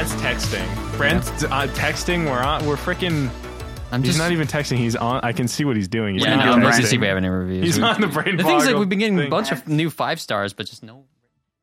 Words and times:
Brent's 0.00 0.14
texting. 0.22 0.96
Brent's 0.96 1.28
uh, 1.44 1.66
texting. 1.74 2.24
We're 2.24 2.38
on. 2.42 2.64
We're 2.64 2.76
freaking. 2.76 3.28
I'm 3.92 4.00
He's 4.02 4.12
just 4.12 4.18
not 4.18 4.32
even 4.32 4.46
texting. 4.48 4.78
He's 4.78 4.96
on. 4.96 5.20
I 5.22 5.32
can 5.32 5.46
see 5.46 5.66
what 5.66 5.76
he's 5.76 5.88
doing. 5.88 6.14
He's 6.14 6.24
Yeah, 6.24 6.36
no, 6.36 6.52
doing 6.52 6.64
let's 6.64 6.76
anything. 6.78 6.88
see 6.90 6.96
if 6.96 7.00
we 7.02 7.06
have 7.08 7.18
any 7.18 7.28
reviews. 7.28 7.64
He's 7.66 7.76
We- 7.78 7.84
on 7.84 8.00
the 8.00 8.06
brain. 8.06 8.36
The 8.38 8.44
thing's 8.44 8.64
like 8.64 8.76
we've 8.76 8.88
been 8.88 8.98
getting 8.98 9.20
a 9.20 9.28
bunch 9.28 9.52
of 9.52 9.68
new 9.68 9.90
five 9.90 10.18
stars, 10.18 10.54
but 10.54 10.64
just 10.66 10.82
no. 10.82 11.04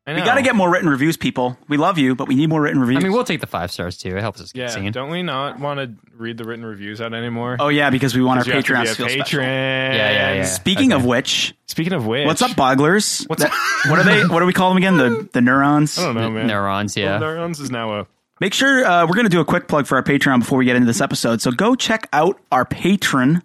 I 0.06 0.14
We 0.14 0.20
got 0.22 0.36
to 0.36 0.42
get 0.42 0.54
more 0.54 0.70
written 0.70 0.88
reviews, 0.88 1.16
people. 1.18 1.58
We 1.68 1.76
love 1.78 1.98
you, 1.98 2.14
but 2.14 2.28
we 2.28 2.34
need 2.36 2.48
more 2.48 2.62
written 2.62 2.80
reviews. 2.80 2.98
I 2.98 3.02
mean, 3.02 3.12
we'll 3.12 3.24
take 3.24 3.40
the 3.40 3.46
five 3.48 3.70
stars 3.72 3.98
too. 3.98 4.16
It 4.16 4.20
helps 4.20 4.40
us 4.40 4.52
get 4.52 4.60
Yeah. 4.60 4.66
seen. 4.68 4.92
Don't 4.92 5.10
we 5.10 5.22
not 5.24 5.58
want 5.58 5.80
to 5.80 5.92
read 6.16 6.38
the 6.38 6.44
written 6.44 6.64
reviews 6.64 7.00
out 7.00 7.12
anymore? 7.14 7.56
oh 7.58 7.68
yeah, 7.68 7.90
because 7.90 8.14
we 8.14 8.22
want 8.22 8.38
our 8.38 8.44
'Cause 8.44 8.54
you 8.54 8.62
to 8.62 8.80
be 8.80 8.84
to 8.86 8.90
a 8.92 8.94
feel 8.94 9.06
patron. 9.08 9.24
special. 9.26 9.42
Yeah, 9.42 9.92
yeah, 10.12 10.32
yeah. 10.34 10.44
Speaking 10.44 10.92
Okay. 10.92 11.00
of 11.00 11.04
which, 11.04 11.54
Speaking 11.66 11.92
of 11.92 12.06
which, 12.06 12.24
what's 12.26 12.40
up, 12.40 12.52
bogglers? 12.52 13.28
What's 13.28 13.42
That- 13.42 13.52
what 13.90 13.98
are 13.98 14.04
they? 14.04 14.24
What 14.26 14.38
do 14.40 14.46
we 14.46 14.52
call 14.52 14.70
them 14.70 14.78
again? 14.78 14.96
The 14.96 15.28
the 15.32 15.40
neurons. 15.40 15.98
I 15.98 16.04
don't 16.04 16.14
know, 16.14 16.30
man. 16.30 16.46
Neurons, 16.46 16.96
yeah. 16.96 17.18
Well, 17.18 17.34
neurons 17.34 17.58
is 17.60 17.70
now 17.70 17.92
a 18.00 18.06
Make 18.40 18.54
sure 18.54 18.84
uh, 18.84 19.04
we're 19.06 19.14
going 19.14 19.26
to 19.26 19.30
do 19.30 19.40
a 19.40 19.44
quick 19.44 19.68
plug 19.68 19.86
for 19.86 19.96
our 19.96 20.02
Patreon 20.02 20.40
before 20.40 20.58
we 20.58 20.64
get 20.64 20.76
into 20.76 20.86
this 20.86 21.00
episode. 21.00 21.40
So 21.40 21.50
go 21.50 21.74
check 21.74 22.08
out 22.12 22.40
our 22.52 22.64
patron 22.64 23.42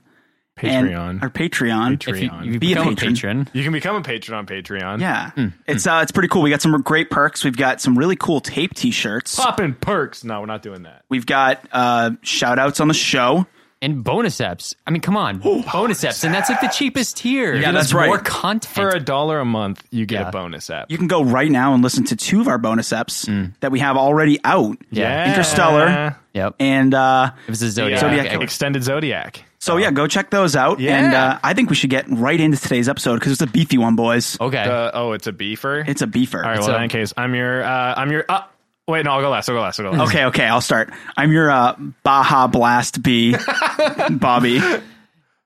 and 0.57 0.87
Patreon. 0.87 1.21
our 1.23 1.29
Patreon. 1.31 1.97
Patreon. 1.97 2.45
if 2.47 2.53
you 2.53 2.59
Be 2.59 2.73
a 2.73 2.75
become 2.75 2.87
a 2.93 2.95
patron. 2.95 3.13
patron, 3.15 3.49
you 3.53 3.63
can 3.63 3.73
become 3.73 3.95
a 3.95 4.01
patron 4.01 4.37
on 4.37 4.45
Patreon. 4.45 4.99
Yeah, 5.01 5.31
Hmm. 5.31 5.47
it's 5.67 5.87
uh, 5.87 5.99
it's 6.03 6.11
pretty 6.11 6.27
cool. 6.29 6.43
We 6.43 6.51
got 6.51 6.61
some 6.61 6.79
great 6.83 7.09
perks. 7.09 7.43
We've 7.43 7.57
got 7.57 7.81
some 7.81 7.97
really 7.97 8.15
cool 8.15 8.39
tape 8.39 8.75
T-shirts. 8.75 9.35
Popping 9.35 9.73
perks. 9.73 10.23
No, 10.23 10.39
we're 10.41 10.45
not 10.45 10.61
doing 10.61 10.83
that. 10.83 11.05
We've 11.09 11.25
got 11.25 11.67
uh, 11.71 12.11
shout 12.21 12.59
outs 12.59 12.79
on 12.79 12.87
the 12.87 12.93
show. 12.93 13.47
And 13.83 14.03
bonus 14.03 14.37
apps. 14.39 14.73
I 14.87 14.91
mean, 14.91 15.01
come 15.01 15.15
on, 15.17 15.37
bonus 15.39 16.03
apps, 16.03 16.23
and 16.23 16.33
that's 16.33 16.49
like 16.49 16.61
the 16.61 16.67
cheapest 16.69 17.17
tier. 17.17 17.53
Yeah, 17.53 17.71
that's 17.71 17.91
has 17.91 17.93
More 17.93 18.15
right. 18.15 18.23
content. 18.25 18.73
For 18.73 18.89
a 18.89 18.99
dollar 18.99 19.39
a 19.39 19.45
month, 19.45 19.83
you 19.91 20.05
get 20.07 20.21
Yeah. 20.21 20.29
a 20.29 20.31
bonus 20.31 20.69
app. 20.71 20.89
You 20.89 20.97
can 20.97 21.07
go 21.07 21.23
right 21.23 21.51
now 21.51 21.73
and 21.75 21.83
listen 21.83 22.05
to 22.05 22.15
two 22.15 22.41
of 22.41 22.47
our 22.47 22.57
bonus 22.57 22.89
eps 22.89 23.51
that 23.59 23.71
we 23.71 23.79
have 23.79 23.97
already 23.97 24.39
out. 24.43 24.77
Yeah. 24.89 25.29
Interstellar 25.29 26.17
yep. 26.33 26.55
and 26.59 26.93
uh, 26.93 27.31
If 27.47 27.49
it's 27.53 27.61
a 27.61 27.65
The, 27.65 27.71
Zodiac, 27.71 27.99
Zodiac. 27.99 28.41
extended 28.41 28.83
Zodiac. 28.83 29.43
so 29.59 29.77
yeah, 29.77 29.91
go 29.91 30.07
check 30.07 30.29
those 30.29 30.55
out. 30.55 30.79
Yeah. 30.79 30.97
And 30.97 31.13
uh, 31.13 31.39
I 31.43 31.53
think 31.53 31.69
we 31.69 31.75
should 31.75 31.89
get 31.89 32.05
right 32.09 32.39
into 32.39 32.57
today's 32.57 32.89
episode 32.89 33.15
because 33.19 33.33
it's 33.33 33.41
a 33.41 33.47
beefy 33.47 33.77
one, 33.77 33.95
boys. 33.95 34.37
okay. 34.41 34.63
Uh, 34.63 34.91
oh, 34.93 35.11
it's 35.11 35.27
a 35.27 35.33
beefer. 35.33 35.87
It's 35.87 36.01
a 36.01 36.07
beefer. 36.07 36.35
All 36.43 36.49
right. 36.49 36.57
Well, 36.59 36.67
So- 36.67 36.75
in 36.75 36.81
that 36.83 36.89
case, 36.89 37.13
I'm 37.17 37.35
your. 37.35 37.63
Uh, 37.63 37.93
I'm 37.97 38.11
your. 38.11 38.25
Uh, 38.29 38.43
wait, 38.87 39.05
no, 39.05 39.11
I'll 39.11 39.21
go 39.21 39.29
last. 39.29 39.49
I'll 39.49 39.55
go 39.55 39.61
last. 39.61 39.79
I'll 39.79 39.91
go 39.91 39.97
last. 39.97 40.09
Okay, 40.09 40.25
okay, 40.25 40.45
I'll 40.45 40.61
start. 40.61 40.91
I'm 41.17 41.31
your 41.31 41.49
uh, 41.51 41.75
Baja 42.03 42.47
Blast 42.47 43.01
B, 43.03 43.35
Bobby. 44.11 44.59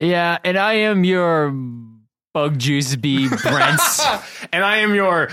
yeah, 0.00 0.38
and 0.44 0.56
I 0.58 0.74
am 0.74 1.04
your 1.04 1.52
bug 2.34 2.58
juice 2.58 2.94
B, 2.96 3.28
Brent. 3.28 3.80
And 4.50 4.64
I 4.64 4.78
am 4.78 4.94
your 4.94 5.26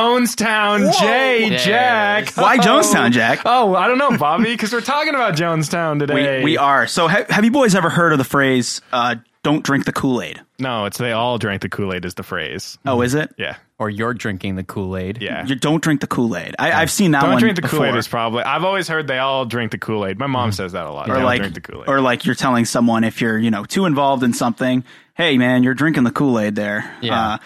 Jonestown 0.00 0.92
J 0.98 1.50
Yes. 1.50 1.64
Jack. 1.64 2.36
Why 2.36 2.58
Jonestown, 2.58 3.12
Jack? 3.12 3.42
Oh, 3.44 3.76
I 3.76 3.86
don't 3.86 3.98
know, 3.98 4.16
Bobby, 4.18 4.44
because 4.44 4.72
we're 4.72 4.80
talking 4.80 5.14
about 5.14 5.34
Jonestown 5.34 6.00
today. 6.00 6.38
We, 6.38 6.44
we 6.44 6.58
are. 6.58 6.86
So, 6.88 7.06
ha- 7.06 7.26
have 7.28 7.44
you 7.44 7.52
boys 7.52 7.74
ever 7.76 7.88
heard 7.90 8.10
of 8.12 8.18
the 8.18 8.24
phrase 8.24 8.80
uh, 8.92 9.16
"Don't 9.46 9.62
drink 9.64 9.84
the 9.84 9.92
Kool 9.92 10.20
Aid"? 10.20 10.40
No, 10.58 10.86
it's 10.86 10.98
they 10.98 11.12
all 11.12 11.38
drank 11.38 11.62
the 11.62 11.68
Kool 11.68 11.94
Aid 11.94 12.04
is 12.04 12.14
the 12.14 12.22
phrase. 12.22 12.78
Oh, 12.84 13.00
is 13.02 13.14
it? 13.14 13.32
Yeah, 13.38 13.56
or 13.78 13.88
you're 13.88 14.12
drinking 14.14 14.56
the 14.56 14.64
Kool 14.64 14.96
Aid. 14.96 15.18
yeah. 15.20 15.46
You 15.46 15.54
don't 15.54 15.82
drink 15.82 16.00
the 16.00 16.06
Kool 16.06 16.36
Aid. 16.36 16.56
I've 16.58 16.90
seen 16.90 17.12
that 17.12 17.18
one. 17.22 17.26
don't 17.26 17.34
one. 17.34 17.40
drink 17.40 17.56
the 17.56 17.62
Kool 17.62 17.84
Aid 17.84 17.88
before. 17.88 17.98
is 17.98 18.08
probably. 18.08 18.42
I've 18.42 18.64
always 18.64 18.88
heard 18.88 19.06
they 19.06 19.18
all 19.18 19.44
drink 19.44 19.70
the 19.70 19.78
Kool 19.78 20.04
Aid. 20.04 20.18
My 20.18 20.26
mom 20.26 20.52
says 20.52 20.72
that 20.72 20.86
a 20.86 20.92
lot. 20.92 21.08
or 21.08 21.14
They 21.14 21.20
all 21.20 21.24
like, 21.26 21.40
drink 21.40 21.54
the 21.54 21.60
Kool 21.60 21.82
Aid. 21.82 21.88
or 21.88 22.00
like 22.00 22.24
you're 22.26 22.34
telling 22.34 22.64
someone 22.64 23.04
if 23.04 23.20
you're 23.20 23.38
you 23.38 23.50
know 23.50 23.64
too 23.64 23.86
involved 23.86 24.22
in 24.22 24.32
something. 24.32 24.82
Hey, 25.14 25.38
man, 25.38 25.62
you're 25.62 25.74
drinking 25.74 26.04
the 26.04 26.10
Kool 26.10 26.38
Aid 26.38 26.56
there. 26.56 26.94
Yeah. 27.00 27.18
Uh, 27.34 27.38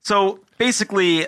so 0.00 0.40
basically, 0.58 1.26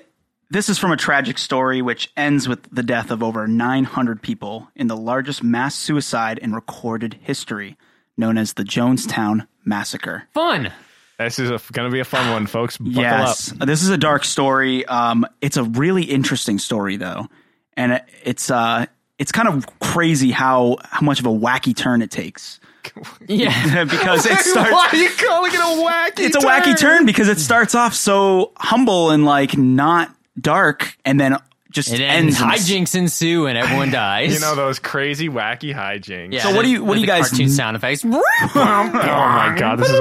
this 0.51 0.69
is 0.69 0.79
from 0.79 0.93
a 0.93 0.97
tragic 0.97 1.39
story 1.39 1.83
which 1.83 2.11
ends 2.17 2.49
with 2.49 2.63
the 2.71 2.83
death 2.83 3.11
of 3.11 3.23
over 3.23 3.47
900 3.47 4.23
people 4.23 4.69
in 4.75 4.87
the 4.87 4.97
largest 4.97 5.43
mass 5.43 5.75
suicide 5.75 6.39
in 6.39 6.55
recorded 6.55 7.19
history, 7.23 7.77
known 8.17 8.39
as 8.39 8.55
the 8.55 8.65
Jonestown 8.65 9.47
Massacre. 9.65 10.25
Fun. 10.33 10.73
this 11.19 11.39
is 11.39 11.51
going 11.51 11.89
to 11.89 11.93
be 11.93 12.01
a 12.01 12.05
fun 12.05 12.31
one, 12.33 12.47
folks. 12.47 12.77
Buckle 12.79 13.03
yes, 13.03 13.53
up. 13.53 13.67
this 13.67 13.83
is 13.83 13.91
a 13.91 13.99
dark 13.99 14.25
story. 14.25 14.85
Um, 14.87 15.27
it's 15.41 15.57
a 15.57 15.65
really 15.65 16.05
interesting 16.05 16.59
story 16.59 16.97
though, 16.97 17.29
and 17.77 17.93
it, 17.93 18.05
it's 18.25 18.51
uh, 18.51 18.87
it's 19.19 19.33
kind 19.33 19.49
of 19.49 19.67
crazy 19.81 20.31
how 20.31 20.79
how 20.83 21.05
much 21.05 21.21
of 21.21 21.27
a 21.27 21.31
wacky 21.31 21.77
turn 21.77 22.03
it 22.03 22.11
takes 22.11 22.59
Yeah. 23.29 23.85
because 23.85 24.27
it 24.27 24.39
starts. 24.41 24.71
Why 24.73 24.89
are 24.93 24.97
you 24.97 25.11
calling 25.11 25.53
it 25.53 25.61
a 25.61 25.61
wacky? 25.61 26.27
it's 26.27 26.37
a 26.37 26.41
wacky 26.41 26.79
turn 26.79 27.07
because 27.07 27.29
it 27.29 27.39
starts 27.39 27.75
off 27.75 27.95
so 27.95 28.53
humble 28.57 29.11
and 29.11 29.25
like 29.25 29.57
not 29.57 30.15
dark, 30.41 30.97
and 31.05 31.21
then 31.21 31.37
just 31.71 31.89
And 31.91 31.99
then 32.01 32.11
ends. 32.11 32.41
in 32.41 32.49
this- 32.49 32.69
hijinks 32.71 32.95
ensue 32.95 33.47
and 33.47 33.57
everyone 33.57 33.91
dies. 33.93 34.35
You 34.35 34.41
know 34.41 34.55
those 34.55 34.79
crazy 34.79 35.29
wacky 35.29 35.75
hijinks. 35.75 36.33
Yeah, 36.35 36.43
So 36.43 36.55
what 36.55 36.63
do 36.63 36.69
you- 36.71 36.85
what 36.85 36.95
do 36.95 37.01
you 37.01 37.07
guys- 37.07 37.29
cartoon 37.31 37.49
sound 37.49 37.77
effects? 37.77 38.05
Oh 38.53 38.91
my 38.93 39.55
god, 39.59 39.79
this 39.79 39.89
is. 39.89 40.01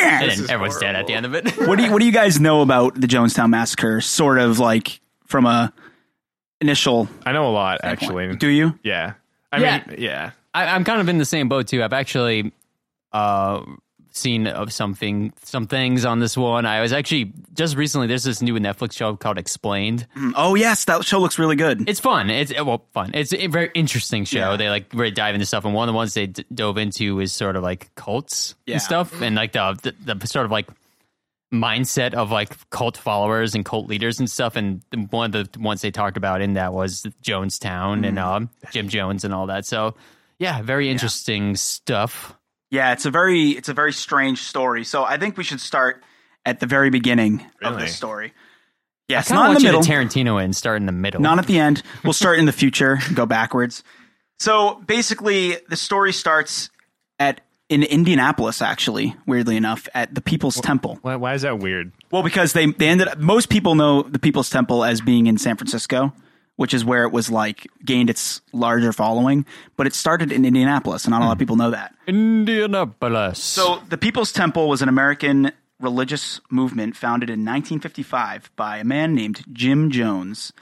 then 0.00 0.28
is 0.28 0.50
everyone's 0.50 0.78
dead 0.78 0.94
at 0.96 1.06
the 1.06 1.14
end 1.14 1.26
of 1.26 1.34
it. 1.34 1.56
what 1.66 1.76
do 1.78 1.84
you 1.84 1.92
What 1.92 2.00
do 2.00 2.06
you 2.06 2.12
guys 2.12 2.40
know 2.40 2.62
about 2.62 3.00
the 3.00 3.06
Jonestown 3.06 3.50
massacre? 3.50 4.00
Sort 4.00 4.38
of 4.38 4.58
like 4.58 5.00
from 5.26 5.46
a 5.46 5.72
initial. 6.60 7.08
I 7.24 7.32
know 7.32 7.48
a 7.48 7.52
lot 7.52 7.80
actually. 7.82 8.34
Do 8.36 8.48
you? 8.48 8.78
Yeah. 8.82 9.14
I 9.50 9.58
Yeah. 9.58 9.82
mean, 9.88 9.96
yeah. 10.00 10.30
I, 10.54 10.66
I'm 10.66 10.84
kind 10.84 11.00
of 11.00 11.08
in 11.08 11.18
the 11.18 11.24
same 11.24 11.48
boat 11.48 11.68
too. 11.68 11.82
I've 11.82 11.92
actually 11.92 12.52
uh, 13.12 13.62
seen 14.12 14.46
of 14.46 14.72
something, 14.72 15.32
some 15.42 15.66
things 15.66 16.04
on 16.04 16.20
this 16.20 16.36
one. 16.36 16.66
I 16.66 16.80
was 16.80 16.92
actually 16.92 17.32
just 17.54 17.76
recently. 17.76 18.06
There's 18.06 18.24
this 18.24 18.42
new 18.42 18.54
Netflix 18.54 18.92
show 18.92 19.16
called 19.16 19.38
Explained. 19.38 20.06
Mm, 20.16 20.32
oh 20.36 20.54
yes, 20.54 20.84
that 20.86 21.04
show 21.04 21.18
looks 21.18 21.38
really 21.38 21.56
good. 21.56 21.88
It's 21.88 22.00
fun. 22.00 22.30
It's 22.30 22.52
eh, 22.52 22.60
well, 22.60 22.84
fun. 22.92 23.10
It's 23.14 23.32
a 23.32 23.46
very 23.46 23.70
interesting 23.74 24.24
show. 24.24 24.52
Yeah. 24.52 24.56
They 24.56 24.68
like 24.68 24.92
really 24.92 25.10
dive 25.10 25.34
into 25.34 25.46
stuff, 25.46 25.64
and 25.64 25.74
one 25.74 25.88
of 25.88 25.92
the 25.92 25.96
ones 25.96 26.14
they 26.14 26.26
d- 26.26 26.44
dove 26.54 26.78
into 26.78 27.20
is 27.20 27.32
sort 27.32 27.56
of 27.56 27.62
like 27.62 27.94
cults 27.94 28.54
Yeah. 28.66 28.74
and 28.74 28.82
stuff, 28.82 29.20
and 29.20 29.36
like 29.36 29.52
the, 29.52 29.94
the 30.04 30.14
the 30.14 30.26
sort 30.26 30.44
of 30.44 30.52
like 30.52 30.68
mindset 31.52 32.14
of 32.14 32.30
like 32.30 32.56
cult 32.70 32.96
followers 32.96 33.54
and 33.54 33.64
cult 33.64 33.86
leaders 33.86 34.18
and 34.18 34.30
stuff. 34.30 34.56
And 34.56 34.82
one 35.10 35.34
of 35.34 35.52
the 35.52 35.58
ones 35.60 35.82
they 35.82 35.90
talked 35.90 36.16
about 36.16 36.40
in 36.40 36.54
that 36.54 36.72
was 36.72 37.06
Jonestown 37.22 38.06
and 38.06 38.16
mm. 38.16 38.22
um, 38.22 38.50
Jim 38.70 38.88
Jones 38.88 39.24
and 39.24 39.34
all 39.34 39.46
that. 39.46 39.66
So 39.66 39.94
yeah, 40.38 40.62
very 40.62 40.88
interesting 40.88 41.54
stuff. 41.56 42.34
Yeah, 42.72 42.92
it's 42.92 43.04
a 43.06 43.10
very 43.10 43.50
it's 43.50 43.68
a 43.68 43.74
very 43.74 43.92
strange 43.92 44.42
story. 44.42 44.82
So 44.84 45.04
I 45.04 45.18
think 45.18 45.36
we 45.36 45.44
should 45.44 45.60
start 45.60 46.02
at 46.46 46.58
the 46.58 46.66
very 46.66 46.90
beginning 46.90 47.40
of 47.62 47.72
Really? 47.74 47.82
this 47.84 47.94
story. 47.94 48.32
Yes, 49.08 49.28
Kind 49.28 49.36
of 49.38 49.42
not 49.42 49.44
in 49.44 49.48
want 49.50 49.58
the 49.58 49.62
you 49.66 49.68
middle, 49.68 49.82
to 49.82 50.18
Tarantino 50.18 50.42
and 50.42 50.56
start 50.56 50.78
in 50.80 50.86
the 50.86 50.92
middle. 50.92 51.20
not 51.20 51.38
at 51.38 51.46
the 51.46 51.58
end. 51.58 51.82
We'll 52.02 52.12
start 52.14 52.38
in 52.38 52.46
the 52.46 52.52
future, 52.62 52.98
go 53.14 53.26
backwards. 53.26 53.84
So 54.40 54.82
basically, 54.86 55.56
the 55.68 55.76
story 55.76 56.12
starts 56.14 56.70
at 57.18 57.42
in 57.68 57.82
Indianapolis. 57.82 58.62
Actually, 58.62 59.14
weirdly 59.26 59.56
enough, 59.58 59.86
at 59.94 60.14
the 60.14 60.22
People's 60.22 60.58
Temple. 60.60 60.98
Why, 61.02 61.16
why 61.16 61.34
is 61.34 61.42
that 61.42 61.58
weird? 61.58 61.92
Well, 62.10 62.22
because 62.22 62.54
they 62.54 62.66
they 62.72 62.88
ended 62.88 63.08
up, 63.08 63.18
most 63.18 63.50
people 63.50 63.74
know 63.74 64.02
the 64.02 64.18
People's 64.18 64.48
Temple 64.48 64.82
as 64.82 65.02
being 65.02 65.26
in 65.26 65.36
San 65.36 65.56
Francisco, 65.58 66.14
which 66.56 66.74
is 66.74 66.84
where 66.84 67.04
it 67.04 67.12
was 67.12 67.30
like 67.30 67.66
gained 67.84 68.10
its 68.10 68.40
larger 68.52 68.92
following. 68.92 69.46
But 69.76 69.86
it 69.86 69.94
started 69.94 70.32
in 70.32 70.44
Indianapolis, 70.44 71.04
and 71.04 71.12
not 71.12 71.22
a 71.22 71.24
lot 71.26 71.32
of 71.32 71.38
people 71.38 71.56
know 71.56 71.70
that. 71.70 71.94
Indianapolis. 72.06 73.42
So, 73.42 73.82
the 73.88 73.98
People's 73.98 74.32
Temple 74.32 74.68
was 74.68 74.82
an 74.82 74.88
American 74.88 75.52
religious 75.80 76.40
movement 76.50 76.96
founded 76.96 77.28
in 77.28 77.40
1955 77.40 78.50
by 78.56 78.78
a 78.78 78.84
man 78.84 79.14
named 79.14 79.44
Jim 79.52 79.90
Jones 79.90 80.52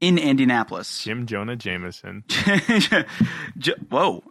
in 0.00 0.18
Indianapolis. 0.18 1.04
Jim 1.04 1.26
Jonah 1.26 1.56
Jameson. 1.56 2.24
Whoa. 3.90 4.22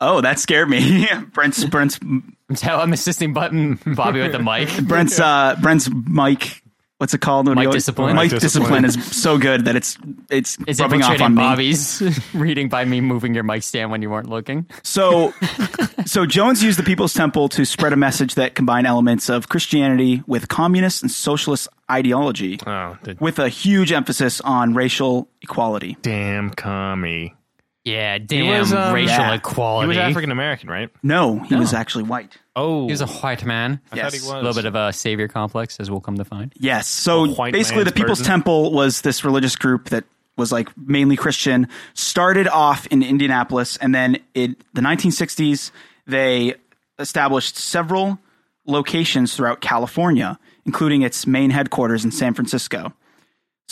Oh, 0.00 0.20
that 0.20 0.40
scared 0.40 0.68
me. 0.68 1.06
Brent's 1.32 1.64
Brent's 1.64 2.00
I'm 2.64 2.92
assisting 2.92 3.32
button 3.32 3.78
Bobby 3.94 4.20
with 4.20 4.32
the 4.32 4.40
mic. 4.40 4.68
Brent's 4.82 5.20
uh 5.20 5.56
Brent's 5.62 5.88
mic 5.90 6.61
what's 7.02 7.14
it 7.14 7.20
called? 7.20 7.48
When 7.48 7.56
Mic 7.56 7.62
you 7.64 7.68
always- 7.70 7.82
discipline. 7.82 8.14
Mic 8.14 8.30
Mic 8.30 8.40
discipline 8.40 8.84
discipline. 8.84 9.10
is 9.12 9.16
so 9.20 9.36
good 9.38 9.64
that 9.64 9.74
it's 9.74 9.98
it's, 10.30 10.56
It's 10.68 10.80
rubbing 10.80 11.02
off 11.02 11.10
infiltrating 11.10 11.24
on 11.24 11.34
me. 11.34 11.42
Bobby's 11.42 12.20
reading 12.32 12.68
by 12.68 12.84
me 12.84 13.00
moving 13.00 13.34
your 13.34 13.42
mic 13.42 13.64
stand 13.64 13.90
when 13.90 14.02
you 14.02 14.08
weren't 14.08 14.28
looking. 14.28 14.66
So, 14.84 15.34
so 16.06 16.26
Jones 16.26 16.62
used 16.62 16.78
the 16.78 16.84
People's 16.84 17.12
Temple 17.12 17.48
to 17.50 17.64
spread 17.64 17.92
a 17.92 17.96
message 17.96 18.36
that 18.36 18.54
combined 18.54 18.86
elements 18.86 19.28
of 19.28 19.48
Christianity 19.48 20.22
with 20.28 20.46
communist 20.48 21.02
and 21.02 21.10
socialist 21.10 21.68
ideology, 21.90 22.60
Oh, 22.66 22.96
the 23.02 23.16
with 23.20 23.38
a 23.40 23.48
huge 23.48 23.90
emphasis 23.92 24.40
on 24.42 24.72
racial 24.74 25.28
equality. 25.42 25.96
damn 26.02 26.50
commie. 26.50 27.34
Yeah, 27.84 28.18
damn 28.18 28.46
was, 28.60 28.72
um, 28.72 28.94
racial 28.94 29.08
yeah. 29.16 29.38
He 29.82 29.86
was 29.88 29.96
African 29.96 30.30
American, 30.30 30.68
right? 30.68 30.88
No, 31.02 31.40
he 31.40 31.56
was 31.56 31.74
actually 31.74 32.04
white. 32.04 32.36
Oh, 32.54 32.86
He 32.86 32.92
was 32.92 33.00
a 33.00 33.06
white 33.06 33.44
man. 33.44 33.80
I 33.90 33.96
Yes. 33.96 34.04
thought 34.04 34.12
he 34.12 34.20
was. 34.20 34.30
A 34.30 34.36
little 34.36 34.54
bit 34.54 34.66
of 34.66 34.74
a 34.76 34.92
savior 34.92 35.26
complex, 35.26 35.78
as 35.80 35.90
we'll 35.90 36.00
come 36.00 36.16
to 36.18 36.24
find. 36.24 36.52
Yes. 36.56 36.86
So 36.86 37.34
basically, 37.34 37.82
the 37.84 37.90
People's 37.92 38.18
person. 38.20 38.30
Temple 38.30 38.72
was 38.72 39.00
this 39.00 39.24
religious 39.24 39.56
group 39.56 39.88
that 39.88 40.04
was 40.36 40.52
like 40.52 40.68
mainly 40.78 41.16
Christian. 41.16 41.66
Started 41.94 42.46
off 42.46 42.86
in 42.86 43.02
Indianapolis, 43.02 43.76
and 43.78 43.92
then 43.94 44.18
in 44.34 44.54
the 44.74 44.80
1960s, 44.80 45.72
they 46.06 46.54
established 47.00 47.56
several 47.56 48.18
locations 48.66 49.34
throughout 49.34 49.60
California, 49.60 50.38
including 50.64 51.02
its 51.02 51.26
main 51.26 51.50
headquarters 51.50 52.04
in 52.04 52.12
San 52.12 52.32
Francisco. 52.34 52.92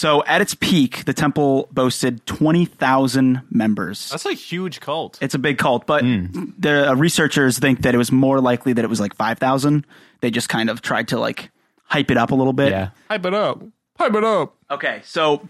So 0.00 0.24
at 0.24 0.40
its 0.40 0.54
peak, 0.54 1.04
the 1.04 1.12
temple 1.12 1.68
boasted 1.72 2.24
20,000 2.24 3.42
members. 3.50 4.08
That's 4.08 4.24
a 4.24 4.32
huge 4.32 4.80
cult. 4.80 5.18
It's 5.20 5.34
a 5.34 5.38
big 5.38 5.58
cult, 5.58 5.84
but 5.86 6.00
Hmm. 6.02 6.24
the 6.58 6.90
uh, 6.90 6.94
researchers 6.94 7.58
think 7.58 7.82
that 7.82 7.94
it 7.94 7.98
was 7.98 8.10
more 8.10 8.40
likely 8.40 8.72
that 8.72 8.82
it 8.82 8.88
was 8.88 8.98
like 8.98 9.14
5,000. 9.14 9.84
They 10.22 10.30
just 10.30 10.48
kind 10.48 10.70
of 10.70 10.80
tried 10.80 11.08
to 11.08 11.18
like 11.18 11.50
hype 11.84 12.10
it 12.10 12.16
up 12.16 12.30
a 12.30 12.34
little 12.34 12.54
bit. 12.54 12.70
Yeah. 12.70 12.90
Hype 13.10 13.26
it 13.26 13.34
up. 13.34 13.62
Hype 13.98 14.14
it 14.14 14.24
up. 14.24 14.54
Okay, 14.70 15.02
so 15.04 15.46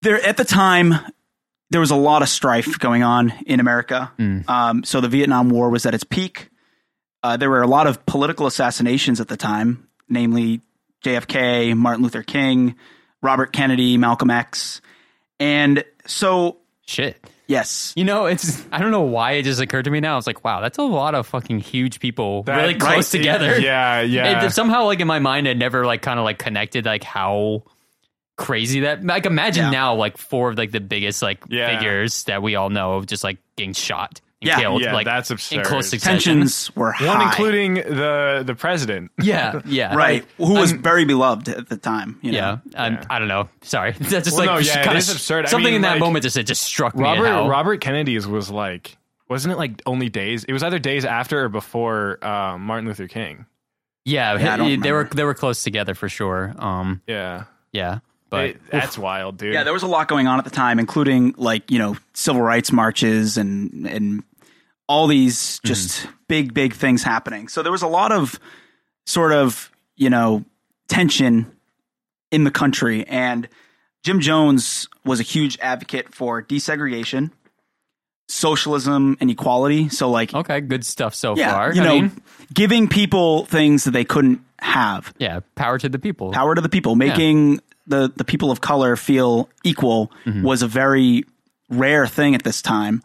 there 0.00 0.24
at 0.26 0.38
the 0.38 0.44
time 0.46 0.94
there 1.70 1.80
was 1.80 1.90
a 1.90 1.96
lot 1.96 2.22
of 2.22 2.30
strife 2.30 2.78
going 2.78 3.02
on 3.02 3.30
in 3.44 3.60
America. 3.60 4.10
Um, 4.48 4.84
so 4.84 5.02
the 5.02 5.08
Vietnam 5.08 5.50
War 5.50 5.68
was 5.68 5.84
at 5.84 5.92
its 5.92 6.04
peak. 6.04 6.48
Uh, 7.22 7.36
there 7.36 7.50
were 7.50 7.60
a 7.60 7.66
lot 7.66 7.86
of 7.86 8.06
political 8.06 8.46
assassinations 8.46 9.20
at 9.20 9.28
the 9.28 9.36
time, 9.36 9.86
namely 10.08 10.62
JFK, 11.04 11.76
Martin 11.76 12.02
Luther 12.02 12.22
King, 12.22 12.74
Robert 13.22 13.52
Kennedy, 13.52 13.96
Malcolm 13.96 14.30
X, 14.30 14.80
and 15.40 15.84
so 16.06 16.56
Shit. 16.86 17.22
yes, 17.46 17.92
You 17.96 18.04
know, 18.04 18.26
it's 18.26 18.64
I 18.72 18.78
don't 18.78 18.90
know 18.90 19.02
why 19.02 19.32
it 19.32 19.42
just 19.42 19.60
occurred 19.60 19.84
to 19.84 19.90
me 19.90 20.00
now. 20.00 20.14
I 20.14 20.16
was 20.16 20.26
like, 20.26 20.44
wow, 20.44 20.60
that's 20.60 20.78
a 20.78 20.82
lot 20.82 21.14
of 21.14 21.26
fucking 21.26 21.60
huge 21.60 22.00
people 22.00 22.42
That- 22.44 22.56
really 22.56 22.74
close 22.74 23.12
right, 23.14 23.18
together. 23.18 23.58
Yeah, 23.60 24.00
yeah. 24.02 24.44
It, 24.46 24.50
somehow, 24.52 24.84
like 24.84 25.00
in 25.00 25.06
my 25.06 25.18
mind, 25.18 25.46
it 25.46 25.56
never 25.58 25.84
like 25.84 26.02
kind 26.02 26.18
of 26.18 26.24
like 26.24 26.38
connected 26.38 26.86
like 26.86 27.04
how 27.04 27.64
crazy 28.36 28.80
that. 28.80 29.04
Like 29.04 29.26
imagine 29.26 29.64
Yeah. 29.64 29.70
now, 29.70 29.94
like 29.94 30.16
four 30.16 30.50
of 30.50 30.58
like 30.58 30.70
the 30.70 30.80
biggest 30.80 31.22
like 31.22 31.42
Yeah. 31.48 31.76
figures 31.76 32.24
that 32.24 32.42
we 32.42 32.54
all 32.54 32.70
know 32.70 33.02
just 33.02 33.24
like 33.24 33.38
getting 33.56 33.72
shot 33.74 34.20
and 34.20 34.27
Yeah. 34.40 34.60
killed. 34.60 34.82
Yeah, 34.82 34.92
like 34.94 35.04
that's 35.04 35.30
in 35.30 35.34
absurd. 35.34 35.64
close 35.64 35.90
tensions 35.90 36.74
were 36.76 36.92
high. 36.92 37.06
One 37.06 37.22
including 37.22 37.74
the 37.74 38.42
the 38.46 38.54
president. 38.54 39.10
Yeah, 39.20 39.60
yeah, 39.64 39.94
right, 39.96 40.24
who 40.36 40.54
was 40.54 40.70
very 40.72 41.04
beloved 41.04 41.48
at 41.48 41.68
the 41.68 41.76
time. 41.76 42.18
You 42.22 42.32
know? 42.32 42.38
Yeah, 42.38 42.80
I'm- 42.80 42.94
Yeah. 42.94 43.04
I 43.10 43.18
don't 43.18 43.26
know. 43.28 43.48
Sorry, 43.62 43.92
that's 43.98 44.10
just 44.26 44.36
Well, 44.36 44.46
like 44.46 44.54
no, 44.54 44.58
just 44.60 44.74
yeah, 44.74 44.80
it 44.82 44.84
kinda 44.84 44.98
is 44.98 45.10
absurd. 45.10 45.46
I 45.46 45.48
Something 45.48 45.64
mean, 45.66 45.74
in 45.74 45.82
that 45.82 45.92
like, 45.94 46.00
moment 46.00 46.22
just 46.22 46.36
it 46.36 46.44
just 46.44 46.62
struck 46.62 46.94
me. 46.94 47.02
Robert 47.02 47.26
how, 47.26 47.48
Robert 47.48 47.80
Kennedy's 47.80 48.26
was 48.28 48.48
like 48.50 48.96
wasn't 49.28 49.52
it 49.52 49.58
like 49.58 49.82
only 49.86 50.08
days? 50.08 50.44
It 50.44 50.52
was 50.52 50.62
either 50.62 50.78
days 50.78 51.04
after 51.04 51.44
or 51.44 51.48
before 51.48 52.18
uh, 52.24 52.56
Martin 52.58 52.86
Luther 52.86 53.08
King. 53.08 53.44
yeah, 54.04 54.38
Yeah, 54.38 54.54
I 54.54 54.56
don't 54.56 54.80
they 54.80 54.92
were 54.92 55.04
they 55.12 55.24
were 55.24 55.34
close 55.34 55.62
together 55.64 55.94
for 55.94 56.08
sure. 56.08 56.54
Um, 56.58 57.02
Yeah, 57.08 57.44
yeah, 57.72 57.98
but 58.30 58.44
It- 58.50 58.60
that's 58.70 58.96
wild, 58.96 59.36
dude. 59.36 59.52
Yeah, 59.52 59.64
there 59.64 59.72
was 59.72 59.82
a 59.82 59.86
lot 59.88 60.06
going 60.08 60.26
on 60.28 60.38
at 60.38 60.44
the 60.44 60.50
time, 60.50 60.78
including 60.78 61.34
like 61.36 61.70
you 61.70 61.78
know 61.80 61.96
civil 62.14 62.40
rights 62.40 62.70
marches 62.72 63.36
and 63.36 63.86
and 63.86 64.22
all 64.88 65.06
these 65.06 65.60
just 65.64 66.00
mm-hmm. 66.00 66.12
big 66.26 66.54
big 66.54 66.74
things 66.74 67.02
happening. 67.02 67.48
So 67.48 67.62
there 67.62 67.72
was 67.72 67.82
a 67.82 67.88
lot 67.88 68.10
of 68.10 68.40
sort 69.06 69.32
of 69.32 69.70
you 69.96 70.10
know 70.10 70.44
tension 70.88 71.52
in 72.30 72.44
the 72.44 72.50
country, 72.50 73.06
and 73.06 73.48
Jim 74.02 74.20
Jones 74.20 74.88
was 75.04 75.20
a 75.20 75.22
huge 75.22 75.58
advocate 75.60 76.14
for 76.14 76.42
desegregation, 76.42 77.30
socialism, 78.28 79.16
and 79.20 79.30
equality. 79.30 79.88
So 79.88 80.10
like 80.10 80.34
okay, 80.34 80.60
good 80.60 80.84
stuff 80.84 81.14
so 81.14 81.36
yeah, 81.36 81.52
far. 81.52 81.74
you 81.74 81.82
I 81.82 81.84
know, 81.84 82.00
mean, 82.00 82.22
giving 82.52 82.88
people 82.88 83.44
things 83.46 83.84
that 83.84 83.92
they 83.92 84.04
couldn't 84.04 84.40
have 84.60 85.12
yeah, 85.18 85.40
power 85.54 85.78
to 85.78 85.88
the 85.88 85.98
people. 85.98 86.32
power 86.32 86.54
to 86.54 86.60
the 86.60 86.68
people, 86.68 86.96
making 86.96 87.60
the 87.86 88.12
the 88.14 88.24
people 88.24 88.50
of 88.50 88.60
color 88.60 88.96
feel 88.96 89.48
equal 89.64 90.10
mm-hmm. 90.24 90.42
was 90.42 90.62
a 90.62 90.68
very 90.68 91.24
rare 91.68 92.06
thing 92.06 92.34
at 92.34 92.42
this 92.42 92.62
time, 92.62 93.02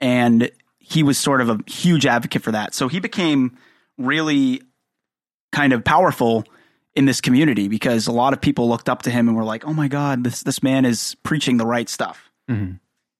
and 0.00 0.50
he 0.88 1.02
was 1.02 1.18
sort 1.18 1.40
of 1.40 1.48
a 1.50 1.58
huge 1.66 2.06
advocate 2.06 2.42
for 2.42 2.52
that. 2.52 2.72
So 2.74 2.86
he 2.88 3.00
became 3.00 3.56
really 3.98 4.62
kind 5.52 5.72
of 5.72 5.84
powerful 5.84 6.44
in 6.94 7.06
this 7.06 7.20
community 7.20 7.66
because 7.68 8.06
a 8.06 8.12
lot 8.12 8.32
of 8.32 8.40
people 8.40 8.68
looked 8.68 8.88
up 8.88 9.02
to 9.02 9.10
him 9.10 9.26
and 9.28 9.36
were 9.36 9.44
like, 9.44 9.66
"Oh 9.66 9.72
my 9.72 9.88
God, 9.88 10.22
this 10.22 10.42
this 10.42 10.62
man 10.62 10.84
is 10.84 11.16
preaching 11.22 11.56
the 11.56 11.66
right 11.66 11.88
stuff." 11.88 12.30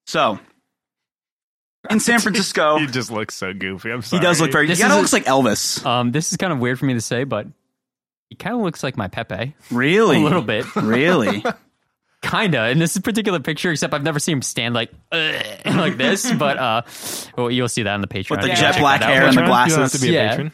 So. 0.06 0.38
In 1.88 2.00
San 2.00 2.18
Francisco, 2.20 2.78
he 2.78 2.86
just 2.86 3.10
looks 3.12 3.34
so 3.34 3.52
goofy. 3.52 3.90
I'm 3.92 4.02
he 4.02 4.18
does 4.18 4.40
look 4.40 4.50
very. 4.52 4.66
He 4.66 4.72
This 4.72 4.80
kind 4.80 4.92
of 4.92 4.98
looks 4.98 5.12
like 5.12 5.24
Elvis. 5.24 5.84
Um, 5.86 6.10
this 6.10 6.30
is 6.32 6.36
kind 6.36 6.52
of 6.52 6.58
weird 6.58 6.78
for 6.80 6.84
me 6.86 6.94
to 6.94 7.00
say, 7.00 7.22
but 7.24 7.46
he 8.28 8.34
kind 8.34 8.56
of 8.56 8.62
looks 8.62 8.82
like 8.82 8.96
my 8.96 9.06
Pepe 9.08 9.54
Really, 9.70 10.16
a 10.16 10.20
little 10.20 10.42
bit, 10.42 10.66
Really, 10.74 11.44
kinda. 12.30 12.68
In 12.70 12.78
this 12.78 12.96
particular 12.98 13.40
picture, 13.40 13.70
except 13.70 13.94
I've 13.94 14.02
never 14.02 14.18
seen 14.18 14.34
him 14.38 14.42
stand 14.42 14.74
like 14.74 14.90
like 15.12 15.96
this. 15.96 16.30
But 16.38 16.58
uh, 16.58 16.82
well, 17.36 17.50
you'll 17.50 17.68
see 17.68 17.82
that 17.82 17.94
on 17.94 18.00
the 18.00 18.06
Patreon. 18.08 18.30
With 18.30 18.40
the 18.40 18.48
You 18.48 18.52
can 18.54 18.60
jet 18.62 18.72
check 18.72 18.80
black 18.80 19.02
hair 19.02 19.26
and 19.26 19.36
the 19.36 19.42
Patron? 19.42 19.44
You 19.44 19.46
don't 19.52 19.56
have 19.70 19.76
glasses. 19.78 20.00
to 20.00 20.06
be 20.06 20.08
a 20.10 20.12
Yeah. 20.22 20.30
patron. 20.30 20.52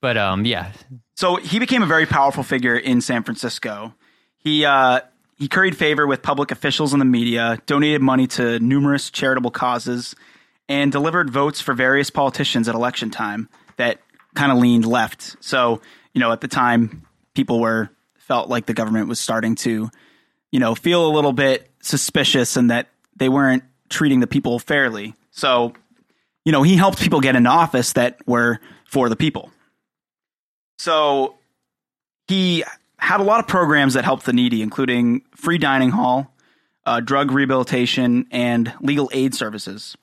But 0.00 0.16
um, 0.18 0.44
yeah, 0.44 0.72
So 1.16 1.36
he 1.36 1.58
became 1.58 1.82
a 1.82 1.86
very 1.86 2.04
powerful 2.06 2.42
figure 2.42 2.76
in 2.76 3.00
San 3.00 3.22
Francisco. 3.22 3.94
He 4.36 4.64
uh, 4.64 5.00
he 5.38 5.48
curried 5.48 5.76
favor 5.76 6.06
with 6.06 6.20
public 6.22 6.50
officials 6.50 6.92
and 6.92 7.00
the 7.00 7.06
media, 7.06 7.58
donated 7.66 8.02
money 8.02 8.26
to 8.28 8.58
numerous 8.60 9.10
charitable 9.10 9.50
causes, 9.50 10.14
and 10.68 10.92
delivered 10.92 11.30
votes 11.30 11.60
for 11.60 11.72
various 11.74 12.10
politicians 12.10 12.68
at 12.68 12.74
election 12.74 13.10
time 13.10 13.48
that 13.76 13.98
kind 14.34 14.52
of 14.52 14.58
leaned 14.58 14.84
left. 14.84 15.36
So 15.40 15.80
you 16.12 16.20
know, 16.20 16.30
at 16.32 16.40
the 16.42 16.48
time, 16.48 17.06
people 17.34 17.58
were 17.60 17.88
felt 18.18 18.48
like 18.50 18.66
the 18.66 18.74
government 18.74 19.08
was 19.08 19.18
starting 19.18 19.54
to, 19.56 19.90
you 20.54 20.60
know, 20.60 20.76
feel 20.76 21.04
a 21.04 21.10
little 21.10 21.32
bit 21.32 21.68
suspicious 21.82 22.56
and 22.56 22.70
that 22.70 22.86
they 23.16 23.28
weren't 23.28 23.64
treating 23.88 24.20
the 24.20 24.28
people 24.28 24.60
fairly. 24.60 25.16
So, 25.32 25.72
you 26.44 26.52
know, 26.52 26.62
he 26.62 26.76
helped 26.76 27.00
people 27.00 27.18
get 27.18 27.34
into 27.34 27.50
office 27.50 27.94
that 27.94 28.20
were 28.24 28.60
for 28.86 29.08
the 29.08 29.16
people. 29.16 29.50
So 30.78 31.34
he 32.28 32.62
had 32.98 33.18
a 33.18 33.24
lot 33.24 33.40
of 33.40 33.48
programs 33.48 33.94
that 33.94 34.04
helped 34.04 34.26
the 34.26 34.32
needy, 34.32 34.62
including 34.62 35.22
free 35.34 35.58
dining 35.58 35.90
hall, 35.90 36.32
uh, 36.86 37.00
drug 37.00 37.32
rehabilitation, 37.32 38.28
and 38.30 38.72
legal 38.80 39.10
aid 39.12 39.34
services. 39.34 39.96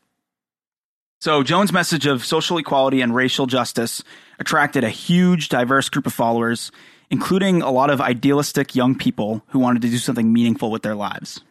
So 1.22 1.44
Jones' 1.44 1.72
message 1.72 2.06
of 2.08 2.26
social 2.26 2.58
equality 2.58 3.00
and 3.00 3.16
racial 3.16 3.46
justice 3.46 4.04
attracted 4.38 4.84
a 4.84 4.90
huge, 4.90 5.48
diverse 5.48 5.88
group 5.88 6.08
of 6.08 6.14
followers, 6.14 6.74
including 7.12 7.62
a 7.62 7.70
lot 7.70 7.90
of 7.92 8.02
idealistic 8.02 8.74
young 8.76 8.96
people 8.98 9.44
who 9.50 9.60
wanted 9.60 9.84
to 9.84 9.90
do 9.90 9.98
something 9.98 10.32
meaningful 10.34 10.72
with 10.72 10.82
their 10.82 10.96
lives. 10.96 11.42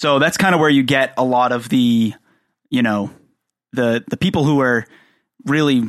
So 0.00 0.18
that's 0.18 0.36
kind 0.36 0.54
of 0.54 0.60
where 0.60 0.70
you 0.70 0.82
get 0.82 1.14
a 1.16 1.24
lot 1.24 1.52
of 1.52 1.68
the, 1.68 2.14
you 2.70 2.82
know, 2.82 3.10
the 3.72 4.02
the 4.08 4.16
people 4.16 4.44
who 4.44 4.60
are 4.60 4.84
really 5.44 5.84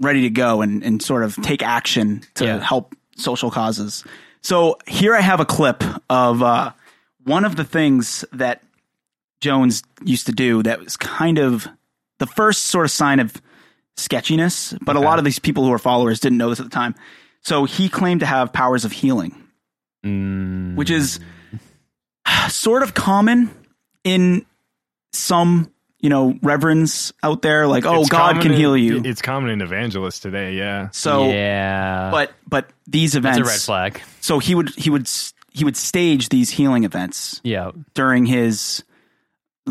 ready 0.00 0.22
to 0.22 0.30
go 0.30 0.62
and, 0.62 0.82
and 0.82 1.00
sort 1.02 1.22
of 1.22 1.36
take 1.42 1.62
action 1.62 2.22
to 2.34 2.44
Yeah. 2.44 2.58
help 2.60 2.94
social 3.16 3.50
causes. 3.50 4.04
So 4.40 4.78
here 4.88 5.14
I 5.14 5.20
have 5.20 5.38
a 5.38 5.44
clip 5.44 5.84
of 6.10 6.42
uh, 6.42 6.72
one 7.24 7.44
of 7.44 7.54
the 7.54 7.64
things 7.64 8.24
that 8.32 8.62
Jones 9.40 9.82
used 10.04 10.26
to 10.26 10.32
do 10.32 10.62
that 10.64 10.80
was 10.80 10.96
kind 10.96 11.38
of 11.38 11.68
the 12.18 12.26
first 12.26 12.64
sort 12.66 12.84
of 12.84 12.90
sign 12.90 13.20
of 13.20 13.40
sketchiness, 13.96 14.74
but 14.82 14.96
a 14.96 15.00
lot 15.00 15.18
of 15.18 15.24
these 15.24 15.38
people 15.38 15.64
who 15.64 15.72
are 15.72 15.78
followers 15.78 16.18
didn't 16.20 16.38
know 16.38 16.48
this 16.48 16.58
at 16.60 16.64
the 16.66 16.70
time. 16.70 16.94
So 17.42 17.64
he 17.64 17.88
claimed 17.88 18.20
to 18.20 18.26
have 18.26 18.52
powers 18.52 18.84
of 18.84 18.92
healing, 18.92 19.34
mm. 20.04 20.74
which 20.76 20.90
is 20.90 21.20
sort 22.48 22.82
of 22.82 22.94
common 22.94 23.50
in 24.04 24.46
some, 25.12 25.72
you 26.00 26.08
know, 26.08 26.38
reverends 26.42 27.12
out 27.22 27.42
there. 27.42 27.66
Like, 27.66 27.84
oh, 27.84 28.00
It's 28.00 28.08
God 28.08 28.40
can 28.40 28.52
in- 28.52 28.58
heal 28.58 28.76
you. 28.76 29.02
It's 29.04 29.22
common 29.22 29.50
in 29.50 29.60
evangelists 29.60 30.20
today. 30.20 30.54
Yeah. 30.54 30.90
So, 30.90 31.28
yeah, 31.28 32.10
but 32.10 32.32
but 32.48 32.70
these 32.86 33.16
events, 33.16 33.38
that's 33.38 33.48
a 33.48 33.52
red 33.52 33.60
flag. 33.60 34.02
so 34.20 34.38
he 34.38 34.54
would 34.54 34.70
he 34.76 34.90
would 34.90 35.08
he 35.52 35.64
would 35.64 35.76
stage 35.76 36.28
these 36.30 36.50
healing 36.50 36.84
events 36.84 37.40
Yeah, 37.44 37.72
during 37.94 38.24
his 38.26 38.84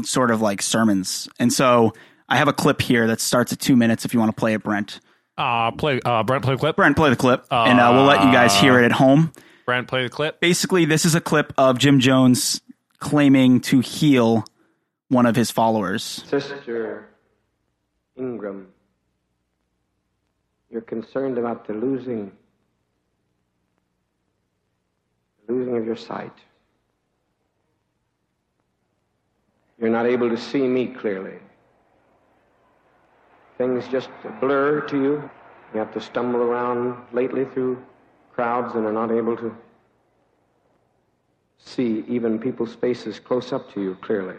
sort 0.04 0.32
of 0.32 0.42
like 0.42 0.62
sermons. 0.62 1.28
And 1.40 1.52
so 1.52 1.94
I 2.30 2.38
have 2.38 2.48
a 2.48 2.54
clip 2.54 2.82
here 2.82 3.08
that 3.08 3.20
starts 3.20 3.52
at 3.52 3.60
two 3.60 3.76
minutes 3.76 4.06
if 4.06 4.14
you 4.14 4.20
want 4.20 4.34
to 4.36 4.40
play 4.40 4.54
it, 4.54 4.64
Brent. 4.64 5.00
Uh 5.42 5.72
play 5.72 6.00
uh 6.06 6.22
Brent 6.22 6.44
play 6.44 6.54
the 6.54 6.60
clip. 6.60 6.76
Brent, 6.76 6.96
play 6.96 7.10
the 7.10 7.16
clip, 7.16 7.48
and 7.50 7.80
uh, 7.80 7.92
we'll 7.96 8.06
let 8.06 8.24
you 8.24 8.32
guys 8.32 8.56
hear 8.56 8.78
it 8.80 8.86
at 8.86 8.92
home. 8.92 9.34
Brent, 9.66 9.88
play 9.88 10.04
the 10.04 10.10
clip. 10.10 10.40
Basically, 10.40 10.86
this 10.86 11.04
is 11.04 11.16
a 11.16 11.22
clip 11.22 11.52
of 11.58 11.80
Jim 11.80 12.00
Jones 12.00 12.62
claiming 13.00 13.60
to 13.62 13.80
heal 13.80 14.46
one 15.08 15.26
of 15.26 15.36
his 15.36 15.50
followers. 15.50 16.04
Sister 16.28 17.10
Ingram, 18.16 18.68
you're 20.70 20.82
concerned 20.82 21.40
about 21.40 21.66
the 21.66 21.74
losing, 21.74 22.32
the 25.48 25.54
losing 25.54 25.76
of 25.76 25.86
your 25.88 25.96
sight. 25.96 26.34
You're 29.80 29.90
not 29.90 30.06
able 30.06 30.30
to 30.30 30.38
see 30.38 30.68
me 30.68 30.86
clearly. 30.86 31.40
Things 33.62 33.88
just 33.90 34.10
blur 34.40 34.82
to 34.88 34.98
you. 34.98 35.30
You 35.72 35.80
have 35.80 35.94
to 35.94 36.02
stumble 36.02 36.42
around 36.42 36.98
lately 37.14 37.46
through 37.46 37.78
crowds 38.34 38.74
and 38.74 38.88
are 38.88 38.92
not 38.92 39.12
able 39.12 39.38
to 39.38 39.56
see 41.60 42.04
even 42.08 42.40
people's 42.40 42.74
faces 42.74 43.20
close 43.20 43.54
up 43.54 43.72
to 43.76 43.82
you 43.84 43.96
clearly. 44.02 44.34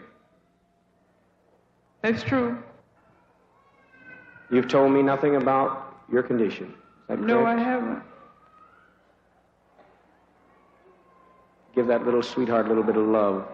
That's 2.01 2.21
true. 2.21 2.61
You've 4.51 4.67
told 4.67 4.91
me 4.91 5.01
nothing 5.01 5.37
about 5.37 6.03
your 6.11 6.23
condition. 6.23 6.65
Is 6.65 6.73
that 7.07 7.21
No, 7.21 7.45
I 7.45 7.57
haven't. 7.57 8.03
Give 11.73 11.87
that 11.87 12.03
little 12.03 12.23
sweetheart 12.23 12.65
a 12.65 12.67
little 12.67 12.83
bit 12.83 12.97
of 12.97 13.07
love. 13.07 13.47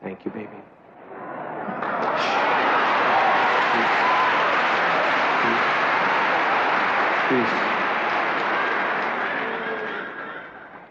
Thank 0.00 0.24
you, 0.24 0.30
baby. 0.30 0.48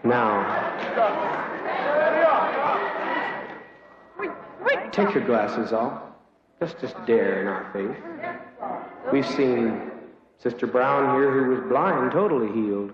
Now, 0.03 0.43
take 4.91 5.15
your 5.15 5.25
glasses 5.25 5.73
off. 5.73 6.03
Let's 6.61 6.73
just 6.79 6.95
dare 7.07 7.41
in 7.41 7.47
our 7.47 7.71
faith. 7.73 7.97
We've 9.11 9.25
seen 9.25 9.89
Sister 10.37 10.67
Brown 10.67 11.15
here 11.15 11.31
who 11.31 11.49
was 11.55 11.67
blind, 11.69 12.11
totally 12.11 12.51
healed. 12.53 12.93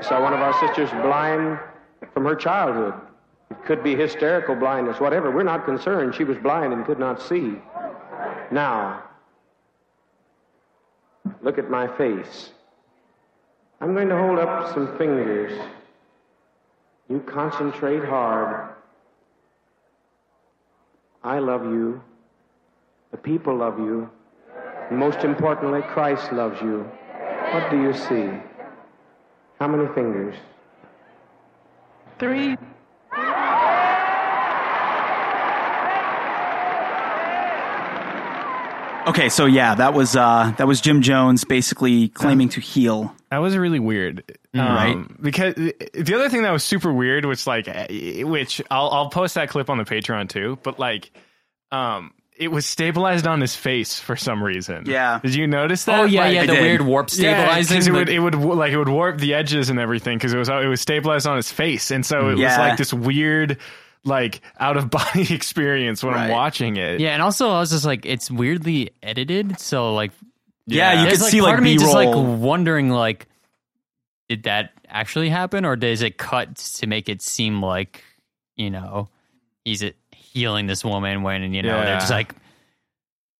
Saw 0.00 0.20
one 0.20 0.32
of 0.32 0.40
our 0.40 0.52
sisters 0.66 0.90
blind 0.90 1.60
from 2.12 2.24
her 2.24 2.34
childhood. 2.34 2.94
It 3.50 3.64
could 3.64 3.84
be 3.84 3.94
hysterical 3.94 4.56
blindness, 4.56 4.98
whatever. 4.98 5.30
We're 5.30 5.44
not 5.44 5.64
concerned. 5.64 6.16
She 6.16 6.24
was 6.24 6.38
blind 6.38 6.72
and 6.72 6.84
could 6.84 6.98
not 6.98 7.22
see. 7.22 7.54
Now, 8.50 9.04
look 11.40 11.58
at 11.58 11.70
my 11.70 11.86
face. 11.96 12.50
I'm 13.84 13.92
going 13.92 14.08
to 14.08 14.16
hold 14.16 14.38
up 14.38 14.72
some 14.72 14.96
fingers. 14.96 15.52
You 17.10 17.20
concentrate 17.20 18.02
hard. 18.02 18.70
I 21.22 21.38
love 21.38 21.66
you. 21.66 22.02
The 23.10 23.18
people 23.18 23.54
love 23.54 23.78
you. 23.78 24.08
And 24.88 24.98
most 24.98 25.18
importantly, 25.18 25.82
Christ 25.82 26.32
loves 26.32 26.58
you. 26.62 26.90
What 27.52 27.70
do 27.70 27.82
you 27.82 27.92
see? 27.92 28.30
How 29.60 29.68
many 29.68 29.86
fingers? 29.94 30.34
Three. 32.18 32.56
Okay, 39.06 39.28
so 39.28 39.44
yeah, 39.44 39.74
that 39.74 39.92
was 39.92 40.16
uh, 40.16 40.54
that 40.56 40.66
was 40.66 40.80
Jim 40.80 41.02
Jones 41.02 41.44
basically 41.44 42.08
claiming 42.08 42.48
to 42.48 42.60
heal. 42.62 43.14
That 43.34 43.40
was 43.40 43.56
really 43.56 43.80
weird, 43.80 44.22
Right. 44.54 44.92
Um, 44.94 45.18
Because 45.20 45.54
the 45.56 46.12
other 46.14 46.28
thing 46.28 46.42
that 46.42 46.52
was 46.52 46.62
super 46.62 46.92
weird, 46.92 47.24
which 47.24 47.46
like, 47.46 47.66
eh, 47.68 48.22
which 48.22 48.62
I'll 48.70 48.88
I'll 48.90 49.10
post 49.10 49.34
that 49.34 49.48
clip 49.50 49.68
on 49.68 49.78
the 49.78 49.84
Patreon 49.84 50.28
too, 50.28 50.58
but 50.62 50.78
like, 50.78 51.10
um, 51.72 52.12
it 52.36 52.48
was 52.48 52.66
stabilized 52.66 53.26
on 53.26 53.40
his 53.40 53.54
face 53.54 53.98
for 53.98 54.16
some 54.16 54.42
reason. 54.42 54.84
Yeah. 54.86 55.20
did 55.22 55.34
you 55.34 55.46
notice 55.46 55.84
that? 55.84 56.00
Oh 56.00 56.04
yeah, 56.04 56.20
Like, 56.24 56.34
yeah, 56.34 56.46
the 56.46 56.52
weird 56.54 56.82
warp 56.82 57.10
stabilizing. 57.10 57.74
Yeah, 57.76 57.78
'cause 57.80 57.86
it 57.88 57.92
would 57.92 58.08
it 58.08 58.18
would 58.20 58.34
like 58.34 58.72
it 58.72 58.78
would 58.78 58.88
warp 58.88 59.18
the 59.18 59.34
edges 59.34 59.70
and 59.70 59.78
everything 59.78 60.18
because 60.18 60.32
it 60.32 60.38
was 60.38 60.48
it 60.48 60.66
was 60.68 60.80
stabilized 60.80 61.26
on 61.26 61.36
his 61.36 61.50
face, 61.52 61.90
and 61.90 62.04
so 62.06 62.28
it 62.30 62.38
was 62.38 62.58
like 62.58 62.76
this 62.76 62.92
weird 62.94 63.58
like 64.04 64.40
out 64.60 64.76
of 64.76 64.90
body 65.00 65.32
experience 65.34 66.04
when 66.04 66.14
I'm 66.14 66.30
watching 66.30 66.76
it. 66.76 67.00
yeah, 67.00 67.10
and 67.14 67.22
also 67.22 67.48
I 67.50 67.58
was 67.60 67.70
just 67.70 67.84
like, 67.86 68.04
it's 68.04 68.30
weirdly 68.30 68.90
edited, 69.02 69.58
so 69.58 69.94
like, 69.94 70.10
Yeah, 70.66 71.00
you 71.00 71.06
there's 71.06 71.18
could 71.18 71.22
like 71.24 71.30
see 71.32 71.40
part 71.40 71.50
like 71.50 71.58
of 71.58 71.64
me 71.64 71.74
B 71.74 71.78
just 71.78 71.94
like 71.94 72.08
roll. 72.08 72.24
wondering 72.36 72.90
like, 72.90 73.26
did 74.28 74.44
that 74.44 74.72
actually 74.88 75.28
happen, 75.28 75.64
or 75.64 75.76
does 75.76 76.02
it 76.02 76.16
cut 76.18 76.56
to 76.56 76.86
make 76.86 77.08
it 77.08 77.20
seem 77.22 77.62
like 77.62 78.02
you 78.56 78.70
know 78.70 79.08
he's 79.64 79.82
uh, 79.82 79.90
healing 80.12 80.66
this 80.66 80.84
woman 80.84 81.22
when 81.22 81.42
and 81.42 81.54
you 81.54 81.62
know 81.62 81.84
they're 81.84 81.98
just 81.98 82.10
like. 82.10 82.34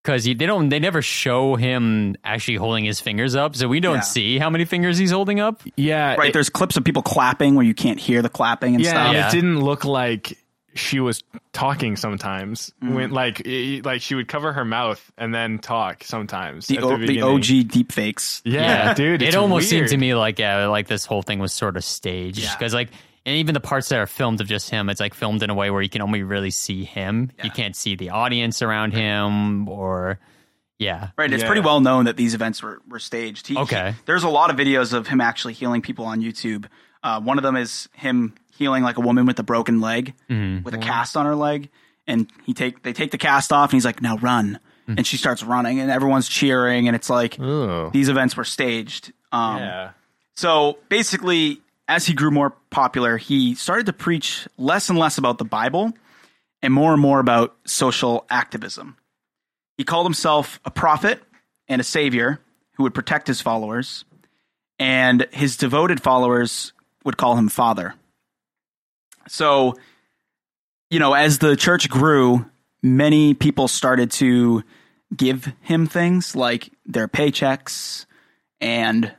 Because 0.02 0.24
they 0.24 0.34
don't, 0.34 0.68
they 0.68 0.80
never 0.80 1.00
show 1.00 1.56
him 1.56 2.14
actually 2.22 2.56
holding 2.56 2.84
his 2.84 3.00
fingers 3.00 3.34
up, 3.34 3.56
so 3.56 3.68
we 3.68 3.80
don't 3.80 3.94
Yeah. 3.94 4.00
see 4.02 4.38
how 4.38 4.50
many 4.50 4.66
fingers 4.66 4.98
he's 4.98 5.10
holding 5.12 5.40
up. 5.40 5.62
yeah, 5.78 6.14
right, 6.16 6.28
it- 6.28 6.32
there's 6.34 6.50
clips 6.50 6.76
of 6.76 6.84
people 6.84 7.00
clapping 7.00 7.54
where 7.54 7.64
you 7.64 7.72
can't 7.72 7.98
hear 7.98 8.20
the 8.20 8.28
clapping 8.28 8.74
and 8.74 8.84
yeah, 8.84 8.90
stuff. 8.90 9.06
and 9.06 9.14
Yeah. 9.16 9.28
it 9.28 9.32
didn't 9.32 9.60
look 9.64 9.86
like 9.86 10.36
she 10.74 10.98
was 11.00 11.22
talking 11.52 11.96
sometimes 11.96 12.72
Mm. 12.82 12.94
when 12.94 13.10
like 13.10 13.42
i- 13.46 13.80
like 13.84 14.00
she 14.02 14.14
would 14.14 14.28
cover 14.28 14.52
her 14.52 14.64
mouth 14.64 15.12
and 15.16 15.34
then 15.34 15.58
talk 15.58 16.02
sometimes 16.04 16.66
The, 16.66 16.78
at 16.78 16.84
o- 16.84 16.96
the, 16.96 17.06
the. 17.06 17.22
OG 17.22 17.68
deep 17.68 17.92
fakes. 17.92 18.42
yeah, 18.44 18.92
dude 18.94 19.22
it 19.22 19.28
it's 19.28 19.36
almost 19.36 19.68
seemed 19.68 19.88
to 19.88 19.96
me 19.96 20.14
like 20.14 20.40
uh, 20.40 20.68
like 20.70 20.88
this 20.88 21.04
whole 21.06 21.22
thing 21.22 21.38
was 21.38 21.52
sort 21.52 21.76
of 21.76 21.84
staged 21.84 22.38
Yeah. 22.38 22.54
because 22.56 22.74
like 22.74 22.88
and 23.26 23.36
even 23.36 23.54
the 23.54 23.60
parts 23.60 23.88
that 23.88 23.98
are 23.98 24.06
filmed 24.06 24.40
of 24.40 24.48
just 24.48 24.68
him 24.70 24.88
it's 24.90 25.00
like 25.00 25.14
filmed 25.14 25.42
in 25.42 25.50
a 25.50 25.54
way 25.54 25.70
where 25.70 25.80
you 25.82 25.88
can 25.88 26.02
only 26.02 26.22
really 26.22 26.50
see 26.50 26.84
him 26.84 27.30
you 27.42 27.50
can't 27.50 27.76
see 27.76 27.94
the 27.96 28.10
audience 28.10 28.60
around 28.60 28.92
him 28.92 29.68
or 29.68 30.18
yeah 30.80 31.10
Right, 31.16 31.32
it's 31.32 31.42
Yeah. 31.42 31.46
pretty 31.46 31.60
well 31.62 31.80
known 31.80 32.06
that 32.06 32.16
these 32.16 32.34
events 32.34 32.62
were, 32.62 32.80
were 32.88 32.98
staged. 32.98 33.46
He, 33.46 33.56
Okay. 33.56 33.92
he- 33.92 33.96
there's 34.06 34.24
a 34.24 34.28
lot 34.28 34.50
of 34.50 34.56
videos 34.56 34.92
of 34.92 35.06
him 35.06 35.20
actually 35.20 35.52
healing 35.54 35.82
people 35.82 36.04
on 36.04 36.20
YouTube. 36.20 36.66
Uh, 37.04 37.20
one 37.20 37.38
of 37.38 37.44
them 37.44 37.54
is 37.56 37.88
him 37.92 38.34
healing 38.56 38.82
like 38.82 38.96
a 38.98 39.00
woman 39.00 39.26
with 39.26 39.38
a 39.38 39.42
broken 39.42 39.80
leg, 39.80 40.14
Mm-hmm. 40.30 40.64
with 40.64 40.74
a 40.74 40.78
cast 40.78 41.16
on 41.16 41.26
her 41.26 41.34
leg, 41.36 41.68
and 42.06 42.28
he 42.44 42.54
take 42.54 42.82
they 42.82 42.92
take 42.92 43.10
the 43.10 43.18
cast 43.18 43.52
off, 43.52 43.70
and 43.70 43.76
he's 43.76 43.84
like, 43.84 44.00
"Now 44.02 44.16
run," 44.18 44.58
Mm. 44.88 44.98
and 44.98 45.06
she 45.06 45.16
starts 45.16 45.42
running, 45.42 45.80
and 45.80 45.90
everyone's 45.90 46.28
cheering, 46.28 46.86
and 46.88 46.94
it's 46.94 47.08
like 47.08 47.38
Ugh. 47.40 47.90
these 47.92 48.08
events 48.10 48.36
were 48.36 48.44
staged. 48.44 49.12
Um, 49.32 49.58
yeah 49.58 49.90
So 50.36 50.78
basically, 50.88 51.60
as 51.88 52.06
he 52.06 52.12
grew 52.14 52.30
more 52.30 52.50
popular, 52.70 53.16
he 53.16 53.54
started 53.54 53.86
to 53.86 53.92
preach 53.92 54.46
less 54.58 54.88
and 54.90 54.98
less 54.98 55.16
about 55.18 55.38
the 55.38 55.44
Bible 55.44 55.92
and 56.62 56.72
more 56.72 56.92
and 56.92 57.00
more 57.00 57.18
about 57.20 57.56
social 57.66 58.26
activism. 58.30 58.96
He 59.78 59.84
called 59.84 60.06
himself 60.06 60.60
a 60.64 60.70
prophet 60.70 61.22
and 61.68 61.80
a 61.80 61.84
savior 61.84 62.40
who 62.74 62.82
would 62.84 62.94
protect 62.94 63.26
his 63.26 63.40
followers, 63.40 64.04
and 64.78 65.26
his 65.32 65.56
devoted 65.56 66.02
followers 66.02 66.72
would 67.04 67.16
call 67.16 67.36
him 67.36 67.48
father. 67.48 67.94
So, 69.28 69.74
you 70.90 70.98
know, 70.98 71.14
as 71.14 71.38
the 71.38 71.56
church 71.56 71.88
grew, 71.88 72.46
many 72.82 73.34
people 73.34 73.68
started 73.68 74.10
to 74.12 74.62
give 75.16 75.52
him 75.60 75.86
things 75.86 76.34
like 76.36 76.70
their 76.86 77.08
paychecks 77.08 78.06
and, 78.60 79.12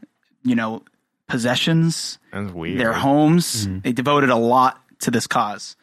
you 0.44 0.56
know, 0.56 0.84
possessions, 1.28 2.20
that's 2.32 2.54
weird 2.54 2.80
their 2.80 2.94
homes. 2.94 3.68
They 3.84 3.92
devoted 3.92 4.30
a 4.30 4.36
lot 4.36 4.82
to 5.00 5.12
this 5.12 5.28
cause. 5.28 5.76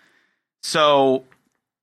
So, 0.62 1.24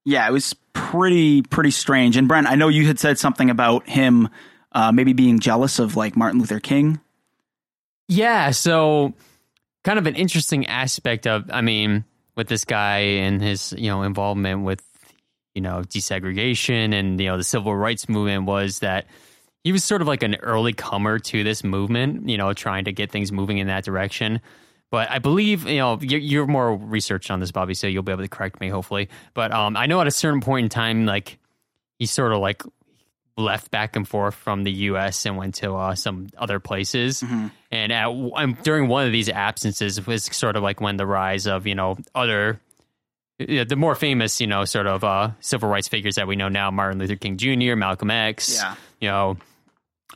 yeah, 0.04 0.26
it 0.26 0.32
was 0.32 0.54
pretty 0.72 1.42
pretty 1.42 1.70
strange. 1.70 2.16
And 2.16 2.26
Brent, 2.26 2.46
I 2.46 2.54
know 2.54 2.68
you 2.68 2.86
had 2.86 2.98
said 2.98 3.18
something 3.18 3.50
about 3.50 3.88
him 3.88 4.28
uh, 4.72 4.92
maybe 4.92 5.12
being 5.12 5.40
jealous 5.40 5.78
of 5.78 5.96
like 5.96 6.16
Martin 6.16 6.40
Luther 6.40 6.60
King. 6.60 7.00
yeah 8.08 8.50
so 8.50 9.14
kind 9.84 9.98
of 9.98 10.06
an 10.06 10.14
interesting 10.14 10.66
aspect 10.66 11.26
of 11.26 11.48
i 11.52 11.60
mean 11.60 12.04
with 12.40 12.48
this 12.48 12.64
guy 12.64 13.00
and 13.00 13.42
his 13.42 13.74
you 13.76 13.88
know 13.88 14.02
involvement 14.02 14.64
with 14.64 14.82
you 15.54 15.60
know 15.60 15.82
desegregation 15.82 16.94
and 16.94 17.20
you 17.20 17.26
know 17.26 17.36
the 17.36 17.44
civil 17.44 17.76
rights 17.76 18.08
movement 18.08 18.46
was 18.46 18.78
that 18.78 19.04
he 19.62 19.72
was 19.72 19.84
sort 19.84 20.00
of 20.00 20.08
like 20.08 20.22
an 20.22 20.36
early 20.36 20.72
comer 20.72 21.18
to 21.18 21.44
this 21.44 21.62
movement 21.62 22.26
you 22.30 22.38
know 22.38 22.54
trying 22.54 22.86
to 22.86 22.92
get 22.92 23.12
things 23.12 23.30
moving 23.30 23.58
in 23.58 23.66
that 23.66 23.84
direction. 23.84 24.40
But 24.90 25.10
i 25.10 25.18
believe 25.18 25.68
you 25.68 25.76
know 25.76 25.98
you're, 26.00 26.18
you're 26.18 26.46
more 26.46 26.74
researched 26.74 27.30
on 27.30 27.40
this 27.40 27.52
bobby 27.52 27.74
so 27.74 27.86
you'll 27.86 28.02
be 28.02 28.10
able 28.10 28.22
to 28.22 28.28
correct 28.28 28.58
me 28.58 28.70
hopefully. 28.70 29.10
But 29.34 29.52
um 29.52 29.76
i 29.76 29.84
know 29.84 30.00
at 30.00 30.06
a 30.06 30.10
certain 30.10 30.40
point 30.40 30.64
in 30.64 30.70
time 30.70 31.04
like 31.04 31.38
he 31.98 32.06
sort 32.06 32.32
of 32.32 32.38
like 32.38 32.62
left 33.40 33.70
back 33.70 33.96
and 33.96 34.06
forth 34.06 34.34
from 34.34 34.62
the 34.64 34.72
U.S. 34.92 35.26
and 35.26 35.36
went 35.36 35.56
to 35.56 35.74
uh, 35.74 35.94
some 35.94 36.28
other 36.38 36.60
places. 36.60 37.22
And 37.70 37.92
at, 37.92 38.06
um, 38.06 38.56
during 38.62 38.88
one 38.88 39.06
of 39.06 39.12
these 39.12 39.28
absences 39.28 40.04
was 40.06 40.24
sort 40.24 40.56
of 40.56 40.62
like 40.62 40.80
when 40.80 40.96
the 40.96 41.06
rise 41.06 41.46
of 41.46 41.66
you 41.66 41.74
know 41.74 41.96
other 42.14 42.60
yeah, 43.38 43.64
the 43.64 43.76
more 43.76 43.94
famous 43.94 44.40
you 44.40 44.46
know 44.46 44.64
sort 44.66 44.86
of 44.86 45.02
uh, 45.02 45.30
civil 45.40 45.68
rights 45.68 45.88
figures 45.88 46.16
that 46.16 46.26
we 46.28 46.36
know 46.36 46.48
now, 46.48 46.70
Martin 46.70 46.98
Luther 46.98 47.16
King 47.16 47.36
Jr., 47.38 47.74
Malcolm 47.74 48.10
X, 48.10 48.56
Yeah. 48.56 48.74
you 49.00 49.08
know 49.08 49.36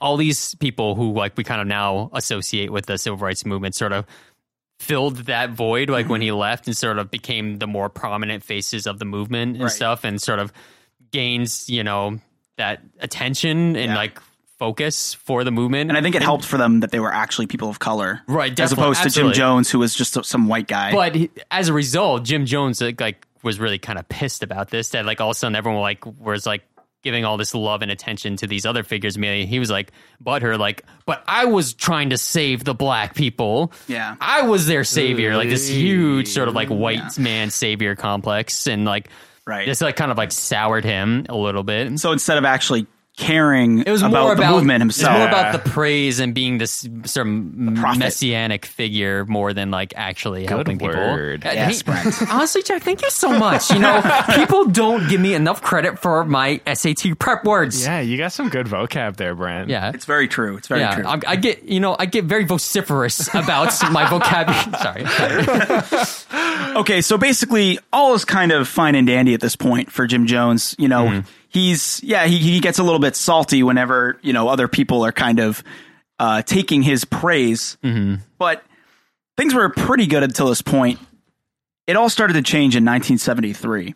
all 0.00 0.16
these 0.16 0.54
people 0.56 0.94
who 0.96 1.12
like 1.12 1.36
we 1.36 1.44
kind 1.44 1.60
of 1.60 1.66
now 1.66 2.10
associate 2.12 2.70
with 2.70 2.86
the 2.86 2.98
civil 2.98 3.16
rights 3.18 3.46
movement 3.46 3.74
sort 3.76 3.92
of 3.92 4.04
filled 4.80 5.16
that 5.26 5.50
void 5.50 5.88
like 5.88 6.08
when 6.08 6.20
he 6.20 6.32
left 6.32 6.66
and 6.66 6.76
sort 6.76 6.98
of 6.98 7.08
became 7.10 7.58
the 7.58 7.66
more 7.66 7.88
prominent 7.88 8.42
faces 8.42 8.88
of 8.88 8.98
the 8.98 9.04
movement 9.04 9.54
and 9.54 9.62
Right. 9.64 9.72
stuff 9.72 10.02
and 10.02 10.20
sort 10.20 10.40
of 10.40 10.52
gains 11.12 11.68
you 11.70 11.84
know 11.84 12.18
that 12.56 12.80
attention 13.00 13.76
and 13.76 13.90
Yeah. 13.90 13.96
like 13.96 14.18
focus 14.58 15.14
for 15.14 15.42
the 15.42 15.50
movement 15.50 15.90
And 15.90 15.98
I 15.98 16.00
think 16.02 16.14
it 16.14 16.22
helped 16.22 16.44
for 16.44 16.56
them 16.56 16.80
that 16.80 16.92
they 16.92 17.00
were 17.00 17.12
actually 17.12 17.46
people 17.46 17.68
of 17.68 17.80
color, 17.80 18.20
Right, 18.28 18.58
As 18.58 18.72
opposed 18.72 19.02
to 19.02 19.10
Jim. 19.10 19.32
Jones, 19.32 19.70
who 19.70 19.80
was 19.80 19.94
just 19.94 20.24
some 20.24 20.46
white 20.46 20.68
guy. 20.68 20.92
But 20.92 21.14
he, 21.16 21.30
as 21.50 21.68
a 21.68 21.72
result, 21.72 22.22
Jim 22.24 22.46
Jones 22.46 22.80
like, 22.80 23.00
like 23.00 23.26
was 23.42 23.58
really 23.58 23.78
kind 23.78 23.98
of 23.98 24.08
pissed 24.08 24.42
about 24.42 24.70
this. 24.70 24.90
That 24.90 25.04
like 25.04 25.20
all 25.20 25.30
of 25.30 25.36
a 25.36 25.38
sudden 25.38 25.56
everyone 25.56 25.80
like 25.82 26.06
was 26.06 26.46
like 26.46 26.62
giving 27.02 27.24
all 27.26 27.36
this 27.36 27.54
love 27.54 27.82
and 27.82 27.90
attention 27.90 28.36
to 28.36 28.46
these 28.46 28.64
other 28.64 28.82
figures. 28.82 29.18
Mean, 29.18 29.46
he 29.46 29.58
was 29.58 29.70
like 29.70 29.92
but 30.20 30.40
her, 30.42 30.56
like, 30.56 30.84
but 31.04 31.22
I 31.26 31.44
was 31.46 31.74
trying 31.74 32.10
to 32.10 32.16
save 32.16 32.64
the 32.64 32.74
black 32.74 33.14
people. 33.14 33.72
Yeah. 33.88 34.14
I 34.20 34.42
was 34.42 34.66
their 34.66 34.84
savior, 34.84 35.36
like 35.36 35.50
this 35.50 35.68
huge 35.68 36.28
sort 36.28 36.48
of 36.48 36.54
like 36.54 36.68
white 36.68 37.18
man 37.18 37.50
savior 37.50 37.96
complex, 37.96 38.66
and 38.68 38.84
like 38.86 39.10
Right. 39.46 39.66
this 39.66 39.80
like 39.80 39.96
kind 39.96 40.10
of 40.10 40.16
like 40.16 40.32
soured 40.32 40.84
him 40.84 41.26
a 41.28 41.36
little 41.36 41.62
bit. 41.62 41.98
so 41.98 42.12
instead 42.12 42.38
of 42.38 42.44
actually 42.44 42.86
caring 43.16 43.80
It 43.82 43.90
was 43.90 44.02
about 44.02 44.22
more 44.24 44.34
the 44.34 44.42
about 44.42 44.54
movement 44.56 44.82
It 44.82 44.86
was 44.86 44.96
himself, 44.96 45.18
more 45.18 45.28
about 45.28 45.52
the 45.52 45.70
praise 45.70 46.18
and 46.18 46.34
being 46.34 46.58
this 46.58 46.86
sort 47.04 47.26
of 47.28 47.32
messianic 47.32 48.66
figure 48.66 49.24
more 49.26 49.52
than 49.52 49.70
like 49.70 49.92
actually 49.96 50.46
helping 50.46 50.78
word. 50.78 51.42
people. 51.42 51.50
Uh, 51.50 51.54
Yes, 51.54 51.78
he- 51.78 51.84
Brent. 51.84 52.22
honestly, 52.32 52.62
Jack, 52.64 52.82
thank 52.82 53.02
you 53.02 53.10
so 53.10 53.38
much. 53.38 53.70
You 53.70 53.78
know, 53.78 54.02
people 54.34 54.64
don't 54.66 55.08
give 55.08 55.20
me 55.20 55.34
enough 55.34 55.62
credit 55.62 56.00
for 56.00 56.24
my 56.24 56.60
SAT 56.72 57.16
prep 57.20 57.44
words. 57.44 57.84
Yeah, 57.84 58.00
you 58.00 58.16
got 58.18 58.32
some 58.32 58.48
good 58.48 58.66
vocab 58.66 59.16
there, 59.16 59.34
Brent. 59.36 59.68
Yeah. 59.70 59.92
it's 59.94 60.06
very 60.06 60.26
true. 60.26 60.56
It's 60.56 60.66
very 60.66 60.80
yeah, 60.80 60.94
true. 60.96 61.06
I, 61.06 61.20
I 61.26 61.36
get 61.36 61.62
you 61.64 61.78
know 61.78 61.94
I 61.98 62.06
get 62.06 62.24
very 62.24 62.44
vociferous 62.44 63.28
about 63.32 63.72
my 63.92 64.08
vocabulary. 64.08 65.06
Sorry, 65.06 66.76
Okay, 66.76 67.00
so 67.00 67.16
basically, 67.16 67.78
all 67.92 68.14
is 68.14 68.24
kind 68.24 68.50
of 68.50 68.66
fine 68.66 68.94
and 68.96 69.06
dandy 69.06 69.34
at 69.34 69.40
this 69.40 69.54
point 69.54 69.92
for 69.92 70.06
Jim 70.08 70.26
Jones. 70.26 70.74
You 70.78 70.88
know, 70.88 71.04
Mm-hmm. 71.04 71.28
He's 71.54 72.02
yeah, 72.02 72.26
he 72.26 72.38
he 72.38 72.60
gets 72.60 72.78
a 72.78 72.82
little 72.82 72.98
bit 72.98 73.16
salty 73.16 73.62
whenever 73.62 74.18
you 74.20 74.34
know 74.34 74.48
other 74.48 74.68
people 74.68 75.06
are 75.06 75.12
kind 75.12 75.38
of 75.38 75.64
uh, 76.18 76.42
taking 76.42 76.82
his 76.82 77.04
praise. 77.06 77.78
Mm-hmm. 77.82 78.16
But 78.38 78.62
things 79.38 79.54
were 79.54 79.70
pretty 79.70 80.06
good 80.06 80.22
until 80.22 80.48
this 80.48 80.60
point. 80.60 80.98
It 81.86 81.96
all 81.96 82.10
started 82.10 82.34
to 82.34 82.42
change 82.42 82.76
in 82.76 82.84
1973 82.84 83.94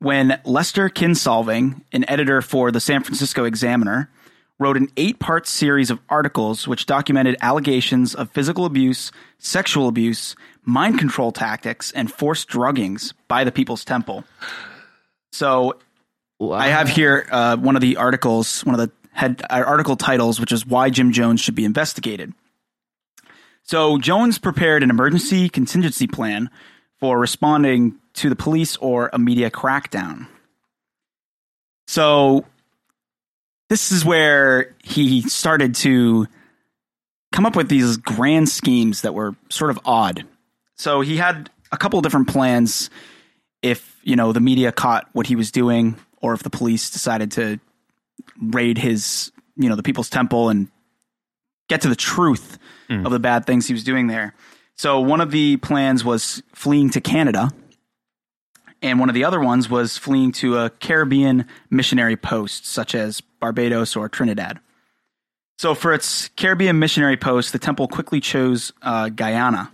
when 0.00 0.40
Lester 0.44 0.88
Kinsolving, 0.88 1.82
an 1.92 2.08
editor 2.08 2.42
for 2.42 2.70
the 2.70 2.80
San 2.80 3.02
Francisco 3.02 3.44
Examiner, 3.44 4.10
wrote 4.58 4.76
an 4.76 4.88
eight 4.96 5.18
part 5.18 5.46
series 5.46 5.90
of 5.90 6.00
articles 6.08 6.66
which 6.66 6.86
documented 6.86 7.36
allegations 7.40 8.14
of 8.14 8.30
physical 8.30 8.64
abuse, 8.64 9.12
sexual 9.38 9.88
abuse, 9.88 10.34
mind 10.64 10.98
control 10.98 11.32
tactics, 11.32 11.92
and 11.92 12.12
forced 12.12 12.48
druggings 12.48 13.12
by 13.28 13.44
the 13.44 13.52
People's 13.52 13.84
Temple. 13.84 14.24
So 15.32 15.78
I 16.40 16.68
have 16.68 16.88
here 16.88 17.26
uh, 17.30 17.56
one 17.56 17.74
of 17.74 17.82
the 17.82 17.96
articles, 17.96 18.64
one 18.64 18.78
of 18.78 18.80
the 18.80 18.92
head 19.12 19.42
uh, 19.50 19.62
article 19.66 19.96
titles, 19.96 20.38
which 20.38 20.52
is 20.52 20.64
why 20.64 20.90
Jim 20.90 21.12
Jones 21.12 21.40
should 21.40 21.56
be 21.56 21.64
investigated. 21.64 22.32
So 23.64 23.98
Jones 23.98 24.38
prepared 24.38 24.82
an 24.82 24.90
emergency 24.90 25.48
contingency 25.48 26.06
plan 26.06 26.48
for 27.00 27.18
responding 27.18 27.96
to 28.14 28.28
the 28.28 28.36
police 28.36 28.76
or 28.76 29.10
a 29.12 29.18
media 29.18 29.50
crackdown. 29.50 30.26
So 31.86 32.44
this 33.68 33.92
is 33.92 34.04
where 34.04 34.74
he 34.82 35.22
started 35.22 35.74
to 35.76 36.26
come 37.32 37.46
up 37.46 37.56
with 37.56 37.68
these 37.68 37.96
grand 37.96 38.48
schemes 38.48 39.02
that 39.02 39.14
were 39.14 39.34
sort 39.50 39.70
of 39.70 39.80
odd. 39.84 40.24
So 40.76 41.00
he 41.00 41.16
had 41.16 41.50
a 41.70 41.76
couple 41.76 41.98
of 41.98 42.02
different 42.04 42.28
plans 42.28 42.88
if, 43.60 43.98
you 44.02 44.16
know, 44.16 44.32
the 44.32 44.40
media 44.40 44.72
caught 44.72 45.08
what 45.12 45.26
he 45.26 45.36
was 45.36 45.50
doing 45.50 45.96
or 46.20 46.34
if 46.34 46.42
the 46.42 46.50
police 46.50 46.90
decided 46.90 47.32
to 47.32 47.60
raid 48.40 48.78
his, 48.78 49.32
you 49.56 49.68
know, 49.68 49.76
the 49.76 49.82
People's 49.82 50.10
Temple 50.10 50.48
and 50.48 50.68
get 51.68 51.82
to 51.82 51.88
the 51.88 51.96
truth 51.96 52.58
of 53.04 53.12
the 53.12 53.18
bad 53.18 53.46
things 53.46 53.66
he 53.66 53.74
was 53.74 53.84
doing 53.84 54.06
there. 54.06 54.34
So 54.76 55.00
one 55.00 55.20
of 55.20 55.30
the 55.30 55.56
plans 55.58 56.04
was 56.04 56.42
fleeing 56.54 56.90
to 56.90 57.00
Canada, 57.00 57.50
and 58.80 59.00
one 59.00 59.08
of 59.08 59.14
the 59.14 59.24
other 59.24 59.40
ones 59.40 59.68
was 59.68 59.98
fleeing 59.98 60.32
to 60.32 60.58
a 60.58 60.70
Caribbean 60.70 61.46
missionary 61.68 62.16
post, 62.16 62.66
such 62.66 62.94
as 62.94 63.20
Barbados 63.20 63.96
or 63.96 64.08
Trinidad. 64.08 64.60
So 65.58 65.74
for 65.74 65.92
its 65.92 66.28
Caribbean 66.36 66.78
missionary 66.78 67.16
post, 67.16 67.52
the 67.52 67.58
temple 67.58 67.88
quickly 67.88 68.20
chose 68.20 68.72
uh, 68.80 69.08
Guyana. 69.08 69.72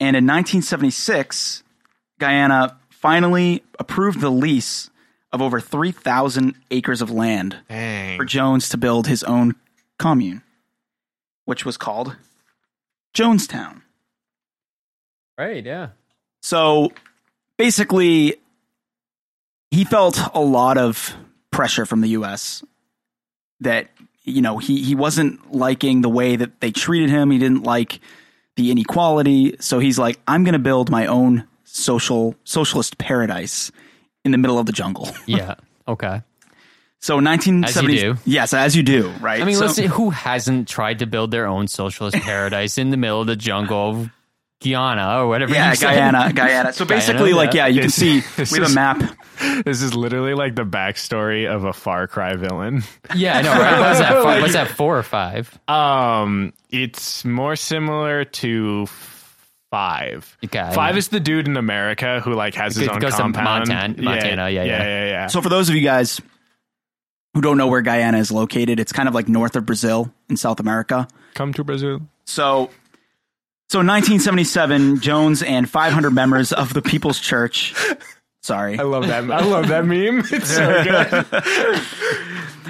And 0.00 0.16
in 0.16 0.24
1976, 0.24 1.62
Guyana 2.18 2.76
finally 3.04 3.62
approved 3.78 4.22
the 4.22 4.30
lease 4.30 4.88
of 5.30 5.42
over 5.42 5.60
3,000 5.60 6.54
acres 6.70 7.02
of 7.02 7.10
land 7.10 7.58
Dang. 7.68 8.16
for 8.16 8.24
Jones 8.24 8.70
to 8.70 8.78
build 8.78 9.06
his 9.06 9.22
own 9.24 9.56
commune, 9.98 10.40
which 11.44 11.66
was 11.66 11.76
called 11.76 12.16
Jonestown. 13.12 13.82
right? 15.36 15.62
Yeah. 15.62 15.88
So 16.40 16.92
basically, 17.58 18.36
he 19.70 19.84
felt 19.84 20.18
a 20.32 20.40
lot 20.40 20.78
of 20.78 21.14
pressure 21.50 21.84
from 21.84 22.00
the 22.00 22.08
U.S. 22.08 22.64
that 23.60 23.90
you 24.22 24.40
know 24.40 24.56
he 24.56 24.82
he 24.82 24.94
wasn't 24.94 25.54
liking 25.54 26.00
the 26.00 26.08
way 26.08 26.36
that 26.36 26.60
they 26.62 26.70
treated 26.70 27.10
him. 27.10 27.30
He 27.30 27.38
didn't 27.38 27.64
like 27.64 28.00
the 28.56 28.70
inequality. 28.70 29.56
So 29.60 29.78
he's 29.78 29.98
like, 29.98 30.18
I'm 30.26 30.42
going 30.42 30.54
to 30.54 30.58
build 30.58 30.90
my 30.90 31.06
own 31.06 31.46
social 31.74 32.34
socialist 32.44 32.98
paradise 32.98 33.72
in 34.24 34.30
the 34.32 34.38
middle 34.38 34.58
of 34.58 34.66
the 34.66 34.72
jungle. 34.72 35.08
Yeah. 35.26 35.56
Okay. 35.88 36.22
So 37.00 37.16
1970. 37.16 37.66
As 37.96 38.02
you 38.02 38.14
do. 38.14 38.20
Yes, 38.24 38.54
as 38.54 38.74
you 38.76 38.82
do. 38.82 39.10
Right. 39.20 39.42
I 39.42 39.44
mean, 39.44 39.56
So- 39.56 39.66
listen, 39.66 39.86
who 39.88 40.08
hasn't 40.10 40.68
tried 40.68 41.00
to 41.00 41.06
build 41.06 41.30
their 41.30 41.46
own 41.46 41.68
socialist 41.68 42.16
paradise 42.16 42.78
in 42.78 42.90
the 42.90 42.96
middle 42.96 43.20
of 43.20 43.26
the 43.26 43.36
jungle 43.36 43.90
of 43.90 44.10
Guyana 44.62 45.20
or 45.20 45.26
whatever? 45.28 45.52
Yeah, 45.52 45.70
you 45.70 45.76
said? 45.76 45.90
Guyana, 45.94 46.32
Guyana. 46.32 46.72
So 46.72 46.84
Guyana, 46.86 47.00
basically, 47.00 47.32
like, 47.34 47.52
yeah, 47.52 47.66
you 47.66 47.80
can 47.80 47.88
This- 47.88 47.94
see 47.96 48.20
this 48.36 48.52
we 48.52 48.60
have 48.60 48.70
a 48.70 48.74
map. 48.74 49.02
This 49.66 49.82
is 49.82 49.94
literally 49.94 50.32
like 50.32 50.54
the 50.54 50.64
backstory 50.64 51.46
of 51.46 51.64
a 51.64 51.72
Far 51.74 52.06
Cry 52.06 52.36
villain. 52.36 52.82
Yeah, 53.14 53.38
I 53.38 53.42
know. 53.42 53.50
Right? 53.52 53.80
What's 53.80 53.98
that? 53.98 54.22
Four, 54.22 54.40
what's 54.40 54.52
that? 54.54 54.68
Four 54.68 54.96
or 54.98 55.02
five? 55.02 55.58
Um, 55.68 56.54
it's 56.70 57.24
more 57.26 57.56
similar 57.56 58.24
to 58.24 58.86
five. 59.74 60.38
Okay. 60.44 60.70
Five 60.72 60.96
is 60.96 61.08
the 61.08 61.18
dude 61.18 61.48
in 61.48 61.56
America 61.56 62.20
who 62.20 62.32
like 62.34 62.54
has 62.54 62.76
his 62.76 62.86
Goes 62.86 62.94
own 62.94 63.00
to 63.00 63.10
compound. 63.10 63.68
Montana- 63.68 64.02
Montana, 64.02 64.48
yeah, 64.50 64.62
yeah, 64.62 64.64
yeah. 64.64 64.84
yeah, 64.84 65.06
yeah. 65.06 65.26
So 65.26 65.42
for 65.42 65.48
those 65.48 65.68
of 65.68 65.74
you 65.74 65.80
guys 65.82 66.20
who 67.34 67.40
don't 67.40 67.58
know 67.58 67.66
where 67.66 67.82
Guyana 67.82 68.18
is 68.18 68.30
located, 68.30 68.78
it's 68.78 68.92
kind 68.92 69.08
of 69.08 69.14
like 69.16 69.28
north 69.28 69.56
of 69.56 69.66
Brazil 69.66 70.12
in 70.28 70.36
South 70.36 70.60
America. 70.60 71.08
Come 71.34 71.52
to 71.54 71.64
Brazil. 71.64 72.02
So, 72.24 72.70
so 73.68 73.80
in 73.80 73.88
1977, 73.88 75.00
Jones 75.00 75.42
and 75.42 75.68
500 75.68 76.12
members 76.12 76.52
of 76.52 76.72
the 76.72 76.80
People's 76.80 77.18
Church. 77.18 77.74
Sorry. 78.44 78.78
I 78.78 78.82
love 78.82 79.06
that. 79.06 79.24
I 79.30 79.40
love 79.42 79.68
that 79.68 79.86
meme. 79.86 80.22
It's 80.30 80.50
so 80.50 80.84
good. 80.84 81.80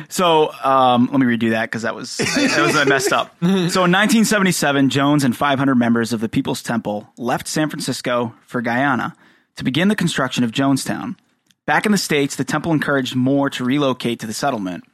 So 0.08 0.52
um, 0.62 1.08
let 1.10 1.18
me 1.20 1.26
redo 1.26 1.50
that 1.50 1.64
because 1.70 1.82
that 1.82 1.94
was 1.94 2.16
that 2.18 2.62
was 2.64 2.76
I 2.76 2.84
messed 2.84 3.12
up. 3.12 3.34
So 3.40 3.46
in 3.46 3.90
1977, 3.90 4.88
Jones 4.90 5.24
and 5.24 5.37
500 5.37 5.74
members 5.74 6.12
of 6.12 6.20
the 6.20 6.28
People's 6.28 6.62
Temple 6.62 7.08
left 7.16 7.48
San 7.48 7.68
Francisco 7.70 8.32
for 8.46 8.60
Guyana 8.62 9.16
to 9.56 9.64
begin 9.64 9.88
the 9.88 9.96
construction 9.96 10.44
of 10.44 10.50
Jonestown. 10.52 11.16
Back 11.66 11.87
in 11.87 11.92
the 11.92 11.98
states, 11.98 12.37
the 12.37 12.44
temple 12.44 12.72
encouraged 12.72 13.16
more 13.16 13.50
to 13.50 13.64
relocate 13.64 14.20
to 14.20 14.26
the 14.26 14.34
settlement. 14.34 14.84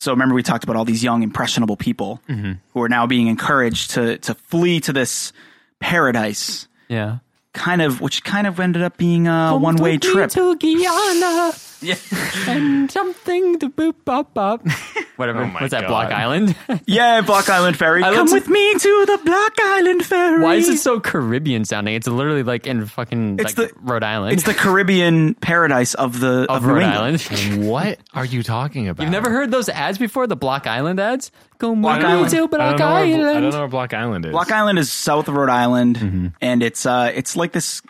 So 0.00 0.12
remember, 0.12 0.34
we 0.34 0.42
talked 0.42 0.64
about 0.64 0.76
all 0.76 0.84
these 0.84 1.02
young, 1.04 1.22
impressionable 1.22 1.76
people 1.76 2.20
who 2.28 2.82
are 2.82 2.88
now 2.88 3.06
being 3.06 3.26
encouraged 3.26 3.90
to 3.92 4.18
to 4.18 4.34
flee 4.34 4.80
to 4.80 4.92
this 4.92 5.32
paradise, 5.80 6.68
Yeah. 6.88 7.18
Kind 7.52 7.82
of 7.82 8.00
which 8.00 8.24
kind 8.24 8.46
of 8.46 8.58
ended 8.60 8.82
up 8.82 8.96
being 8.96 9.26
a 9.26 9.56
one 9.56 9.76
way 9.76 9.98
trip. 9.98 10.30
to 10.30 10.56
Guyana 10.56 11.52
Yeah. 11.82 11.96
and 12.48 12.90
something 12.90 13.58
to 13.58 13.68
boop 13.68 13.94
bop 14.04 14.34
bop. 14.34 14.66
Whatever. 15.16 15.42
Oh 15.42 15.46
my 15.46 15.60
What's 15.60 15.72
that? 15.72 15.82
God. 15.82 15.88
Block 15.88 16.10
Island. 16.12 16.56
yeah, 16.86 17.20
Block 17.20 17.48
Island 17.50 17.76
Ferry. 17.76 18.02
I 18.02 18.08
love 18.08 18.16
Come 18.16 18.28
to- 18.28 18.34
with 18.34 18.48
me 18.48 18.72
to 18.74 19.04
the 19.06 19.20
Block 19.24 19.52
Island 19.60 20.04
Ferry. 20.06 20.42
Why 20.42 20.54
is 20.54 20.68
it 20.68 20.78
so 20.78 21.00
Caribbean 21.00 21.64
sounding? 21.64 21.94
It's 21.94 22.08
literally 22.08 22.42
like 22.42 22.66
in 22.66 22.86
fucking 22.86 23.38
It's 23.40 23.56
like 23.58 23.68
the- 23.68 23.74
Rhode 23.80 24.02
Island. 24.02 24.32
It's 24.34 24.44
the 24.44 24.54
Caribbean 24.54 25.34
paradise 25.34 25.94
of 25.94 26.18
the 26.20 26.46
of 26.48 26.62
of, 26.62 26.64
Rhode 26.66 26.82
Island. 26.82 27.20
what 27.66 27.98
are 28.14 28.24
you 28.24 28.42
talking 28.42 28.88
about? 28.88 29.02
You've 29.02 29.12
never 29.12 29.30
heard 29.30 29.50
those 29.50 29.68
ads 29.68 29.98
before? 29.98 30.26
The 30.26 30.36
Block 30.36 30.66
Island 30.66 30.98
ads? 31.00 31.30
Go 31.58 31.74
Block 31.76 32.00
me 32.00 32.06
Island. 32.06 32.30
to 32.30 32.36
I 32.36 32.40
don't, 32.40 32.50
Block 32.50 32.78
know 32.78 32.86
where, 32.86 32.96
I 32.96 33.00
Island. 33.02 33.42
don't 33.42 33.52
know 33.52 33.58
where 33.60 33.68
Block 33.68 33.94
Island 33.94 34.24
is. 34.26 34.30
Block 34.32 34.50
Island 34.50 34.78
is 34.78 34.90
south 34.92 35.28
of 35.28 35.34
Rhode 35.34 35.48
Island, 35.50 35.96
Mm-hmm. 35.98 36.26
and 36.40 36.62
it's 36.62 36.86
uh 36.86 37.12
it's 37.14 37.36
like 37.36 37.52
this 37.52 37.82
like 37.82 37.86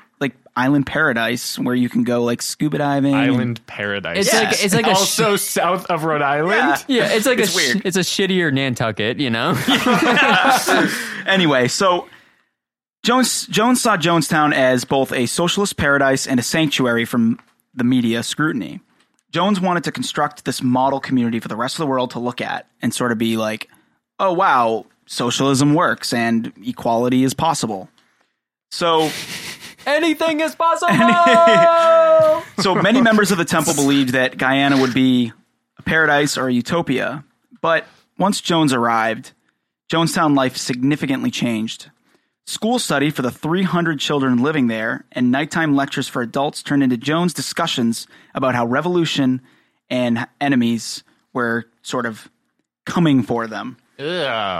island 0.55 0.87
paradise 0.87 1.59
where 1.59 1.75
you 1.75 1.89
can 1.89 2.05
go 2.05 2.23
like 2.25 2.43
scuba 2.43 2.79
diving. 2.79 3.15
Island 3.15 3.67
paradise. 3.67 4.27
It's 4.27 4.35
like 4.35 4.65
it's 4.65 4.75
like 4.75 4.87
a 4.87 4.91
also 4.91 5.37
sh- 5.37 5.41
south 5.41 5.87
of 5.87 6.05
Rhode 6.05 6.23
Island. 6.23 6.85
Yeah. 6.89 7.07
yeah, 7.07 7.13
it's 7.13 7.27
like 7.27 7.39
It's 7.39 7.57
a 7.57 7.61
sh- 7.61 7.81
it's 7.85 7.97
a 7.97 8.01
shittier 8.01 8.53
Nantucket, 8.53 9.19
you 9.19 9.31
know. 9.31 9.55
anyway, 11.27 11.69
so 11.69 12.09
Jones 13.03 13.47
Jones 13.47 13.81
saw 13.81 13.97
Jonestown 13.97 14.53
as 14.55 14.85
both 14.85 15.13
a 15.13 15.27
socialist 15.27 15.77
paradise 15.77 16.27
and 16.27 16.39
a 16.39 16.43
sanctuary 16.43 17.05
from 17.05 17.39
the 17.75 17.85
media 17.85 18.23
scrutiny. 18.23 18.81
Jones 19.31 19.61
wanted 19.61 19.85
to 19.85 19.93
construct 19.93 20.45
this 20.45 20.63
model 20.63 21.01
community 21.01 21.41
for 21.41 21.49
the 21.49 21.57
rest 21.57 21.77
of 21.77 21.79
the 21.79 21.87
world 21.87 22.11
to 22.11 22.19
look 22.19 22.41
at 22.43 22.67
and 22.83 22.93
sort 22.93 23.11
of 23.13 23.19
be 23.19 23.37
like, 23.39 23.69
"Oh 24.19 24.33
wow, 24.33 24.85
socialism 25.07 25.73
works 25.75 26.13
and 26.13 26.53
equality 26.63 27.25
is 27.25 27.33
possible." 27.33 27.89
So 28.71 29.11
Anything 29.87 30.41
is 30.41 30.55
possible. 30.55 30.95
So 32.63 32.75
many 32.75 33.01
members 33.01 33.33
of 33.33 33.39
the 33.39 33.45
temple 33.45 33.75
believed 33.75 34.11
that 34.11 34.39
Guyana 34.39 34.81
would 34.81 34.95
be 34.95 35.33
a 35.79 35.83
paradise 35.83 36.37
or 36.39 36.47
a 36.49 36.53
utopia. 36.53 37.25
But 37.61 37.87
once 38.19 38.41
Jones 38.41 38.73
arrived, 38.73 39.33
Jonestown 39.91 40.37
life 40.37 40.57
significantly 40.57 41.31
changed. 41.31 41.91
School 42.47 42.79
study 42.79 43.11
for 43.11 43.23
the 43.23 43.31
300 43.31 43.99
children 43.99 44.43
living 44.43 44.67
there 44.67 45.05
and 45.13 45.31
nighttime 45.33 45.75
lectures 45.75 46.09
for 46.09 46.23
adults 46.23 46.63
turned 46.63 46.83
into 46.83 46.97
Jones' 46.97 47.35
discussions 47.35 48.07
about 48.35 48.55
how 48.55 48.67
revolution 48.67 49.41
and 49.91 50.27
enemies 50.41 51.03
were 51.33 51.65
sort 51.83 52.07
of 52.07 52.31
coming 52.85 53.23
for 53.23 53.47
them. 53.47 53.77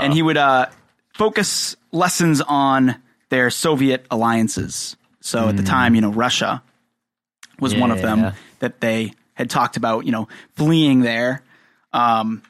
And 0.03 0.13
he 0.13 0.23
would 0.23 0.37
uh, 0.37 0.67
focus 1.15 1.77
lessons 1.93 2.41
on 2.41 2.97
their 3.31 3.51
Soviet 3.51 4.07
alliances. 4.11 4.97
So 5.23 5.49
at 5.49 5.57
the 5.57 5.63
time, 5.63 5.95
you 5.95 6.01
know, 6.01 6.11
Russia 6.13 6.63
was 7.61 7.75
one 7.75 7.91
of 7.91 8.03
them 8.03 8.33
that 8.59 8.81
they 8.81 9.13
had 9.35 9.49
talked 9.49 9.77
about, 9.77 10.05
you 10.05 10.13
know, 10.13 10.29
fleeing 10.57 11.01
there. 11.01 11.43
Um, 11.93 12.43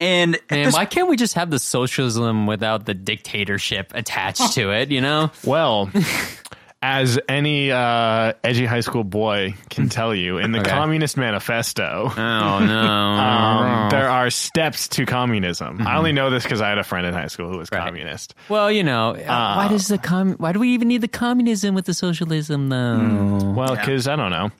and 0.00 0.38
Man, 0.50 0.64
this- 0.64 0.74
why 0.74 0.84
can't 0.84 1.08
we 1.08 1.16
just 1.16 1.34
have 1.34 1.50
the 1.50 1.58
socialism 1.58 2.46
without 2.46 2.86
the 2.86 2.94
dictatorship 2.94 3.92
attached 3.94 4.52
to 4.54 4.70
it? 4.72 4.90
You 4.90 5.00
know, 5.00 5.30
Well, 5.44 5.90
as 6.88 7.18
any 7.28 7.72
uh, 7.72 8.32
edgy 8.44 8.64
high 8.64 8.78
school 8.80 9.02
boy 9.02 9.54
can 9.70 9.88
tell 9.98 10.14
you, 10.14 10.38
in 10.38 10.52
the 10.52 10.60
Okay. 10.60 10.70
Communist 10.70 11.16
Manifesto, 11.16 12.12
oh 12.16 12.16
no, 12.16 12.22
um, 12.78 13.90
there 13.90 14.08
are 14.08 14.30
steps 14.30 14.86
to 14.88 15.04
communism. 15.04 15.84
I 15.84 15.96
only 15.96 16.12
know 16.12 16.30
this 16.30 16.44
because 16.44 16.60
I 16.60 16.68
had 16.68 16.78
a 16.78 16.84
friend 16.84 17.04
in 17.04 17.12
high 17.12 17.26
school 17.26 17.50
who 17.50 17.58
was 17.58 17.68
Right. 17.72 17.82
communist. 17.84 18.34
Well, 18.48 18.70
you 18.70 18.84
know, 18.84 19.16
uh, 19.16 19.54
why 19.56 19.66
does 19.68 19.88
the 19.88 19.98
com? 19.98 20.34
Why 20.34 20.52
do 20.52 20.60
we 20.60 20.68
even 20.70 20.86
need 20.86 21.00
the 21.00 21.08
communism 21.08 21.74
with 21.74 21.86
the 21.86 21.94
socialism 21.94 22.68
though? 22.68 23.52
Well, 23.56 23.74
because 23.74 24.06
I 24.06 24.14
don't 24.14 24.30
know, 24.30 24.50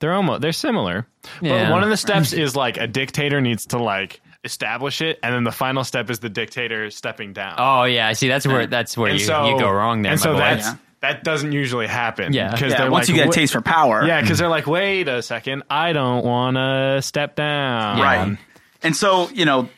they're 0.00 0.12
almost 0.14 0.40
they're 0.42 0.52
similar. 0.52 1.06
Yeah. 1.40 1.66
But 1.66 1.72
one 1.72 1.82
of 1.84 1.88
the 1.90 1.96
steps 1.96 2.32
is 2.32 2.56
like 2.56 2.78
a 2.78 2.88
dictator 2.88 3.40
needs 3.40 3.66
to 3.66 3.78
like 3.78 4.20
establish 4.42 5.00
it, 5.02 5.18
and 5.22 5.32
then 5.34 5.44
the 5.44 5.52
final 5.52 5.84
step 5.84 6.10
is 6.10 6.18
the 6.18 6.28
dictator 6.28 6.90
stepping 6.90 7.32
down. 7.32 7.54
Oh 7.58 7.84
yeah, 7.84 8.08
I 8.08 8.14
see 8.14 8.26
that's 8.28 8.46
where 8.46 8.66
that's 8.66 8.96
where 8.98 9.10
and 9.12 9.20
you, 9.20 9.24
so 9.26 9.50
you 9.50 9.58
go 9.58 9.70
wrong 9.70 10.02
there. 10.02 10.12
And 10.12 10.20
my 10.20 10.24
so 10.24 10.32
boy. 10.32 10.38
that's 10.40 10.66
Yeah. 10.66 10.74
That 11.00 11.24
doesn't 11.24 11.52
usually 11.52 11.86
happen. 11.86 12.32
Yeah. 12.32 12.52
because 12.52 12.72
yeah, 12.72 12.88
once 12.88 13.08
like, 13.08 13.16
you 13.16 13.22
get 13.22 13.28
a 13.28 13.32
taste 13.32 13.52
for 13.52 13.60
power, 13.60 14.04
Yeah, 14.06 14.20
because 14.20 14.38
they're 14.38 14.48
like, 14.48 14.66
wait 14.66 15.08
a 15.08 15.22
second, 15.22 15.64
I 15.70 15.92
don't 15.92 16.24
want 16.24 16.56
to 16.56 17.02
step 17.02 17.36
down. 17.36 18.00
right. 18.00 18.38
And 18.82 18.94
so, 18.96 19.28
you 19.30 19.44
know, 19.44 19.68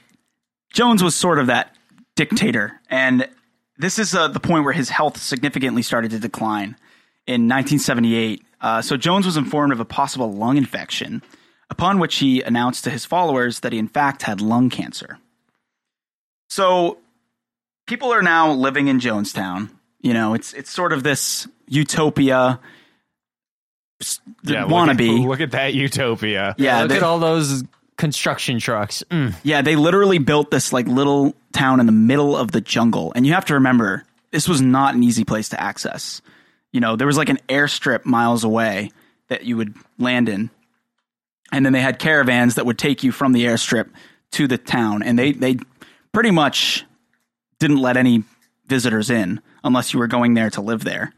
Jones 0.72 1.02
was 1.02 1.14
sort 1.14 1.38
of 1.38 1.46
that 1.46 1.74
dictator. 2.14 2.80
And 2.90 3.28
this 3.78 3.98
is 3.98 4.14
uh, 4.14 4.28
the 4.28 4.40
point 4.40 4.64
where 4.64 4.72
his 4.72 4.90
health 4.90 5.18
significantly 5.20 5.82
started 5.82 6.10
to 6.10 6.18
decline 6.18 6.76
in 7.26 7.48
1978. 7.48 8.44
Uh, 8.60 8.82
so 8.82 8.96
Jones 8.96 9.24
was 9.24 9.36
informed 9.36 9.72
of 9.72 9.80
a 9.80 9.84
possible 9.84 10.32
lung 10.32 10.56
infection, 10.56 11.22
upon 11.70 11.98
which 11.98 12.16
he 12.16 12.42
announced 12.42 12.84
to 12.84 12.90
his 12.90 13.04
followers 13.04 13.60
that 13.60 13.72
he, 13.72 13.78
in 13.78 13.88
fact, 13.88 14.22
had 14.22 14.40
lung 14.40 14.68
cancer. 14.68 15.18
So 16.48 16.98
people 17.86 18.12
are 18.12 18.22
now 18.22 18.52
living 18.52 18.88
in 18.88 18.98
Jonestown. 19.00 19.70
You 20.00 20.14
know, 20.14 20.34
it's 20.34 20.52
it's 20.54 20.70
sort 20.70 20.92
of 20.92 21.02
this 21.02 21.48
utopia 21.66 22.60
s- 24.00 24.20
Yeah, 24.44 24.64
wannabe. 24.66 25.08
Look 25.08 25.20
at, 25.22 25.28
look 25.28 25.40
at 25.40 25.50
that 25.52 25.74
utopia. 25.74 26.54
yeah, 26.58 26.80
Look 26.82 26.90
they- 26.90 26.96
at 26.96 27.02
all 27.02 27.18
those 27.18 27.64
construction 27.96 28.60
trucks. 28.60 29.02
Mm. 29.10 29.34
Yeah, 29.42 29.62
they 29.62 29.74
literally 29.76 30.18
built 30.18 30.50
this 30.52 30.72
like 30.72 30.86
little 30.86 31.34
town 31.52 31.80
in 31.80 31.86
the 31.86 31.92
middle 31.92 32.36
of 32.36 32.52
the 32.52 32.60
jungle. 32.60 33.12
And 33.16 33.26
you 33.26 33.32
have 33.32 33.44
to 33.46 33.54
remember, 33.54 34.04
this 34.30 34.48
was 34.48 34.60
not 34.60 34.94
an 34.94 35.02
easy 35.02 35.24
place 35.24 35.48
to 35.48 35.60
access. 35.60 36.22
You 36.72 36.80
know, 36.80 36.94
there 36.94 37.06
was 37.08 37.16
like 37.16 37.28
an 37.28 37.38
airstrip 37.48 38.04
miles 38.04 38.44
away 38.44 38.92
that 39.28 39.44
you 39.44 39.56
would 39.56 39.74
land 39.98 40.28
in. 40.28 40.50
And 41.50 41.64
then 41.66 41.72
they 41.72 41.80
had 41.80 41.98
caravans 41.98 42.54
that 42.54 42.66
would 42.66 42.78
take 42.78 43.02
you 43.02 43.10
from 43.10 43.32
the 43.32 43.46
airstrip 43.46 43.88
to 44.32 44.46
the 44.46 44.58
town. 44.58 45.02
And 45.02 45.18
they, 45.18 45.32
they 45.32 45.56
pretty 46.12 46.30
much 46.30 46.84
didn't 47.58 47.78
let 47.78 47.96
any 47.96 48.22
visitors 48.68 49.10
in 49.10 49.40
unless 49.64 49.92
you 49.92 49.98
were 49.98 50.06
going 50.06 50.34
there 50.34 50.50
to 50.50 50.60
live 50.60 50.84
there. 50.84 51.12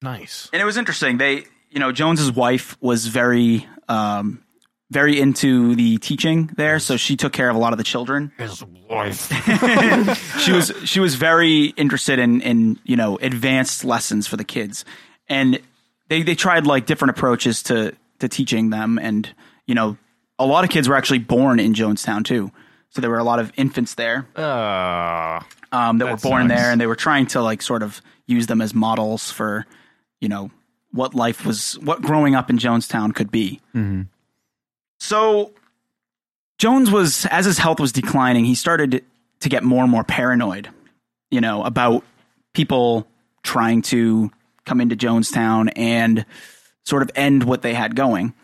Nice. 0.00 0.50
And 0.52 0.60
it 0.60 0.64
was 0.64 0.76
interesting. 0.76 1.18
They, 1.18 1.44
you 1.70 1.78
know, 1.78 1.92
Jones's 1.92 2.32
wife 2.32 2.76
was 2.80 3.06
very, 3.06 3.66
um, 3.88 4.42
very 4.90 5.18
into 5.20 5.74
the 5.74 5.96
teaching 5.98 6.50
there, 6.56 6.78
so 6.78 6.96
she 6.96 7.16
took 7.16 7.32
care 7.32 7.48
of 7.48 7.56
a 7.56 7.58
lot 7.58 7.72
of 7.72 7.78
the 7.78 7.84
children. 7.84 8.30
His 8.36 8.62
wife. 8.90 9.30
She 10.42 10.52
was 10.52 10.72
she 10.84 10.98
was 10.98 11.14
very 11.14 11.66
interested 11.76 12.18
in 12.18 12.40
in 12.42 12.80
you 12.84 12.96
know 12.96 13.16
advanced 13.18 13.84
lessons 13.84 14.26
for 14.26 14.36
the 14.36 14.44
kids, 14.44 14.84
and 15.28 15.60
they 16.08 16.22
they 16.22 16.34
tried 16.34 16.66
like 16.66 16.84
different 16.84 17.16
approaches 17.16 17.62
to 17.64 17.94
to 18.18 18.28
teaching 18.28 18.70
them, 18.70 18.98
and 18.98 19.32
you 19.66 19.74
know 19.74 19.96
a 20.38 20.44
lot 20.44 20.64
of 20.64 20.70
kids 20.70 20.88
were 20.88 20.96
actually 20.96 21.20
born 21.20 21.60
in 21.60 21.74
Jonestown 21.74 22.24
too, 22.24 22.50
so 22.92 23.00
there 23.00 23.10
were 23.10 23.18
a 23.18 23.24
lot 23.24 23.38
of 23.40 23.50
infants 23.56 23.94
there 23.94 24.26
Uh, 24.36 25.40
um, 25.72 25.98
that, 25.98 26.04
were 26.06 26.16
born 26.16 26.48
sucks. 26.48 26.60
there, 26.60 26.70
and 26.70 26.80
they 26.80 26.86
were 26.86 26.94
trying 26.96 27.26
to 27.28 27.42
like 27.42 27.60
sort 27.62 27.82
of 27.82 28.00
use 28.26 28.46
them 28.46 28.60
as 28.62 28.74
models 28.74 29.30
for, 29.30 29.66
you 30.20 30.28
know, 30.28 30.50
what 30.92 31.14
life 31.14 31.44
was, 31.44 31.78
what 31.80 32.02
growing 32.02 32.34
up 32.34 32.50
in 32.50 32.58
Jonestown 32.58 33.14
could 33.14 33.30
be. 33.30 33.60
So 35.00 35.52
Jones 36.58 36.90
was, 36.90 37.26
as 37.26 37.44
his 37.46 37.58
health 37.58 37.80
was 37.80 37.92
declining, 37.92 38.44
he 38.44 38.54
started 38.54 39.04
to 39.40 39.48
get 39.48 39.64
more 39.64 39.82
and 39.82 39.90
more 39.90 40.04
paranoid, 40.04 40.68
you 41.30 41.40
know, 41.40 41.64
about 41.64 42.04
people 42.54 43.06
trying 43.42 43.82
to 43.82 44.30
come 44.64 44.80
into 44.80 44.94
Jonestown 44.94 45.72
and 45.74 46.24
sort 46.84 47.02
of 47.02 47.10
end 47.16 47.42
what 47.44 47.62
they 47.62 47.74
had 47.74 47.96
going. 47.96 48.34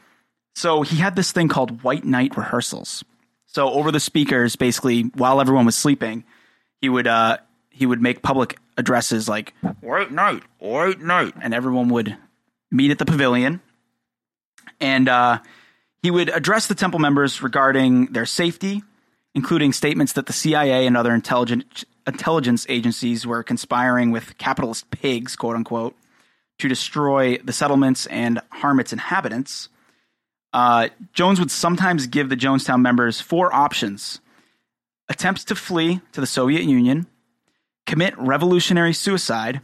So 0.56 0.82
he 0.82 0.96
had 0.96 1.14
this 1.14 1.30
thing 1.30 1.48
called 1.48 1.82
White 1.84 2.04
Night 2.04 2.37
rehearsals. 2.37 3.04
So 3.48 3.70
over 3.70 3.90
the 3.90 4.00
speakers, 4.00 4.56
basically, 4.56 5.02
while 5.14 5.40
everyone 5.40 5.66
was 5.66 5.74
sleeping, 5.74 6.24
he 6.80 6.88
would 6.88 7.06
uh, 7.06 7.38
he 7.70 7.87
would 7.87 8.00
make 8.00 8.22
public 8.22 8.58
addresses 8.76 9.28
like 9.28 9.54
"White 9.80 10.12
Night, 10.12 10.42
White 10.58 11.00
Night," 11.00 11.34
and 11.40 11.54
everyone 11.54 11.88
would 11.88 12.16
meet 12.70 12.90
at 12.90 12.98
the 12.98 13.06
pavilion, 13.06 13.61
and 14.80 15.08
uh, 15.08 15.38
he 16.02 16.11
would 16.11 16.28
address 16.28 16.66
the 16.66 16.74
temple 16.74 17.00
members 17.00 17.42
regarding 17.42 18.06
their 18.12 18.26
safety, 18.26 18.82
including 19.34 19.72
statements 19.72 20.12
that 20.12 20.26
the 20.26 20.32
CIA 20.34 20.87
and 20.87 20.96
other 20.96 21.14
intelligence 21.14 21.84
intelligence 22.06 22.66
agencies 22.68 23.26
were 23.26 23.42
conspiring 23.42 24.11
with 24.11 24.37
capitalist 24.38 24.90
pigs, 24.90 25.37
quote 25.37 25.56
unquote, 25.56 25.96
to 26.58 26.68
destroy 26.68 27.38
the 27.38 27.52
settlements 27.52 28.06
and 28.06 28.40
harm 28.50 28.78
its 28.78 28.92
inhabitants. 28.92 29.70
Uh, 30.52 30.88
Jones 31.12 31.38
would 31.38 31.50
sometimes 31.50 32.06
give 32.06 32.28
the 32.28 32.37
Jonestown 32.37 32.80
members 32.80 33.20
four 33.20 33.54
options 33.54 34.20
attempts 35.08 35.44
to 35.44 35.54
flee 35.54 36.00
to 36.12 36.20
the 36.20 36.26
Soviet 36.26 36.62
Union, 36.62 37.06
commit 37.87 38.16
revolutionary 38.18 38.92
suicide, 38.92 39.61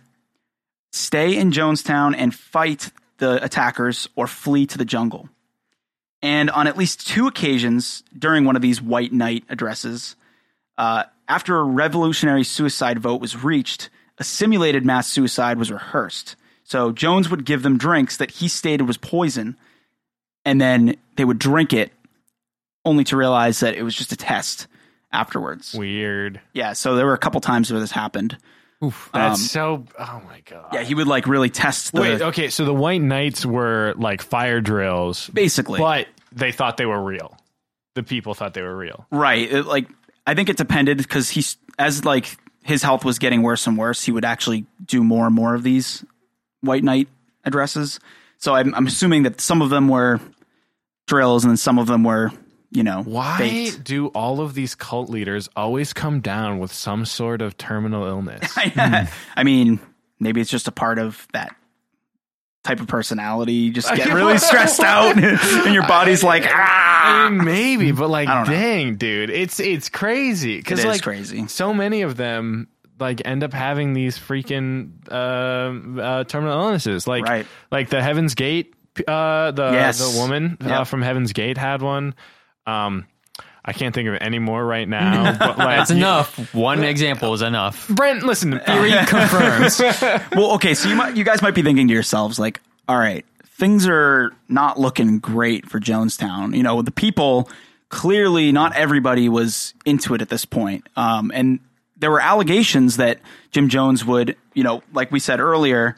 stay 0.92 1.36
in 1.36 1.52
Jonestown 1.52 2.14
and 2.16 2.34
fight 2.34 2.90
the 3.18 3.42
attackers, 3.44 4.08
or 4.16 4.26
flee 4.26 4.66
to 4.66 4.78
the 4.78 4.84
jungle. 4.84 5.28
And 6.20 6.50
on 6.50 6.66
at 6.66 6.76
least 6.76 7.06
two 7.06 7.26
occasions 7.26 8.02
during 8.18 8.44
one 8.44 8.56
of 8.56 8.62
these 8.62 8.82
White 8.82 9.12
Night 9.12 9.44
addresses, 9.48 10.16
uh, 10.78 11.04
after 11.28 11.56
a 11.56 11.64
revolutionary 11.64 12.44
suicide 12.44 12.98
vote 12.98 13.20
was 13.20 13.44
reached, 13.44 13.90
a 14.18 14.24
simulated 14.24 14.84
mass 14.84 15.08
suicide 15.08 15.58
was 15.58 15.70
rehearsed. 15.70 16.36
So 16.64 16.92
Jones 16.92 17.28
would 17.28 17.44
give 17.44 17.62
them 17.62 17.78
drinks 17.78 18.16
that 18.16 18.32
he 18.32 18.48
stated 18.48 18.86
was 18.86 18.96
poison, 18.96 19.56
and 20.44 20.60
then 20.60 20.96
they 21.16 21.24
would 21.24 21.38
drink 21.38 21.72
it, 21.72 21.92
only 22.84 23.04
to 23.04 23.16
realize 23.16 23.60
that 23.60 23.74
it 23.74 23.82
was 23.82 23.94
just 23.94 24.12
a 24.12 24.16
test 24.16 24.66
afterwards. 25.12 25.74
weird. 25.74 26.40
Yeah, 26.52 26.72
so 26.72 26.96
there 26.96 27.06
were 27.06 27.14
a 27.14 27.18
couple 27.18 27.40
times 27.40 27.70
where 27.70 27.80
this 27.80 27.92
happened. 27.92 28.36
Um, 28.82 28.92
That's 29.12 29.50
so. 29.50 29.84
Oh 29.98 30.22
my 30.26 30.40
god. 30.44 30.66
Yeah, 30.72 30.82
he 30.82 30.94
would 30.94 31.06
like 31.06 31.26
really 31.26 31.48
test 31.48 31.92
the 31.92 32.00
Wait. 32.00 32.20
Okay. 32.20 32.50
So 32.50 32.64
the 32.64 32.74
White 32.74 33.00
Nights 33.00 33.46
were 33.46 33.94
like 33.96 34.20
fire 34.20 34.60
drills, 34.60 35.28
basically. 35.30 35.78
but 35.78 36.08
they 36.32 36.52
thought 36.52 36.76
they 36.76 36.86
were 36.86 37.02
real. 37.02 37.36
The 37.94 38.02
people 38.02 38.34
thought 38.34 38.54
they 38.54 38.62
were 38.62 38.76
real. 38.76 39.06
Right. 39.10 39.50
It, 39.50 39.66
like 39.66 39.88
I 40.26 40.34
think 40.34 40.48
it 40.48 40.56
depended 40.56 40.98
because 40.98 41.30
he's 41.30 41.56
as 41.78 42.04
like 42.04 42.36
his 42.62 42.82
health 42.82 43.04
was 43.04 43.18
getting 43.18 43.42
worse 43.42 43.66
and 43.66 43.78
worse, 43.78 44.02
he 44.02 44.12
would 44.12 44.24
actually 44.24 44.66
do 44.84 45.04
more 45.04 45.26
and 45.26 45.34
more 45.34 45.54
of 45.54 45.62
these 45.62 46.04
white 46.60 46.82
night 46.82 47.08
addresses. 47.44 48.00
So 48.38 48.54
I'm, 48.54 48.74
I'm 48.74 48.86
assuming 48.86 49.22
that 49.22 49.40
some 49.40 49.62
of 49.62 49.70
them 49.70 49.88
were 49.88 50.20
drills 51.06 51.44
and 51.44 51.50
then 51.50 51.56
some 51.56 51.78
of 51.78 51.86
them 51.86 52.04
were, 52.04 52.30
you 52.70 52.82
know, 52.82 53.02
Why 53.02 53.38
faked. 53.38 53.84
do 53.84 54.08
all 54.08 54.40
of 54.40 54.54
these 54.54 54.74
cult 54.74 55.08
leaders 55.10 55.48
always 55.56 55.92
come 55.92 56.20
down 56.20 56.58
with 56.58 56.72
some 56.72 57.04
sort 57.04 57.42
of 57.42 57.56
terminal 57.56 58.04
illness? 58.06 58.52
I 58.56 59.42
mean, 59.44 59.80
maybe 60.18 60.40
it's 60.40 60.50
just 60.50 60.68
a 60.68 60.72
part 60.72 60.98
of 60.98 61.26
that 61.32 61.54
type 62.64 62.80
of 62.80 62.86
personality. 62.88 63.52
You 63.52 63.72
just 63.72 63.94
get 63.94 64.12
really 64.12 64.38
stressed 64.38 64.80
out, 64.80 65.16
and 65.22 65.74
your 65.74 65.86
body's 65.86 66.24
like, 66.24 66.44
ah. 66.46 67.26
I 67.26 67.28
mean, 67.28 67.44
maybe, 67.44 67.92
but 67.92 68.08
like, 68.08 68.28
I 68.28 68.42
know. 68.44 68.50
dang, 68.50 68.96
dude, 68.96 69.28
it's 69.30 69.60
it's 69.60 69.88
crazy 69.90 70.56
because 70.56 70.78
is 70.80 70.84
like 70.86 71.02
crazy. 71.02 71.46
so 71.48 71.74
many 71.74 72.00
of 72.02 72.16
them 72.16 72.68
like 72.98 73.20
end 73.26 73.44
up 73.44 73.52
having 73.52 73.92
these 73.92 74.18
freaking 74.18 74.92
uh, 75.10 76.00
uh, 76.00 76.24
terminal 76.24 76.58
illnesses, 76.62 77.06
like 77.06 77.24
Right. 77.24 77.46
like 77.70 77.90
the 77.90 78.00
Heaven's 78.02 78.34
Gate, 78.34 78.74
uh, 79.06 79.50
the 79.50 79.70
Yes. 79.72 79.98
the 79.98 80.18
woman 80.20 80.56
uh, 80.60 80.84
from 80.84 81.02
Heaven's 81.02 81.32
Gate 81.32 81.58
had 81.58 81.82
one. 81.82 82.14
Um, 82.66 83.06
I 83.64 83.72
can't 83.72 83.94
think 83.94 84.08
of 84.08 84.16
any 84.20 84.38
more 84.38 84.64
right 84.64 84.88
now, 84.88 85.36
but 85.38 85.56
like 85.58 85.78
That's 85.78 85.90
enough. 85.90 86.54
One 86.54 86.84
example 86.84 87.32
is 87.34 87.42
enough. 87.42 87.88
Brent, 87.88 88.22
listen, 88.22 88.58
Theory 88.66 88.90
confirms. 89.06 89.80
Well, 90.34 90.52
okay, 90.54 90.74
so 90.74 90.88
you 90.88 90.96
might, 90.96 91.16
you 91.16 91.24
guys 91.24 91.40
might 91.42 91.54
be 91.54 91.62
thinking 91.62 91.88
to 91.88 91.94
yourselves, 91.94 92.38
like, 92.38 92.60
all 92.88 92.98
right, 92.98 93.24
things 93.44 93.86
are 93.88 94.32
not 94.48 94.78
looking 94.78 95.18
great 95.18 95.68
for 95.68 95.80
Jonestown. 95.80 96.54
You 96.56 96.62
know, 96.62 96.82
the 96.82 96.90
people 96.90 97.48
clearly 97.88 98.52
not 98.52 98.74
everybody 98.76 99.28
was 99.28 99.72
into 99.86 100.14
it 100.14 100.20
at 100.22 100.28
this 100.28 100.44
point, 100.44 100.86
um, 100.96 101.30
and 101.34 101.60
there 101.96 102.10
were 102.10 102.20
allegations 102.20 102.96
that 102.98 103.18
Jim 103.50 103.68
Jones 103.70 104.04
would, 104.04 104.36
you 104.52 104.62
know, 104.64 104.82
like 104.92 105.10
we 105.10 105.20
said 105.20 105.40
earlier, 105.40 105.96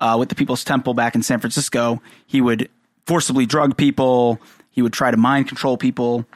uh, 0.00 0.16
with 0.18 0.28
the 0.28 0.34
People's 0.34 0.64
Temple 0.64 0.94
back 0.94 1.14
in 1.14 1.22
San 1.22 1.40
Francisco, 1.40 2.00
he 2.26 2.40
would 2.40 2.68
forcibly 3.06 3.46
drug 3.46 3.76
people, 3.76 4.40
he 4.70 4.82
would 4.82 4.92
try 4.92 5.10
to 5.10 5.16
mind 5.16 5.48
control 5.48 5.76
people. 5.76 6.26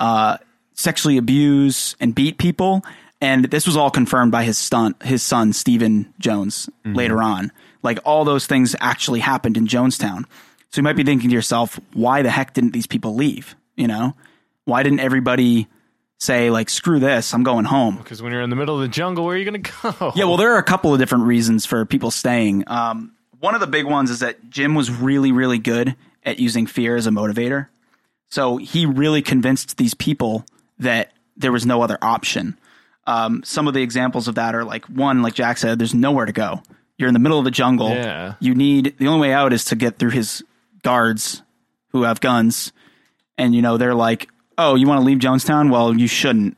uh, 0.00 0.36
sexually 0.74 1.16
abuse 1.18 1.94
and 2.00 2.14
beat 2.14 2.38
people. 2.38 2.82
And 3.20 3.44
this 3.44 3.66
was 3.66 3.76
all 3.76 3.90
confirmed 3.90 4.32
by 4.32 4.42
his 4.42 4.58
stunt, 4.58 5.00
his 5.02 5.22
son 5.22 5.52
Stephan 5.52 6.12
Jones 6.18 6.68
later 6.84 7.22
on. 7.22 7.52
Like 7.82 7.98
all 8.04 8.24
those 8.24 8.46
things 8.46 8.74
actually 8.80 9.20
happened 9.20 9.56
in 9.56 9.66
Jonestown. 9.68 10.24
So 10.70 10.80
you 10.80 10.82
might 10.82 10.96
be 10.96 11.04
thinking 11.04 11.28
to 11.28 11.34
yourself, 11.34 11.78
why 11.92 12.22
the 12.22 12.30
heck 12.30 12.52
didn't 12.54 12.72
these 12.72 12.86
people 12.86 13.14
leave? 13.14 13.54
You 13.76 13.86
know, 13.86 14.16
why 14.64 14.82
didn't 14.82 15.00
everybody 15.00 15.68
say 16.22 16.50
like, 16.50 16.70
screw 16.70 17.00
this, 17.00 17.34
I'm 17.34 17.42
going 17.42 17.64
home? 17.64 17.96
because 17.96 18.22
when 18.22 18.32
you're 18.32 18.42
in 18.42 18.50
the 18.50 18.56
middle 18.56 18.76
of 18.76 18.82
the 18.82 18.88
jungle, 18.88 19.24
where 19.24 19.34
are 19.34 19.38
you 19.38 19.44
gonna 19.44 19.58
go? 19.58 20.12
Yeah, 20.14 20.24
well, 20.24 20.36
there 20.36 20.52
are 20.52 20.58
a 20.58 20.62
couple 20.62 20.92
of 20.94 21.00
different 21.00 21.24
reasons 21.24 21.66
for 21.66 21.84
people 21.84 22.10
staying. 22.12 22.64
Um, 22.68 23.12
one 23.40 23.54
of 23.56 23.60
the 23.60 23.66
big 23.66 23.86
ones 23.86 24.08
is 24.08 24.20
that 24.20 24.48
Jim 24.48 24.76
was 24.76 24.88
really, 24.88 25.32
really 25.32 25.58
good 25.58 25.96
at 26.24 26.38
using 26.38 26.66
fear 26.66 26.94
as 26.94 27.08
a 27.08 27.10
motivator. 27.10 27.66
So 28.30 28.56
he 28.56 28.86
really 28.86 29.20
convinced 29.20 29.76
these 29.76 29.94
people 29.94 30.46
that 30.78 31.12
there 31.36 31.50
was 31.50 31.66
no 31.66 31.82
other 31.82 31.98
option. 32.00 32.56
Um, 33.04 33.42
some 33.42 33.66
of 33.66 33.74
the 33.74 33.82
examples 33.82 34.28
of 34.28 34.36
that 34.36 34.54
are 34.54 34.64
like 34.64 34.84
one, 34.86 35.22
like 35.22 35.34
Jack 35.34 35.58
said, 35.58 35.80
there's 35.80 35.92
nowhere 35.92 36.26
to 36.26 36.32
go. 36.32 36.62
You're 36.98 37.08
in 37.08 37.14
the 37.14 37.20
middle 37.20 37.38
of 37.38 37.44
the 37.44 37.50
jungle. 37.50 37.88
Yeah. 37.90 38.34
You 38.38 38.54
need 38.54 38.94
the 38.98 39.08
only 39.08 39.28
way 39.28 39.34
out 39.34 39.52
is 39.52 39.64
to 39.66 39.74
get 39.76 39.98
through 39.98 40.10
his 40.10 40.44
guards 40.84 41.42
who 41.88 42.04
have 42.04 42.20
guns. 42.20 42.72
And, 43.36 43.56
you 43.56 43.62
know, 43.62 43.76
they're 43.76 43.94
like, 43.94 44.28
oh, 44.58 44.74
you 44.74 44.86
want 44.86 45.00
to 45.00 45.04
leave 45.04 45.18
Jonestown? 45.18 45.70
Well, 45.70 45.96
you 45.96 46.06
shouldn't. 46.06 46.56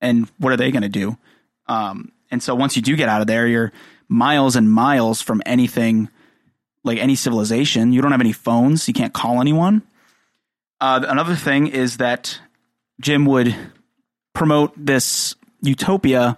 And 0.00 0.30
what 0.38 0.52
are 0.52 0.56
they 0.56 0.70
going 0.70 0.82
to 0.82 0.88
do? 0.88 1.16
Um, 1.66 2.12
and 2.30 2.42
so 2.42 2.54
once 2.54 2.76
you 2.76 2.82
do 2.82 2.96
get 2.96 3.08
out 3.08 3.20
of 3.20 3.26
there, 3.26 3.46
you're 3.46 3.72
miles 4.08 4.56
and 4.56 4.70
miles 4.70 5.22
from 5.22 5.42
anything 5.46 6.08
like 6.84 6.98
any 6.98 7.14
civilization. 7.14 7.92
You 7.92 8.02
don't 8.02 8.12
have 8.12 8.20
any 8.20 8.32
phones. 8.32 8.88
You 8.88 8.94
can't 8.94 9.12
call 9.12 9.40
anyone. 9.40 9.82
Uh, 10.80 11.04
another 11.06 11.36
thing 11.36 11.68
is 11.68 11.98
that 11.98 12.40
Jim 13.00 13.24
would 13.26 13.54
promote 14.34 14.72
this 14.76 15.36
utopia 15.60 16.36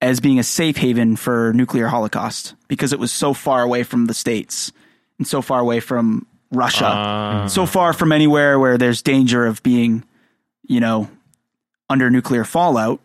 as 0.00 0.20
being 0.20 0.38
a 0.38 0.42
safe 0.42 0.76
haven 0.76 1.16
for 1.16 1.52
nuclear 1.52 1.86
holocaust 1.88 2.54
because 2.68 2.92
it 2.92 2.98
was 2.98 3.12
so 3.12 3.34
far 3.34 3.62
away 3.62 3.82
from 3.82 4.06
the 4.06 4.14
states 4.14 4.72
and 5.18 5.26
so 5.26 5.42
far 5.42 5.60
away 5.60 5.80
from 5.80 6.26
Russia, 6.50 7.46
so 7.48 7.66
far 7.66 7.92
from 7.92 8.10
anywhere 8.12 8.58
where 8.58 8.78
there's 8.78 9.02
danger 9.02 9.44
of 9.44 9.62
being, 9.62 10.04
you 10.68 10.78
know, 10.80 11.10
under 11.90 12.08
nuclear 12.10 12.44
fallout. 12.44 13.00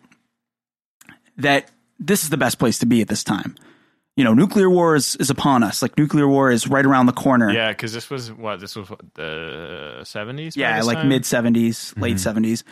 That 1.38 1.72
this 2.00 2.24
is 2.24 2.30
the 2.30 2.38
best 2.38 2.60
place 2.60 2.78
to 2.80 2.86
be 2.86 3.02
at 3.02 3.08
this 3.08 3.24
time. 3.24 3.56
You 4.16 4.24
know, 4.24 4.36
nuclear 4.36 4.70
war 4.70 4.96
is, 4.96 5.16
is 5.16 5.32
upon 5.32 5.64
us. 5.64 5.82
Like 5.82 5.98
nuclear 5.98 6.28
war 6.28 6.52
is 6.52 6.68
right 6.68 6.86
around 6.86 7.08
the 7.08 7.14
corner. 7.14 7.52
yeah, 7.52 7.72
because 7.72 7.94
this 7.94 8.12
was 8.12 8.32
what 8.32 8.60
this 8.60 8.76
was 8.76 8.88
what, 8.88 9.02
the 9.16 10.02
seventies. 10.04 10.56
Yeah, 10.56 10.80
like 10.84 11.04
mid 11.04 11.24
70s, 11.24 11.52
mm-hmm. 11.52 12.02
late 12.02 12.18
70s. 12.18 12.64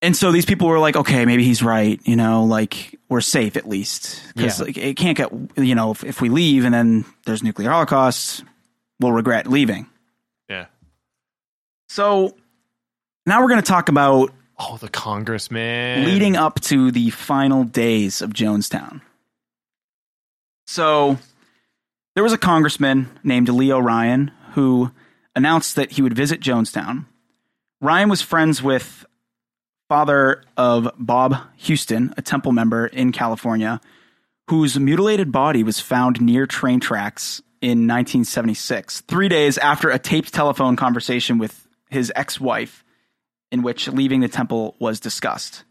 And 0.00 0.16
so 0.16 0.30
these 0.30 0.44
people 0.44 0.68
were 0.68 0.78
like, 0.78 0.94
okay, 0.94 1.24
maybe 1.24 1.42
he's 1.42 1.60
right. 1.60 2.00
You 2.04 2.14
know, 2.14 2.44
like 2.44 2.96
we're 3.08 3.20
safe 3.20 3.56
at 3.56 3.68
least. 3.68 4.22
Because 4.36 4.60
Yeah. 4.60 4.66
like, 4.66 4.76
it 4.76 4.96
can't 4.96 5.16
get, 5.16 5.32
you 5.56 5.74
know, 5.74 5.90
if, 5.90 6.04
if 6.04 6.20
we 6.20 6.28
leave 6.28 6.64
and 6.64 6.72
then 6.72 7.04
there's 7.26 7.42
nuclear 7.42 7.70
holocaust, 7.70 8.44
we'll 9.00 9.10
regret 9.10 9.48
leaving. 9.48 9.88
Yeah. 10.48 10.66
So 11.88 12.36
now 13.28 13.42
we're 13.42 13.48
going 13.48 13.62
to 13.62 13.66
talk 13.66 13.88
about 13.88 14.32
Oh, 14.60 14.76
the 14.76 14.88
congressman 14.88 16.04
leading 16.04 16.36
up 16.36 16.58
to 16.62 16.90
the 16.90 17.10
final 17.10 17.62
days 17.62 18.22
of 18.22 18.30
Jonestown. 18.30 19.02
So 20.66 21.16
there 22.16 22.24
was 22.24 22.32
a 22.32 22.38
congressman 22.38 23.08
named 23.22 23.48
Leo 23.48 23.78
Ryan 23.78 24.32
who 24.54 24.90
announced 25.36 25.76
that 25.76 25.92
he 25.92 26.02
would 26.02 26.14
visit 26.14 26.40
Jonestown. 26.40 27.06
Ryan 27.80 28.08
was 28.08 28.20
friends 28.20 28.60
with 28.60 29.06
father 29.88 30.42
of 30.56 30.90
Bob 30.98 31.36
Houston, 31.58 32.12
a 32.16 32.22
temple 32.22 32.50
member 32.50 32.88
in 32.88 33.12
California, 33.12 33.80
whose 34.48 34.78
mutilated 34.78 35.30
body 35.30 35.62
was 35.62 35.78
found 35.78 36.20
near 36.20 36.46
train 36.46 36.80
tracks 36.80 37.40
in 37.60 37.86
1976, 37.86 39.02
three 39.02 39.28
days 39.28 39.56
after 39.58 39.88
a 39.90 39.98
taped 39.98 40.34
telephone 40.34 40.74
conversation 40.74 41.38
with 41.38 41.66
his 41.90 42.12
ex 42.16 42.40
wife, 42.40 42.84
in 43.50 43.62
which 43.62 43.88
leaving 43.88 44.20
the 44.20 44.28
temple 44.28 44.74
was 44.78 45.00
discussed. 45.00 45.64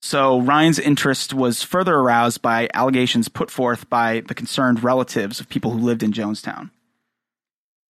So 0.00 0.40
Ryan's 0.40 0.78
interest 0.78 1.34
was 1.34 1.62
further 1.62 1.94
aroused 1.94 2.40
by 2.40 2.68
allegations 2.72 3.28
put 3.28 3.50
forth 3.50 3.88
by 3.90 4.22
the 4.26 4.34
concerned 4.34 4.84
relatives 4.84 5.40
of 5.40 5.48
people 5.48 5.72
who 5.72 5.78
lived 5.78 6.02
in 6.02 6.12
Jonestown. 6.12 6.70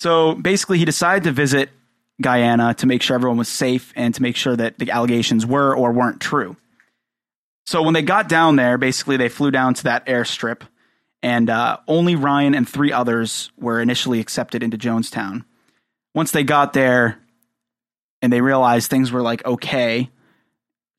So 0.01 0.35
basically, 0.35 0.79
he 0.79 0.85
decided 0.85 1.25
to 1.25 1.33
visit 1.33 1.71
Guyana 2.23 2.75
to 2.75 2.87
make 2.87 3.03
sure 3.03 3.15
everyone 3.15 3.39
was 3.39 3.49
safe 3.49 3.93
and 3.95 4.15
to 4.15 4.23
make 4.23 4.37
sure 4.37 4.57
that 4.57 4.79
the 4.79 4.91
allegations 4.91 5.45
were 5.45 5.75
or 5.75 5.93
weren't 5.93 6.21
true. 6.21 6.57
So 7.67 7.83
when 7.83 7.95
they 7.95 8.03
got 8.03 8.29
down 8.29 8.57
there, 8.57 8.79
basically 8.79 9.19
they 9.19 9.29
flew 9.29 9.51
down 9.51 9.75
to 9.75 9.85
that 9.85 10.07
airstrip, 10.07 10.63
and 11.23 11.51
uh, 11.51 11.77
only 11.87 12.17
Ryan 12.17 12.55
and 12.55 12.67
three 12.67 12.93
others 12.93 13.51
were 13.59 13.81
initially 13.81 14.21
accepted 14.21 14.63
into 14.63 14.79
Jonestown. 14.79 15.45
Once 16.15 16.31
they 16.31 16.45
got 16.45 16.73
there, 16.73 17.19
and 18.23 18.33
they 18.33 18.41
realized 18.41 18.91
things 18.91 19.13
were 19.13 19.23
like 19.23 19.45
okay, 19.45 20.11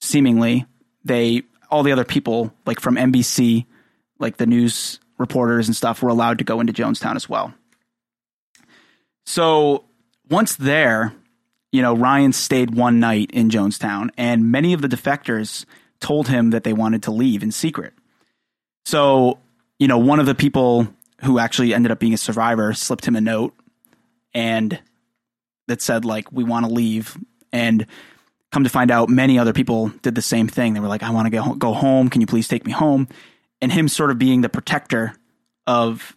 seemingly 0.02 0.66
they 1.04 1.44
all 1.70 1.84
the 1.84 1.92
other 1.92 2.06
people 2.06 2.54
like 2.66 2.80
from 2.80 2.96
NBC, 2.96 3.66
like 4.20 4.38
the 4.38 4.46
news 4.46 5.00
reporters 5.18 5.68
and 5.68 5.76
stuff, 5.76 6.02
were 6.02 6.10
allowed 6.10 6.38
to 6.40 6.44
go 6.44 6.60
into 6.60 6.74
Jonestown 6.74 7.16
as 7.16 7.30
well. 7.30 7.54
So 9.26 9.86
once 10.30 10.56
there, 10.56 11.14
you 11.72 11.82
know, 11.82 11.96
Ryan 11.96 12.34
stayed 12.34 12.76
one 12.76 13.00
night 13.00 13.30
in 13.32 13.50
Jonestown, 13.50 14.10
and 14.18 14.52
many 14.52 14.74
of 14.74 14.82
the 14.82 14.88
defectors 14.88 15.66
told 16.00 16.28
him 16.28 16.52
that 16.52 16.64
they 16.64 16.74
wanted 16.74 17.04
to 17.04 17.12
leave 17.12 17.44
in 17.44 17.52
secret. 17.52 17.94
So, 18.86 19.40
you 19.78 19.88
know, 19.88 19.98
one 19.98 20.20
of 20.20 20.26
the 20.26 20.36
people 20.36 20.88
who 21.24 21.38
actually 21.38 21.74
ended 21.74 21.92
up 21.92 22.00
being 22.00 22.14
a 22.14 22.18
survivor 22.18 22.74
slipped 22.74 23.06
him 23.06 23.16
a 23.16 23.22
note 23.22 23.54
and 24.34 24.80
that 25.70 25.82
said, 25.82 26.06
like, 26.06 26.32
we 26.32 26.44
want 26.44 26.66
to 26.66 26.72
leave. 26.72 27.18
And 27.52 27.86
come 28.52 28.64
to 28.64 28.70
find 28.70 28.92
out, 28.92 29.10
many 29.10 29.40
other 29.40 29.54
people 29.54 29.90
did 30.02 30.16
the 30.16 30.22
same 30.22 30.48
thing. 30.48 30.74
They 30.74 30.80
were 30.80 30.88
like, 30.88 31.04
I 31.04 31.12
want 31.12 31.26
to 31.26 31.30
go, 31.32 31.54
go 31.56 31.74
home. 31.74 32.10
Can 32.10 32.22
you 32.22 32.28
please 32.28 32.48
take 32.48 32.66
me 32.66 32.72
home? 32.72 33.08
And 33.62 33.72
him 33.72 33.88
sort 33.88 34.12
of 34.12 34.20
being 34.20 34.42
the 34.42 34.50
protector 34.50 35.16
of, 35.66 36.16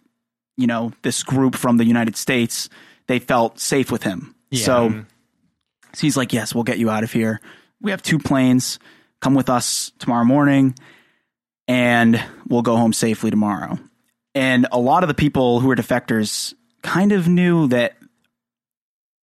you 0.57 0.67
know, 0.67 0.91
this 1.01 1.23
group 1.23 1.55
from 1.55 1.77
the 1.77 1.85
United 1.85 2.15
States, 2.17 2.69
they 3.07 3.19
felt 3.19 3.59
safe 3.59 3.91
with 3.91 4.03
him. 4.03 4.35
So, 4.51 4.89
so 5.93 6.01
he's 6.01 6.17
like, 6.17 6.33
Yes, 6.33 6.53
we'll 6.53 6.63
get 6.63 6.77
you 6.77 6.89
out 6.89 7.03
of 7.03 7.11
here. 7.11 7.41
We 7.81 7.91
have 7.91 8.01
two 8.01 8.19
planes. 8.19 8.79
Come 9.19 9.33
with 9.33 9.49
us 9.49 9.91
tomorrow 9.99 10.25
morning 10.25 10.75
and 11.67 12.23
we'll 12.47 12.61
go 12.61 12.75
home 12.75 12.93
safely 12.93 13.29
tomorrow. 13.29 13.79
And 14.35 14.67
a 14.71 14.79
lot 14.79 15.03
of 15.03 15.07
the 15.07 15.13
people 15.13 15.59
who 15.59 15.67
were 15.67 15.75
defectors 15.75 16.53
kind 16.81 17.11
of 17.11 17.27
knew 17.27 17.67
that 17.69 17.95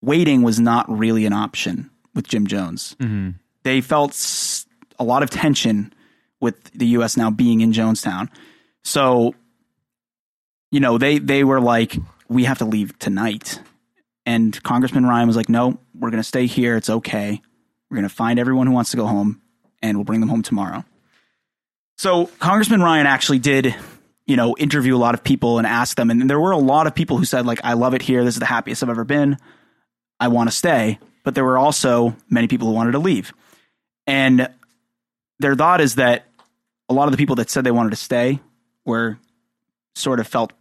waiting 0.02 0.42
was 0.42 0.60
not 0.60 0.86
really 0.90 1.26
an 1.26 1.32
option 1.32 1.90
with 2.14 2.26
Jim 2.28 2.46
Jones. 2.46 2.96
Mm-hmm. 3.00 3.30
They 3.62 3.80
felt 3.80 4.16
a 4.98 5.04
lot 5.04 5.22
of 5.22 5.30
tension 5.30 5.92
with 6.40 6.70
the 6.72 6.86
U.S. 6.88 7.16
now 7.16 7.30
being 7.30 7.60
in 7.60 7.72
Jonestown. 7.72 8.28
So 8.82 9.34
you 10.70 10.80
know, 10.80 10.98
they 10.98 11.18
they 11.18 11.44
were 11.44 11.60
like, 11.60 11.96
we 12.28 12.44
have 12.44 12.58
to 12.58 12.64
leave 12.64 12.98
tonight. 12.98 13.60
And 14.26 14.60
Congressman 14.62 15.04
Ryan 15.04 15.26
was 15.26 15.36
like, 15.36 15.48
no, 15.48 15.78
we're 15.98 16.10
going 16.10 16.22
to 16.22 16.28
stay 16.28 16.46
here. 16.46 16.76
It's 16.76 16.90
okay. 16.90 17.40
We're 17.90 17.96
going 17.96 18.08
to 18.08 18.14
find 18.14 18.38
everyone 18.38 18.66
who 18.66 18.72
wants 18.72 18.92
to 18.92 18.96
go 18.96 19.06
home 19.06 19.40
and 19.82 19.96
we'll 19.96 20.04
bring 20.04 20.20
them 20.20 20.28
home 20.28 20.42
tomorrow. 20.42 20.84
So 21.98 22.26
Congressman 22.38 22.82
Ryan 22.82 23.06
actually 23.06 23.40
did, 23.40 23.74
you 24.26 24.36
know, 24.36 24.56
interview 24.56 24.94
a 24.94 24.98
lot 24.98 25.14
of 25.14 25.24
people 25.24 25.58
and 25.58 25.66
ask 25.66 25.96
them. 25.96 26.10
And 26.10 26.30
there 26.30 26.38
were 26.38 26.52
a 26.52 26.58
lot 26.58 26.86
of 26.86 26.94
people 26.94 27.16
who 27.16 27.24
said, 27.24 27.46
like, 27.46 27.60
I 27.64 27.72
love 27.72 27.94
it 27.94 28.02
here. 28.02 28.22
This 28.24 28.34
is 28.34 28.40
the 28.40 28.46
happiest 28.46 28.82
I've 28.82 28.90
ever 28.90 29.04
been. 29.04 29.38
I 30.20 30.28
want 30.28 30.48
to 30.50 30.54
stay. 30.54 30.98
But 31.24 31.34
there 31.34 31.44
were 31.44 31.58
also 31.58 32.16
many 32.28 32.46
people 32.46 32.68
who 32.68 32.74
wanted 32.74 32.92
to 32.92 32.98
leave. 32.98 33.32
And 34.06 34.48
their 35.38 35.54
thought 35.54 35.80
is 35.80 35.96
that 35.96 36.26
a 36.88 36.94
lot 36.94 37.06
of 37.06 37.12
the 37.12 37.18
people 37.18 37.36
that 37.36 37.50
said 37.50 37.64
they 37.64 37.70
wanted 37.70 37.90
to 37.90 37.96
stay 37.96 38.40
were 38.84 39.18
sort 39.94 40.20
of 40.20 40.26
felt 40.26 40.52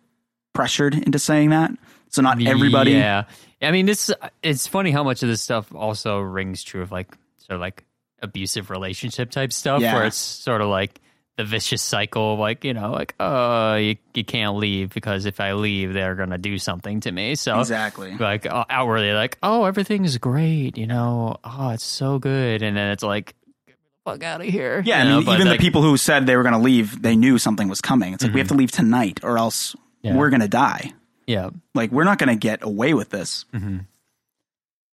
pressured 0.54 0.94
into 0.96 1.20
saying 1.20 1.52
that. 1.52 1.72
So 2.10 2.22
not 2.22 2.42
everybody. 2.42 2.92
Yeah, 2.92 3.26
I 3.62 3.72
mean, 3.72 3.88
it's 3.88 4.12
it's 4.42 4.68
funny 4.68 4.92
how 4.92 5.04
much 5.04 5.22
of 5.24 5.30
this 5.30 5.42
stuff 5.42 5.74
also 5.74 6.20
rings 6.20 6.64
true 6.64 6.82
of 6.82 6.92
like 6.92 7.08
sort 7.38 7.56
of 7.56 7.62
like 7.62 7.86
abusive 8.22 8.70
relationship 8.70 9.32
type 9.32 9.54
stuff, 9.54 9.82
Yeah. 9.82 9.94
where 9.96 10.06
it's 10.06 10.18
sort 10.18 10.62
of 10.62 10.68
like 10.68 11.00
the 11.40 11.46
vicious 11.46 11.82
cycle 11.82 12.34
of 12.34 12.40
like 12.40 12.66
you 12.66 12.74
know 12.74 12.92
like 12.92 13.16
oh 13.18 13.76
you, 13.76 13.96
you 14.14 14.26
can't 14.26 14.58
leave 14.58 14.90
because 14.94 15.26
if 15.26 15.40
I 15.40 15.54
leave 15.54 15.94
they're 15.94 16.16
gonna 16.16 16.38
do 16.38 16.58
something 16.58 17.00
to 17.00 17.12
me. 17.14 17.36
So 17.36 17.58
Exactly. 17.62 18.18
like 18.18 18.46
uh, 18.46 18.66
outwardly 18.70 19.14
like 19.14 19.38
oh 19.42 19.64
everything's 19.64 20.18
great, 20.18 20.78
you 20.78 20.86
know, 20.86 21.38
oh 21.46 21.70
it's 21.70 21.86
so 21.86 22.20
good, 22.20 22.62
and 22.62 22.76
then 22.76 22.92
it's 22.92 23.04
like 23.04 23.36
get 23.66 23.78
the 23.78 24.12
fuck 24.12 24.24
out 24.26 24.42
of 24.42 24.48
here. 24.48 24.84
Yeah, 24.86 25.02
you 25.02 25.12
I 25.12 25.14
mean, 25.14 25.30
even 25.30 25.48
like, 25.48 25.60
the 25.60 25.64
people 25.64 25.82
who 25.82 25.96
said 25.96 26.26
they 26.28 26.36
were 26.36 26.44
to 26.56 26.60
leave, 26.60 27.02
they 27.02 27.16
knew 27.16 27.38
something 27.38 27.70
was 27.70 27.80
coming. 27.80 28.12
It's 28.12 28.22
like 28.22 28.34
we 28.34 28.42
have 28.42 28.48
mm-hmm. 28.48 28.56
to 28.56 28.60
leave 28.60 28.72
tonight, 28.72 29.22
or 29.24 29.38
else 29.38 29.78
Yeah. 30.02 30.18
we're 30.18 30.30
to 30.42 30.50
die. 30.50 30.92
Yeah, 31.26 31.52
Like 31.74 31.94
we're 31.94 32.04
not 32.04 32.20
to 32.28 32.36
get 32.36 32.64
away 32.64 32.94
with 32.94 33.12
this. 33.12 33.46
Mm-hmm. 33.54 33.78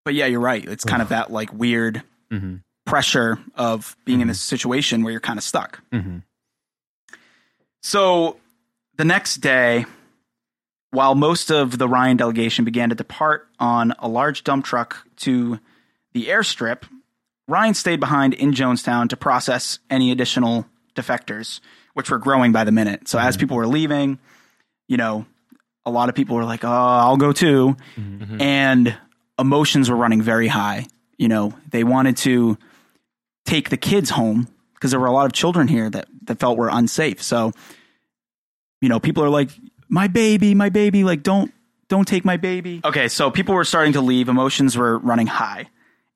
But 0.05 0.15
yeah, 0.15 0.27
you're 0.27 0.39
right. 0.39 0.65
It's 0.65 0.85
kind 0.85 1.03
of 1.03 1.09
that 1.09 1.33
like 1.33 1.53
weird 1.53 2.05
Mhm. 2.33 2.63
pressure 2.85 3.41
of 3.57 3.97
being 4.05 4.21
in 4.21 4.29
this 4.29 4.39
mm-hmm. 4.39 4.57
situation 4.57 5.03
where 5.03 5.11
you're 5.11 5.21
kind 5.21 5.39
of 5.41 5.43
stuck. 5.43 5.81
So 7.87 8.38
the 8.96 9.05
next 9.05 9.37
day, 9.37 9.85
while 10.90 11.14
most 11.14 11.53
of 11.53 11.79
the 11.79 11.87
Ryan 11.87 12.16
delegation 12.16 12.64
began 12.64 12.88
to 12.88 12.96
depart 12.96 13.46
on 13.61 13.94
a 14.01 14.09
large 14.09 14.42
dump 14.42 14.64
truck 14.64 15.07
to 15.18 15.61
the 16.12 16.25
airstrip, 16.27 16.83
Ryan 17.46 17.75
stayed 17.75 18.01
behind 18.01 18.35
in 18.35 18.51
Jonestown 18.51 19.09
to 19.11 19.16
process 19.16 19.79
any 19.88 20.11
additional 20.11 20.66
defectors, 20.96 21.61
which 21.94 22.11
were 22.11 22.18
growing 22.18 22.51
by 22.51 22.64
the 22.64 22.72
minute. 22.72 23.07
So 23.07 23.20
as 23.20 23.37
mm-hmm. 23.37 23.42
people 23.42 23.57
were 23.57 23.68
leaving, 23.68 24.18
you 24.88 24.96
know, 24.96 25.25
a 25.85 25.90
lot 25.92 26.09
of 26.09 26.16
people 26.16 26.35
were 26.35 26.44
like, 26.44 26.64
"Oh, 26.64 26.68
I'll 26.68 27.16
go 27.16 27.31
too," 27.31 27.77
mm-hmm. 27.96 28.20
Mm-hmm. 28.20 28.42
and 28.42 28.99
emotions 29.38 29.88
were 29.88 29.96
running 29.96 30.22
very 30.22 30.49
high. 30.49 30.87
You 31.18 31.29
know, 31.29 31.55
they 31.70 31.85
wanted 31.85 32.16
to 32.16 32.59
take 33.44 33.70
the 33.70 33.77
kids 33.77 34.11
home 34.11 34.49
because 34.75 34.90
there 34.90 34.99
were 34.99 35.07
a 35.07 35.12
lot 35.12 35.27
of 35.27 35.33
children 35.33 35.68
here 35.68 35.88
that 35.88 36.09
that 36.27 36.40
felt 36.40 36.59
were 36.59 36.68
unsafe. 36.68 37.22
So, 37.22 37.53
you 38.81 38.89
know, 38.89 39.01
people 39.01 39.23
are 39.25 39.29
like, 39.29 39.51
"My 39.89 40.09
baby, 40.09 40.55
my 40.55 40.69
baby!" 40.69 41.05
Like, 41.05 41.23
don't 41.23 41.53
don't 41.89 42.07
take 42.07 42.25
my 42.25 42.37
baby. 42.37 42.81
Okay, 42.85 43.09
so 43.09 43.31
people 43.31 43.55
were 43.55 43.65
starting 43.65 43.93
to 43.95 44.01
leave. 44.01 44.29
Emotions 44.29 44.77
were 44.77 44.99
running 44.99 45.27
high, 45.27 45.69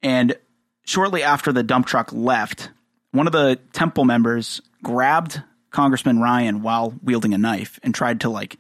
and 0.03 0.37
shortly 0.85 1.23
after 1.23 1.53
the 1.53 1.63
dump 1.63 1.87
truck 1.87 2.13
left, 2.13 2.71
one 3.13 3.27
of 3.27 3.33
the 3.33 3.59
temple 3.73 4.05
members 4.05 4.61
grabbed 4.83 5.43
Congressman 5.71 6.21
Ryan 6.21 6.63
while 6.63 6.95
wielding 7.03 7.35
a 7.35 7.39
knife 7.39 7.79
and 7.83 7.95
tried 7.95 8.21
to 8.23 8.29
like 8.29 8.57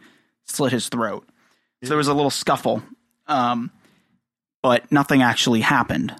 slit 0.46 0.72
his 0.72 0.88
throat. 0.88 1.28
So 1.82 1.88
there 1.88 1.98
was 1.98 2.08
a 2.08 2.14
little 2.14 2.30
scuffle, 2.30 2.82
um, 3.26 3.70
but 4.62 4.90
nothing 4.92 5.22
actually 5.22 5.60
happened. 5.60 6.14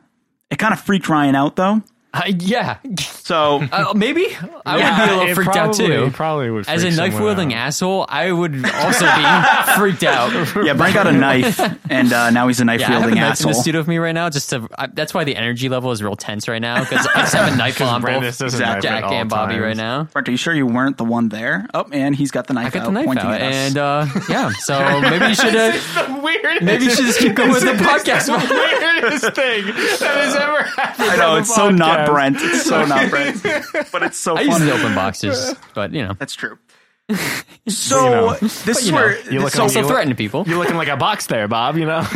It 0.51 0.59
kind 0.59 0.73
of 0.73 0.81
freaked 0.81 1.09
Ryan 1.09 1.35
out 1.35 1.57
though. 1.57 1.83
Uh, 2.13 2.23
yeah. 2.41 2.79
So 2.99 3.63
Uh, 3.73 3.93
maybe 3.95 4.27
I 4.67 4.79
Yeah, 4.79 5.01
would 5.01 5.07
be 5.07 5.13
a 5.13 5.17
little 5.17 5.31
it 5.31 5.35
freaked 5.37 5.57
out 5.57 5.75
too. 5.75 6.11
probably 6.13 6.51
would 6.51 6.69
As 6.69 6.83
a 6.83 6.91
knife 6.91 7.19
wielding 7.21 7.55
asshole, 7.55 8.05
I 8.09 8.33
would 8.33 8.55
also 8.65 9.05
be 9.07 9.75
freaked 9.79 10.03
out. 10.03 10.33
yeah, 10.65 10.73
Brent 10.75 10.95
got 10.95 11.07
a 11.07 11.13
knife, 11.13 11.61
and 11.89 12.13
uh, 12.13 12.31
now 12.31 12.49
he's 12.49 12.61
a 12.61 12.65
knife 12.65 12.81
Yeah, 12.81 12.89
I 12.89 12.93
have 12.95 13.03
a 13.03 13.07
wielding 13.07 13.21
knife 13.21 13.27
in 13.27 13.33
asshole. 13.33 13.53
the 13.53 13.55
studio 13.61 13.81
with 13.81 13.89
me 13.89 13.99
right 13.99 14.13
now. 14.13 14.29
Just 14.29 14.51
to, 14.51 14.69
I, 14.77 14.89
that's 14.89 15.15
why 15.15 15.23
the 15.25 15.37
energy 15.37 15.69
level 15.69 15.93
is 15.93 16.03
real 16.03 16.17
tense 16.17 16.49
right 16.49 16.61
now 16.61 16.81
because 16.81 17.07
I 17.15 17.21
just 17.21 17.35
have 17.35 17.53
a 17.53 17.57
knife 17.57 17.81
on 17.81 18.01
Brandis 18.01 18.39
both 18.39 18.51
doesn't 18.53 18.83
Jack 18.83 19.05
and 19.05 19.31
Bobby 19.31 19.53
times. 19.55 19.63
right 19.65 19.77
now. 19.77 20.05
Brent, 20.05 20.29
are 20.29 20.33
you 20.33 20.37
sure 20.37 20.53
you 20.55 20.67
weren't 20.67 20.97
the 20.97 21.05
one 21.05 21.29
there? 21.29 21.69
Oh, 21.75 21.87
and 21.93 22.15
he's 22.17 22.33
got 22.33 22.49
the 22.49 22.55
knife 22.55 22.67
I 22.67 22.71
got 22.71 22.83
out, 22.83 22.85
the 22.87 22.93
knife 22.93 23.07
pointing 23.07 23.27
out, 23.27 23.35
at 23.41 23.43
us. 23.43 23.55
and 23.55 23.79
uh, 23.79 24.07
yeah. 24.29 24.51
So 24.51 25.01
maybe 25.03 25.27
you 25.27 25.35
should. 25.37 25.55
Uh, 25.55 25.71
The 25.71 26.65
maybe 26.65 26.85
you 26.85 26.91
should 26.91 27.07
just 27.07 27.21
keep 27.21 27.35
going 27.35 27.51
with 27.51 27.63
the 27.63 27.73
podcast. 27.73 28.27
the 28.27 28.55
weirdest 28.55 29.35
thing 29.37 29.67
that 29.67 30.01
has 30.01 30.35
ever 30.37 30.63
happened. 30.65 31.11
I 31.11 31.17
know 31.17 31.37
it's 31.37 31.55
so 31.55 31.71
not 31.71 32.00
podcast. 32.07 32.13
Brent. 32.13 32.37
It's 32.41 32.63
so 32.65 32.85
not 32.85 33.11
Brent, 33.11 33.43
but 33.93 34.03
it's 34.03 34.19
so 34.19 34.35
I 34.37 34.47
funny. 34.47 34.51
use 34.51 34.59
the 34.61 34.73
open 34.73 34.95
boxes, 34.95 35.55
but 35.75 35.93
you 35.93 36.03
know, 36.07 36.15
That's 36.19 36.35
true. 36.35 36.59
So 37.69 38.05
You 38.05 38.11
know. 38.11 38.35
this 38.35 38.67
is 38.79 38.87
you 38.87 38.93
know, 38.93 38.99
where 38.99 39.17
you 39.19 39.25
this- 39.33 39.43
look 39.43 39.53
so, 39.53 39.63
also 39.63 39.81
you- 39.81 39.89
threaten 39.89 40.15
people. 40.17 40.45
You're 40.47 40.59
looking 40.59 40.77
like 40.77 40.89
a 40.89 40.97
box 40.97 41.27
there, 41.27 41.47
Bob. 41.49 41.77
You 41.77 41.87
know. 41.87 42.01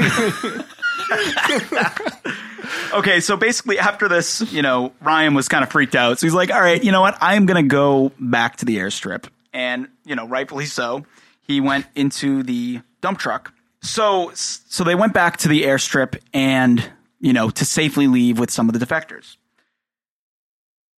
okay. 2.94 3.20
So 3.20 3.37
basically, 3.37 3.79
after 3.79 4.09
this, 4.09 4.40
you 4.53 4.62
know, 4.62 4.92
Ryan 5.01 5.35
was 5.35 5.49
kind 5.49 5.62
of 5.64 5.70
freaked 5.70 5.94
out. 5.94 6.18
So 6.18 6.27
he's 6.27 6.35
like, 6.35 6.51
"All 6.51 6.61
right, 6.61 6.83
you 6.83 6.92
know 6.92 7.01
what? 7.01 7.16
I 7.23 7.35
am 7.35 7.47
going 7.47 7.62
to 7.62 7.68
go 7.68 8.12
back 8.18 8.57
to 8.57 8.64
the 8.64 8.79
airstrip," 8.79 9.27
and 9.53 9.88
you 10.05 10.14
know, 10.16 10.27
rightfully 10.27 10.66
so. 10.66 11.05
He 11.42 11.61
went 11.61 11.87
into 11.94 12.42
the 12.42 12.81
dump 13.01 13.18
truck. 13.18 13.53
So 13.83 14.31
so 14.35 14.85
they 14.85 14.94
went 14.94 15.12
back 15.12 15.38
to 15.38 15.49
the 15.49 15.64
airstrip 15.64 16.18
and 16.33 16.90
you 17.20 17.33
know 17.33 17.51
to 17.51 17.64
safely 17.64 18.07
leave 18.07 18.38
with 18.38 18.51
some 18.51 18.68
of 18.68 18.79
the 18.79 18.85
defectors. 18.85 19.37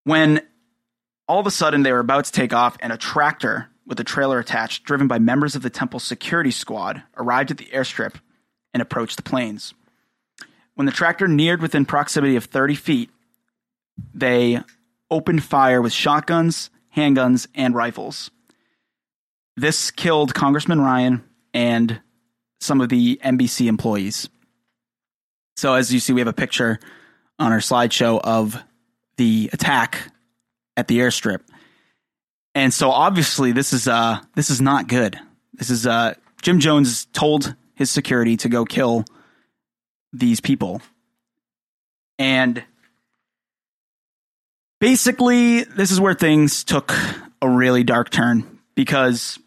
When 0.07 0.40
all 1.27 1.40
of 1.40 1.49
a 1.49 1.51
sudden 1.51 1.83
they 1.83 1.90
were 1.90 1.99
about 1.99 2.27
to 2.27 2.31
take 2.31 2.53
off, 2.53 2.77
and 2.79 2.92
a 2.92 2.97
tractor 2.97 3.71
with 3.85 3.99
a 3.99 4.05
trailer 4.05 4.38
attached, 4.38 4.85
driven 4.85 5.09
by 5.09 5.19
members 5.19 5.57
of 5.57 5.62
the 5.62 5.69
temple 5.69 5.99
security 5.99 6.53
squad, 6.53 7.03
arrived 7.16 7.51
at 7.51 7.59
the 7.59 7.64
airstrip 7.73 8.14
and 8.73 8.81
approached 8.81 9.16
the 9.16 9.25
planes. 9.25 9.75
When 10.77 10.87
the 10.87 10.92
tractor 10.92 11.27
neared 11.27 11.61
within 11.61 11.85
proximity 11.85 12.37
of 12.37 12.45
30 12.45 12.77
feet, 12.77 13.11
they 14.14 14.62
opened 15.11 15.42
fire 15.42 15.83
with 15.83 15.92
shotguns, 15.92 16.71
handguns, 16.97 17.49
and 17.53 17.75
rifles. 17.75 18.31
This 19.57 19.90
killed 19.90 20.35
Congressman 20.35 20.81
Ryan 20.81 21.25
and 21.53 22.01
some 22.61 22.81
of 22.81 22.90
the 22.90 23.21
NBC 23.25 23.66
employees. 23.66 24.29
So, 25.57 25.75
as 25.75 25.92
you 25.92 25.99
see, 25.99 26.12
we 26.12 26.21
have 26.21 26.29
a 26.29 26.33
picture 26.33 26.79
on 27.40 27.51
our 27.51 27.59
slideshow 27.59 28.21
of 28.23 28.62
the 29.16 29.50
attack 29.52 30.12
at 30.76 30.88
the 30.88 30.98
airstrip. 30.98 31.40
And 32.55 32.72
so 32.72 32.90
obviously 32.90 33.52
this 33.52 33.72
is 33.72 33.88
uh 33.88 34.20
this 34.35 34.50
is 34.50 34.61
not 34.61 34.88
good. 34.88 35.18
This 35.55 35.70
is 35.70 35.87
uh 35.87 36.14
Jim 36.42 36.61
Jones 36.61 37.07
told 37.07 37.55
his 37.74 37.90
security 37.90 38.37
to 38.38 38.48
go 38.48 38.64
kill 38.64 39.05
these 40.12 40.40
people. 40.40 40.81
And 42.18 42.64
basically 44.81 45.64
this 45.64 45.90
is 45.90 46.00
where 46.00 46.14
things 46.14 46.64
took 46.64 46.92
a 47.42 47.48
really 47.48 47.85
dark 47.85 48.11
turn 48.11 48.61
because 48.74 49.38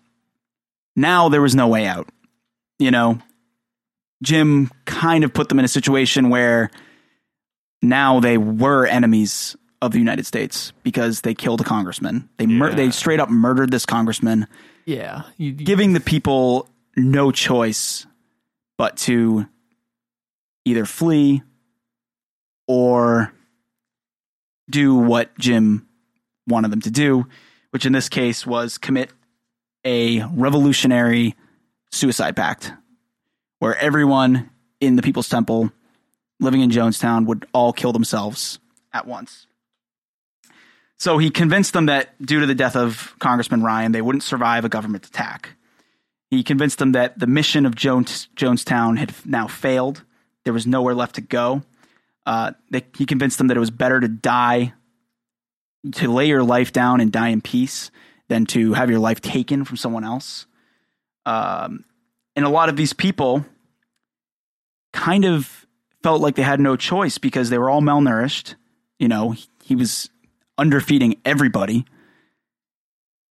now 0.96 1.30
there 1.30 1.42
was 1.42 1.56
no 1.56 1.68
way 1.68 1.88
out. 1.88 2.10
You 2.78 2.92
know, 2.92 3.20
Jim 4.22 4.70
kind 4.86 5.24
of 5.24 5.34
put 5.34 5.50
them 5.50 5.60
in 5.60 5.66
a 5.66 5.70
situation 5.70 6.30
where 6.30 6.70
now 7.82 8.20
they 8.20 8.38
were 8.38 8.86
enemies 8.86 9.56
of 9.82 9.92
the 9.92 10.00
United 10.00 10.26
States 10.26 10.74
because 10.84 11.22
they 11.22 11.34
killed 11.34 11.62
a 11.62 11.64
congressman. 11.64 12.28
They 12.38 12.46
mur- 12.46 12.70
Yeah. 12.70 12.76
they 12.76 12.92
straight 12.92 13.20
up 13.20 13.30
murdered 13.30 13.72
this 13.72 13.86
congressman, 13.86 14.48
Yeah, 14.86 15.24
you, 15.38 15.48
you- 15.48 15.54
giving 15.54 15.94
the 15.94 16.00
people 16.02 16.68
no 16.98 17.32
choice 17.32 18.06
but 18.78 18.98
to 18.98 19.48
either 20.66 20.86
flee 20.86 21.42
or 22.68 23.34
do 24.70 24.96
what 24.96 25.38
Jim 25.40 25.88
wanted 26.48 26.72
them 26.72 26.82
to 26.82 26.92
do, 26.92 27.28
which 27.72 27.86
in 27.86 27.94
this 27.94 28.10
case 28.10 28.46
was 28.46 28.78
commit 28.78 29.12
a 29.86 30.24
revolutionary 30.34 31.36
suicide 31.92 32.36
pact 32.36 32.74
where 33.60 33.76
everyone 33.78 34.50
in 34.80 34.96
the 34.96 35.02
People's 35.02 35.30
Temple 35.30 35.72
living 36.40 36.62
in 36.62 36.70
Jonestown 36.70 37.26
would 37.26 37.46
all 37.54 37.74
kill 37.74 37.92
themselves 37.92 38.60
at 38.94 39.06
once. 39.08 39.48
So 40.98 41.18
he 41.18 41.30
convinced 41.30 41.74
them 41.74 41.86
that 41.86 42.22
due 42.22 42.42
to 42.42 42.46
the 42.46 42.56
death 42.56 42.76
of 42.76 43.16
Congressman 43.20 43.64
Ryan, 43.64 43.94
they 43.94 44.02
wouldn't 44.02 44.24
survive 44.24 44.66
a 44.66 44.70
government 44.70 45.06
attack. 45.06 45.56
He 46.30 46.44
convinced 46.44 46.78
them 46.78 46.92
that 46.92 47.18
the 47.18 47.28
mission 47.28 47.66
of 47.66 47.74
Jones, 47.74 48.28
Jonestown 48.36 48.98
had 48.98 49.14
now 49.26 49.48
failed. 49.48 50.04
There 50.44 50.54
was 50.54 50.68
nowhere 50.68 50.94
left 50.94 51.16
to 51.16 51.22
go. 51.22 51.64
Uh, 52.26 52.52
they, 52.70 52.84
he 52.98 53.06
convinced 53.06 53.38
them 53.38 53.48
that 53.48 53.58
it 53.58 53.62
was 53.62 53.72
better 53.72 54.00
to 54.00 54.08
die, 54.08 54.74
to 55.94 56.12
lay 56.12 56.28
your 56.28 56.44
life 56.44 56.74
down 56.74 57.00
and 57.00 57.12
die 57.12 57.30
in 57.30 57.42
peace, 57.42 57.92
than 58.28 58.46
to 58.48 58.74
have 58.74 58.90
your 58.90 59.00
life 59.00 59.22
taken 59.22 59.64
from 59.66 59.78
someone 59.78 60.04
else. 60.04 60.46
Um, 61.26 61.86
and 62.36 62.46
a 62.46 62.50
lot 62.50 62.70
of 62.70 62.76
these 62.76 62.94
people 62.94 63.46
kind 64.94 65.26
of 65.26 65.66
felt 66.04 66.22
like 66.22 66.36
they 66.36 66.44
had 66.44 66.60
no 66.60 66.76
choice 66.76 67.18
because 67.18 67.50
they 67.50 67.58
were 67.58 67.70
all 67.70 67.82
malnourished. 67.82 68.56
You 68.98 69.08
know, 69.08 69.36
he 69.64 69.76
was 69.76 70.10
underfeeding 70.58 71.20
everybody, 71.26 71.86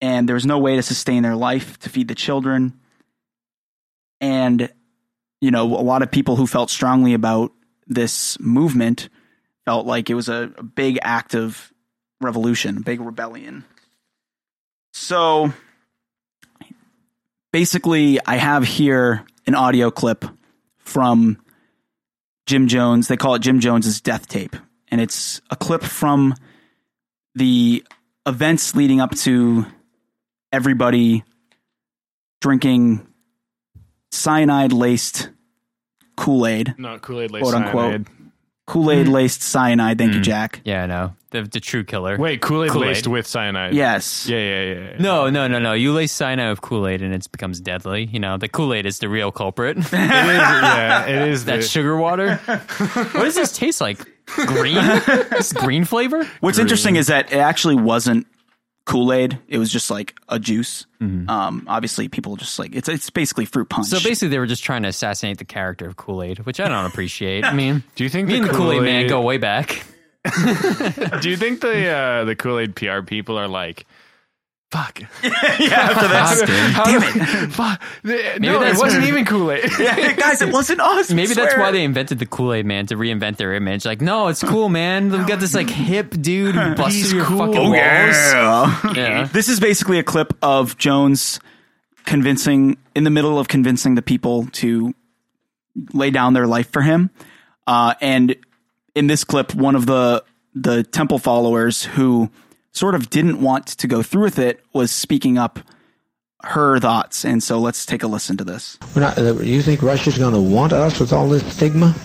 and 0.02 0.28
there 0.28 0.36
was 0.36 0.46
no 0.46 0.60
way 0.60 0.76
to 0.76 0.84
sustain 0.84 1.24
their 1.24 1.36
life 1.36 1.78
to 1.80 1.90
feed 1.90 2.08
the 2.08 2.16
children. 2.16 2.80
And, 4.20 4.72
you 5.42 5.52
know, 5.52 5.64
a 5.64 5.84
lot 5.84 6.02
of 6.02 6.12
people 6.12 6.36
who 6.36 6.48
felt 6.48 6.70
strongly 6.70 7.14
about 7.14 7.52
this 7.86 8.40
movement 8.40 9.10
felt 9.66 9.86
like 9.86 10.10
it 10.10 10.16
was 10.16 10.30
a, 10.30 10.52
a 10.58 10.64
big 10.64 10.98
act 11.02 11.36
of 11.36 11.72
revolution, 12.22 12.82
big 12.82 13.00
rebellion. 13.02 13.66
So 14.94 15.54
basically, 17.52 18.20
I 18.26 18.38
have 18.38 18.64
here 18.64 19.26
an 19.46 19.56
audio 19.56 19.92
clip 19.92 20.26
from 20.80 21.38
Jim 22.48 22.68
Jones. 22.68 23.08
They 23.08 23.18
call 23.18 23.36
it 23.36 23.40
Jim 23.40 23.60
Jones's 23.60 24.02
death 24.02 24.28
tape. 24.28 24.56
And 24.90 25.00
it's 25.00 25.42
a 25.52 25.56
clip 25.56 25.84
from 25.84 26.34
the 27.36 27.86
events 28.26 28.76
leading 28.76 29.00
up 29.02 29.14
to 29.18 29.66
everybody 30.52 31.24
drinking 32.42 33.06
cyanide 34.12 34.72
laced 34.72 35.30
Kool 36.16 36.48
Aid, 36.48 36.74
No, 36.80 36.98
Kool 36.98 37.22
Aid 37.22 37.32
laced 37.32 37.44
Quote, 37.44 37.56
unquote. 37.56 37.92
cyanide. 37.92 38.08
Kool 38.68 38.92
Aid 38.92 39.08
hmm. 39.08 39.14
laced 39.14 39.42
cyanide. 39.42 39.98
Thank 39.98 40.12
you, 40.12 40.20
hmm. 40.20 40.24
Jack. 40.24 40.62
Yeah, 40.66 40.84
I 40.84 40.86
know. 40.88 41.14
The, 41.30 41.44
the 41.44 41.60
true 41.60 41.84
killer. 41.84 42.18
Wait, 42.18 42.42
Kool 42.42 42.64
Aid 42.66 42.72
Kool-Aid. 42.72 42.88
laced 42.88 43.08
with 43.08 43.26
cyanide. 43.26 43.74
Yes. 43.74 44.28
Yeah, 44.28 44.38
yeah, 44.38 44.62
yeah. 44.62 44.74
yeah. 44.74 44.98
No, 45.00 45.30
no, 45.30 45.48
no, 45.48 45.60
no. 45.60 45.74
You 45.74 45.94
lace 45.94 46.12
cyanide 46.12 46.50
with 46.50 46.62
Kool 46.62 46.88
Aid 46.88 47.02
and 47.02 47.14
it 47.14 47.30
becomes 47.32 47.60
deadly. 47.60 48.06
You 48.06 48.20
know, 48.20 48.38
the 48.38 48.48
Kool 48.48 48.74
Aid 48.74 48.86
is 48.86 49.00
the 49.00 49.10
real 49.10 49.32
culprit. 49.32 49.78
It 49.78 49.84
is, 49.84 49.92
yeah, 49.94 51.06
it 51.06 51.28
is. 51.30 51.46
that 51.46 51.58
the, 51.58 51.62
sugar 51.62 51.98
water. 51.98 52.36
what 52.46 53.14
does 53.14 53.36
this 53.36 53.52
taste 53.52 53.82
like? 53.82 54.00
Green? 54.26 54.78
It's 54.78 55.54
green 55.54 55.86
flavor? 55.86 56.26
What's 56.42 56.60
interesting 56.60 56.98
is 56.98 57.08
that 57.08 57.32
it 57.32 57.38
actually 57.38 57.76
wasn't 57.76 58.28
Kool 58.88 59.12
Aid. 59.12 59.38
It 59.50 59.58
was 59.58 59.70
just 59.70 59.92
like 59.92 60.16
a 60.30 60.40
juice. 60.40 60.86
Um, 61.02 61.66
obviously, 61.68 62.08
people 62.08 62.38
just 62.38 62.58
like 62.58 62.74
it's 62.74 62.88
it's 62.88 63.10
basically 63.10 63.44
fruit 63.46 63.68
punch. 63.70 63.88
So 63.88 64.00
basically, 64.00 64.30
they 64.30 64.40
were 64.40 64.48
just 64.48 64.64
trying 64.64 64.84
to 64.84 64.90
assassinate 64.90 65.38
the 65.40 65.46
character 65.46 65.86
of 65.88 65.98
Kool 65.98 66.24
Aid, 66.24 66.40
which 66.40 66.62
I 66.62 66.70
don't 66.70 66.86
appreciate. 66.86 67.44
I 67.52 67.54
mean, 67.54 67.84
Do 67.96 68.06
you 68.06 68.10
think 68.10 68.30
me 68.30 68.40
the 68.40 68.48
Kool 68.48 68.72
Aid 68.72 68.82
man 68.82 69.08
go 69.08 69.22
way 69.22 69.38
back. 69.38 69.84
Do 71.22 71.30
you 71.30 71.36
think 71.38 71.60
the 71.62 71.88
uh, 71.90 72.24
the 72.24 72.36
Kool 72.36 72.60
Aid 72.60 72.76
PR 72.76 73.02
people 73.02 73.38
are 73.38 73.48
like, 73.50 73.86
fuck? 74.72 75.00
Fuck, 75.22 76.40
dude. 76.40 76.50
Damn 76.50 77.04
it! 77.04 77.52
Fuck. 77.52 77.82
No, 78.40 78.62
it 78.64 78.78
wasn't 78.78 79.06
even 79.06 79.26
Kool 79.26 79.52
Aid. 79.52 79.70
guys, 80.18 80.42
it 80.42 80.52
wasn't 80.52 80.82
us. 80.82 81.12
Maybe 81.12 81.34
that's 81.34 81.58
why 81.58 81.72
they 81.72 81.84
invented 81.84 82.20
the 82.20 82.26
Kool 82.26 82.54
Aid 82.54 82.66
Man 82.66 82.86
to 82.88 82.96
reinvent 82.96 83.38
their 83.38 83.54
image. 83.54 83.86
Like, 83.86 84.02
no, 84.02 84.28
it's 84.28 84.44
cool, 84.44 84.70
man. 84.70 85.12
We've 85.12 85.28
got 85.28 85.40
this 85.40 85.54
like 85.56 85.70
hip 85.70 86.12
dude 86.22 86.56
who 86.56 86.76
busts 86.76 86.96
He's 86.96 87.14
your 87.14 87.26
cool. 87.26 87.40
fucking 87.40 87.58
Oh, 87.58 87.64
walls. 87.64 87.74
Yeah. 87.76 88.94
Yeah. 88.96 89.24
This 89.32 89.48
is 89.50 89.60
basically 89.60 90.00
a 90.00 90.04
clip 90.04 90.34
of 90.42 90.78
Jones 90.78 91.40
convincing, 92.06 92.78
in 92.96 93.04
the 93.04 93.10
middle 93.10 93.40
of 93.40 93.48
convincing 93.48 93.96
the 93.96 94.02
people 94.02 94.48
to 94.54 94.94
lay 95.94 96.10
down 96.10 96.34
their 96.34 96.48
life 96.48 96.72
for 96.72 96.82
him. 96.82 97.10
Uh, 97.66 97.94
and 98.02 98.36
in 98.96 99.08
this 99.08 99.24
clip, 99.24 99.54
one 99.56 99.76
of 99.76 99.86
the 99.86 100.24
the 100.56 100.84
temple 100.84 101.20
followers 101.20 101.84
who 101.84 102.32
sort 102.78 102.96
of 102.96 103.10
didn't 103.10 103.42
want 103.42 103.66
to 103.68 103.88
go 103.88 104.04
through 104.04 104.24
with 104.24 104.40
it 104.40 104.64
was 104.72 104.92
speaking 104.92 105.38
up 105.38 105.60
her 106.44 106.80
thoughts. 106.80 107.26
And 107.26 107.42
so 107.42 107.60
let's 107.60 107.86
take 107.86 108.04
a 108.04 108.08
listen 108.08 108.38
to 108.38 108.44
this. 108.44 108.78
We're 108.96 109.02
not, 109.02 109.18
uh, 109.18 109.34
you 109.42 109.62
think 109.62 109.82
Russia's 109.82 110.18
going 110.18 110.34
to 110.34 110.42
want 110.42 110.74
us 110.74 111.00
with 111.00 111.12
all 111.12 111.28
this 111.28 111.44
stigma? 111.54 111.96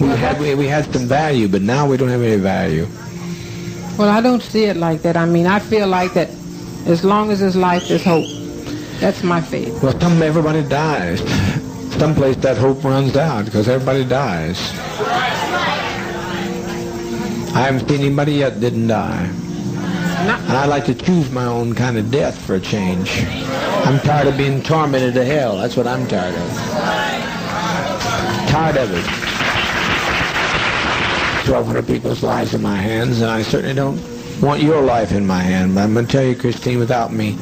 We 0.00 0.08
had 0.08 0.40
we, 0.40 0.54
we 0.54 0.66
had 0.66 0.84
some 0.92 1.06
value, 1.06 1.48
but 1.48 1.62
now 1.62 1.86
we 1.86 1.96
don't 1.96 2.08
have 2.08 2.22
any 2.22 2.40
value. 2.40 2.86
Well, 3.98 4.08
I 4.08 4.20
don't 4.20 4.42
see 4.42 4.64
it 4.64 4.76
like 4.76 5.02
that. 5.02 5.16
I 5.16 5.26
mean, 5.26 5.46
I 5.46 5.58
feel 5.58 5.86
like 5.86 6.12
that 6.14 6.28
as 6.86 7.04
long 7.04 7.30
as 7.30 7.40
there's 7.40 7.56
life, 7.56 7.88
there's 7.88 8.04
hope. 8.04 8.26
That's 9.00 9.22
my 9.22 9.40
faith. 9.40 9.82
Well, 9.82 9.98
some 10.00 10.20
everybody 10.22 10.62
dies. 10.62 11.20
Someplace 11.98 12.36
that 12.36 12.56
hope 12.56 12.82
runs 12.82 13.16
out 13.16 13.44
because 13.44 13.68
everybody 13.68 14.04
dies. 14.04 14.58
I 17.54 17.60
haven't 17.66 17.88
seen 17.88 18.00
anybody 18.00 18.34
yet 18.34 18.54
that 18.54 18.60
didn't 18.60 18.86
die. 18.88 19.26
And 19.26 20.52
I 20.52 20.66
like 20.66 20.86
to 20.86 20.94
choose 20.94 21.30
my 21.30 21.44
own 21.44 21.74
kind 21.74 21.98
of 21.98 22.10
death 22.10 22.40
for 22.40 22.54
a 22.54 22.60
change. 22.60 23.24
I'm 23.84 23.98
tired 24.00 24.28
of 24.28 24.36
being 24.36 24.62
tormented 24.62 25.14
to 25.14 25.24
hell. 25.24 25.58
That's 25.58 25.76
what 25.76 25.86
I'm 25.86 26.06
tired 26.06 26.34
of. 26.34 26.48
Tired 28.48 28.76
of 28.76 28.92
it. 28.92 29.04
1,200 31.48 31.86
people's 31.86 32.22
lives 32.22 32.54
in 32.54 32.62
my 32.62 32.76
hands, 32.76 33.20
and 33.20 33.30
I 33.30 33.42
certainly 33.42 33.74
don't 33.74 34.00
want 34.40 34.62
your 34.62 34.80
life 34.80 35.12
in 35.12 35.26
my 35.26 35.42
hand. 35.42 35.74
But 35.74 35.82
I'm 35.82 35.92
going 35.92 36.06
to 36.06 36.12
tell 36.12 36.24
you, 36.24 36.36
Christine, 36.36 36.78
without 36.78 37.12
me, 37.12 37.32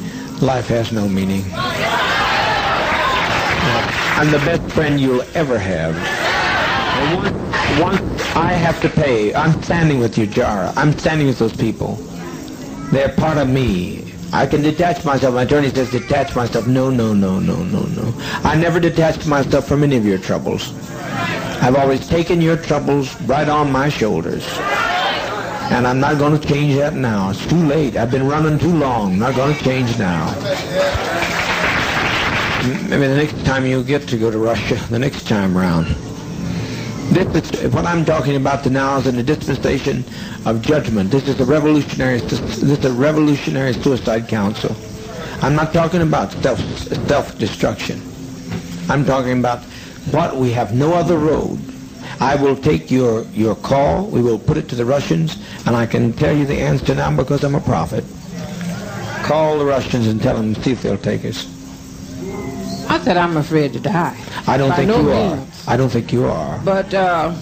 life 0.41 0.67
has 0.67 0.91
no 0.91 1.07
meaning. 1.07 1.43
I'm 4.17 4.29
the 4.31 4.39
best 4.39 4.63
friend 4.73 4.99
you'll 4.99 5.23
ever 5.35 5.57
have. 5.57 5.95
And 5.95 7.17
once, 7.17 7.99
once 8.01 8.10
I 8.35 8.53
have 8.53 8.81
to 8.81 8.89
pay, 8.89 9.33
I'm 9.35 9.61
standing 9.61 9.99
with 9.99 10.17
you, 10.17 10.25
Jara. 10.25 10.71
I'm 10.77 10.97
standing 10.97 11.27
with 11.27 11.39
those 11.39 11.55
people. 11.55 11.95
They're 12.91 13.09
part 13.09 13.37
of 13.37 13.49
me. 13.49 14.13
I 14.33 14.45
can 14.47 14.61
detach 14.61 15.03
myself. 15.03 15.35
My 15.35 15.43
attorney 15.43 15.69
says 15.69 15.91
detach 15.91 16.35
myself. 16.35 16.65
No, 16.65 16.89
no, 16.89 17.13
no, 17.13 17.39
no, 17.39 17.63
no, 17.63 17.81
no. 17.83 18.13
I 18.43 18.55
never 18.55 18.79
detached 18.79 19.27
myself 19.27 19.67
from 19.67 19.83
any 19.83 19.97
of 19.97 20.05
your 20.05 20.17
troubles. 20.17 20.73
I've 21.61 21.75
always 21.75 22.07
taken 22.07 22.41
your 22.41 22.55
troubles 22.55 23.19
right 23.23 23.49
on 23.49 23.71
my 23.71 23.89
shoulders. 23.89 24.47
And 25.71 25.85
I'm 25.85 25.99
not 25.99 26.17
going 26.17 26.39
to 26.39 26.47
change 26.47 26.75
that 26.75 26.93
now. 26.93 27.31
It's 27.31 27.45
too 27.47 27.63
late. 27.65 27.97
I've 27.97 28.11
been 28.11 28.27
running 28.27 28.57
too 28.57 28.73
long. 28.73 29.19
not 29.19 29.35
going 29.35 29.55
to 29.55 29.63
change 29.63 29.97
now. 29.99 30.33
Maybe 32.89 33.07
the 33.07 33.15
next 33.15 33.45
time 33.45 33.65
you 33.65 33.83
get 33.83 34.07
to 34.07 34.17
go 34.17 34.31
to 34.31 34.37
Russia, 34.37 34.75
the 34.89 34.99
next 34.99 35.27
time 35.27 35.57
round. 35.57 35.87
This 37.11 37.51
is 37.61 37.73
what 37.73 37.85
I'm 37.85 38.05
talking 38.05 38.37
about 38.37 38.65
now 38.67 38.97
is 38.97 39.05
in 39.05 39.17
the 39.17 39.23
dispensation 39.23 40.05
of 40.45 40.61
judgment. 40.61 41.11
This 41.11 41.27
is 41.27 41.37
a 41.41 41.45
revolutionary. 41.45 42.19
This 42.21 42.63
is 42.63 42.85
a 42.85 42.91
revolutionary 42.93 43.73
suicide 43.73 44.29
council. 44.29 44.73
I'm 45.41 45.53
not 45.53 45.73
talking 45.73 46.01
about 46.01 46.31
self 46.31 46.59
self 47.09 47.37
destruction. 47.37 48.01
I'm 48.89 49.03
talking 49.03 49.39
about 49.39 49.59
what 50.11 50.37
we 50.37 50.51
have 50.51 50.73
no 50.73 50.93
other 50.93 51.17
road. 51.17 51.59
I 52.21 52.35
will 52.35 52.55
take 52.55 52.89
your 52.89 53.23
your 53.33 53.55
call. 53.55 54.05
We 54.05 54.21
will 54.21 54.39
put 54.39 54.55
it 54.55 54.69
to 54.69 54.75
the 54.75 54.85
Russians, 54.85 55.35
and 55.65 55.75
I 55.75 55.85
can 55.87 56.13
tell 56.13 56.33
you 56.33 56.45
the 56.45 56.61
answer 56.61 56.95
now 56.95 57.13
because 57.13 57.43
I'm 57.43 57.55
a 57.55 57.59
prophet. 57.59 58.05
Call 59.25 59.59
the 59.59 59.65
Russians 59.65 60.07
and 60.07 60.21
tell 60.21 60.37
them 60.37 60.55
see 60.55 60.71
if 60.71 60.81
they'll 60.81 60.97
take 60.97 61.25
us. 61.25 61.60
I 62.91 62.99
said 62.99 63.15
I'm 63.17 63.37
afraid 63.37 63.71
to 63.73 63.79
die. 63.79 64.17
I 64.47 64.57
don't 64.57 64.69
By 64.69 64.75
think 64.77 64.87
no 64.89 65.01
you 65.01 65.11
are. 65.11 65.39
I 65.67 65.77
don't 65.77 65.89
think 65.89 66.11
you 66.11 66.25
are. 66.25 66.59
But 66.65 66.93
uh, 66.93 67.33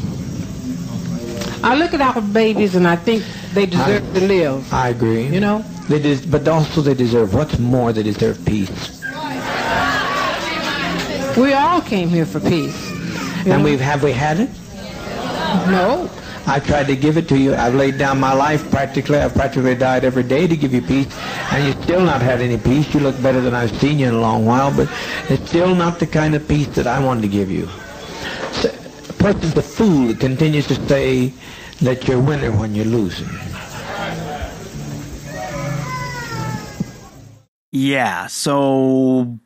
I 1.63 1.75
look 1.75 1.93
at 1.93 2.01
our 2.01 2.21
babies 2.21 2.75
and 2.75 2.87
I 2.87 2.95
think 2.95 3.23
they 3.53 3.65
deserve 3.65 4.03
to 4.13 4.21
live. 4.21 4.71
I 4.71 4.89
agree. 4.89 5.25
You 5.25 5.39
know? 5.39 5.63
They 5.89 5.99
des- 5.99 6.27
but 6.27 6.47
also 6.47 6.81
they 6.81 6.93
deserve 6.93 7.33
what's 7.33 7.57
more. 7.57 7.91
They 7.91 8.03
deserve 8.03 8.43
peace. 8.45 9.01
We 11.35 11.53
all 11.53 11.81
came 11.81 12.09
here 12.09 12.25
for 12.27 12.39
peace. 12.39 12.77
And 13.39 13.47
know? 13.47 13.63
we've 13.63 13.79
have 13.79 14.03
we 14.03 14.11
had 14.11 14.39
it? 14.39 14.49
no. 15.71 16.09
I 16.49 16.59
tried 16.59 16.87
to 16.87 16.95
give 16.95 17.15
it 17.15 17.29
to 17.29 17.37
you. 17.37 17.53
I've 17.53 17.75
laid 17.75 17.99
down 17.99 18.19
my 18.19 18.33
life 18.33 18.71
practically. 18.71 19.19
I've 19.19 19.35
practically 19.35 19.75
died 19.75 20.03
every 20.03 20.23
day 20.23 20.47
to 20.47 20.57
give 20.57 20.73
you 20.73 20.81
peace, 20.81 21.07
and 21.51 21.63
you 21.63 21.79
still 21.83 22.01
not 22.01 22.23
had 22.23 22.41
any 22.41 22.57
peace. 22.57 22.91
You 22.91 23.01
look 23.01 23.21
better 23.21 23.39
than 23.39 23.53
I've 23.53 23.69
seen 23.79 23.99
you 23.99 24.07
in 24.07 24.15
a 24.15 24.19
long 24.19 24.47
while, 24.47 24.75
but 24.75 24.89
it's 25.29 25.47
still 25.47 25.75
not 25.75 25.99
the 25.99 26.07
kind 26.07 26.33
of 26.33 26.47
peace 26.47 26.67
that 26.69 26.87
I 26.87 26.99
wanted 27.05 27.21
to 27.21 27.27
give 27.27 27.51
you. 27.51 27.67
So, 28.53 28.69
a 29.09 29.13
person's 29.13 29.55
a 29.57 29.61
fool 29.61 30.07
that 30.07 30.19
continues 30.19 30.65
to 30.69 30.75
say 30.87 31.33
that 31.81 32.07
you're 32.07 32.19
winning 32.19 32.57
when 32.57 32.73
you're 32.73 32.85
losing. 32.85 33.29
Yeah. 37.71 38.25
So, 38.25 39.37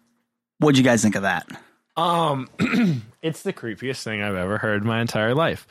what'd 0.59 0.77
you 0.77 0.85
guys 0.85 1.01
think 1.01 1.15
of 1.15 1.23
that? 1.23 1.51
Um, 1.97 2.47
it's 3.21 3.43
the 3.43 3.51
creepiest 3.51 4.03
thing 4.03 4.21
I've 4.23 4.35
ever 4.35 4.57
heard 4.57 4.83
in 4.83 4.87
my 4.87 5.01
entire 5.01 5.35
life. 5.35 5.67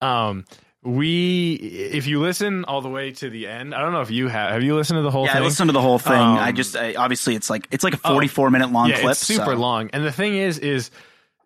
Um, 0.00 0.44
we, 0.84 1.54
if 1.54 2.06
you 2.06 2.20
listen 2.20 2.64
all 2.64 2.80
the 2.80 2.88
way 2.88 3.10
to 3.10 3.28
the 3.30 3.46
end, 3.48 3.74
I 3.74 3.80
don't 3.80 3.92
know 3.92 4.00
if 4.00 4.10
you 4.10 4.28
have. 4.28 4.52
Have 4.52 4.62
you 4.62 4.76
listened 4.76 4.98
to 4.98 5.02
the 5.02 5.10
whole 5.10 5.24
Yeah, 5.26 5.34
thing? 5.34 5.42
I 5.42 5.44
listened 5.44 5.68
to 5.68 5.72
the 5.72 5.80
whole 5.80 5.98
thing. 5.98 6.12
Um, 6.12 6.38
I 6.38 6.52
just 6.52 6.76
I, 6.76 6.94
obviously 6.94 7.34
it's 7.34 7.50
like 7.50 7.66
it's 7.70 7.82
like 7.84 7.94
a 7.94 7.98
44 7.98 8.50
minute 8.50 8.70
long 8.70 8.88
yeah, 8.88 9.00
clip. 9.00 9.10
It's 9.12 9.20
super 9.20 9.44
so- 9.54 9.54
long, 9.54 9.90
and 9.92 10.04
the 10.04 10.12
thing 10.12 10.36
is, 10.36 10.58
is 10.58 10.90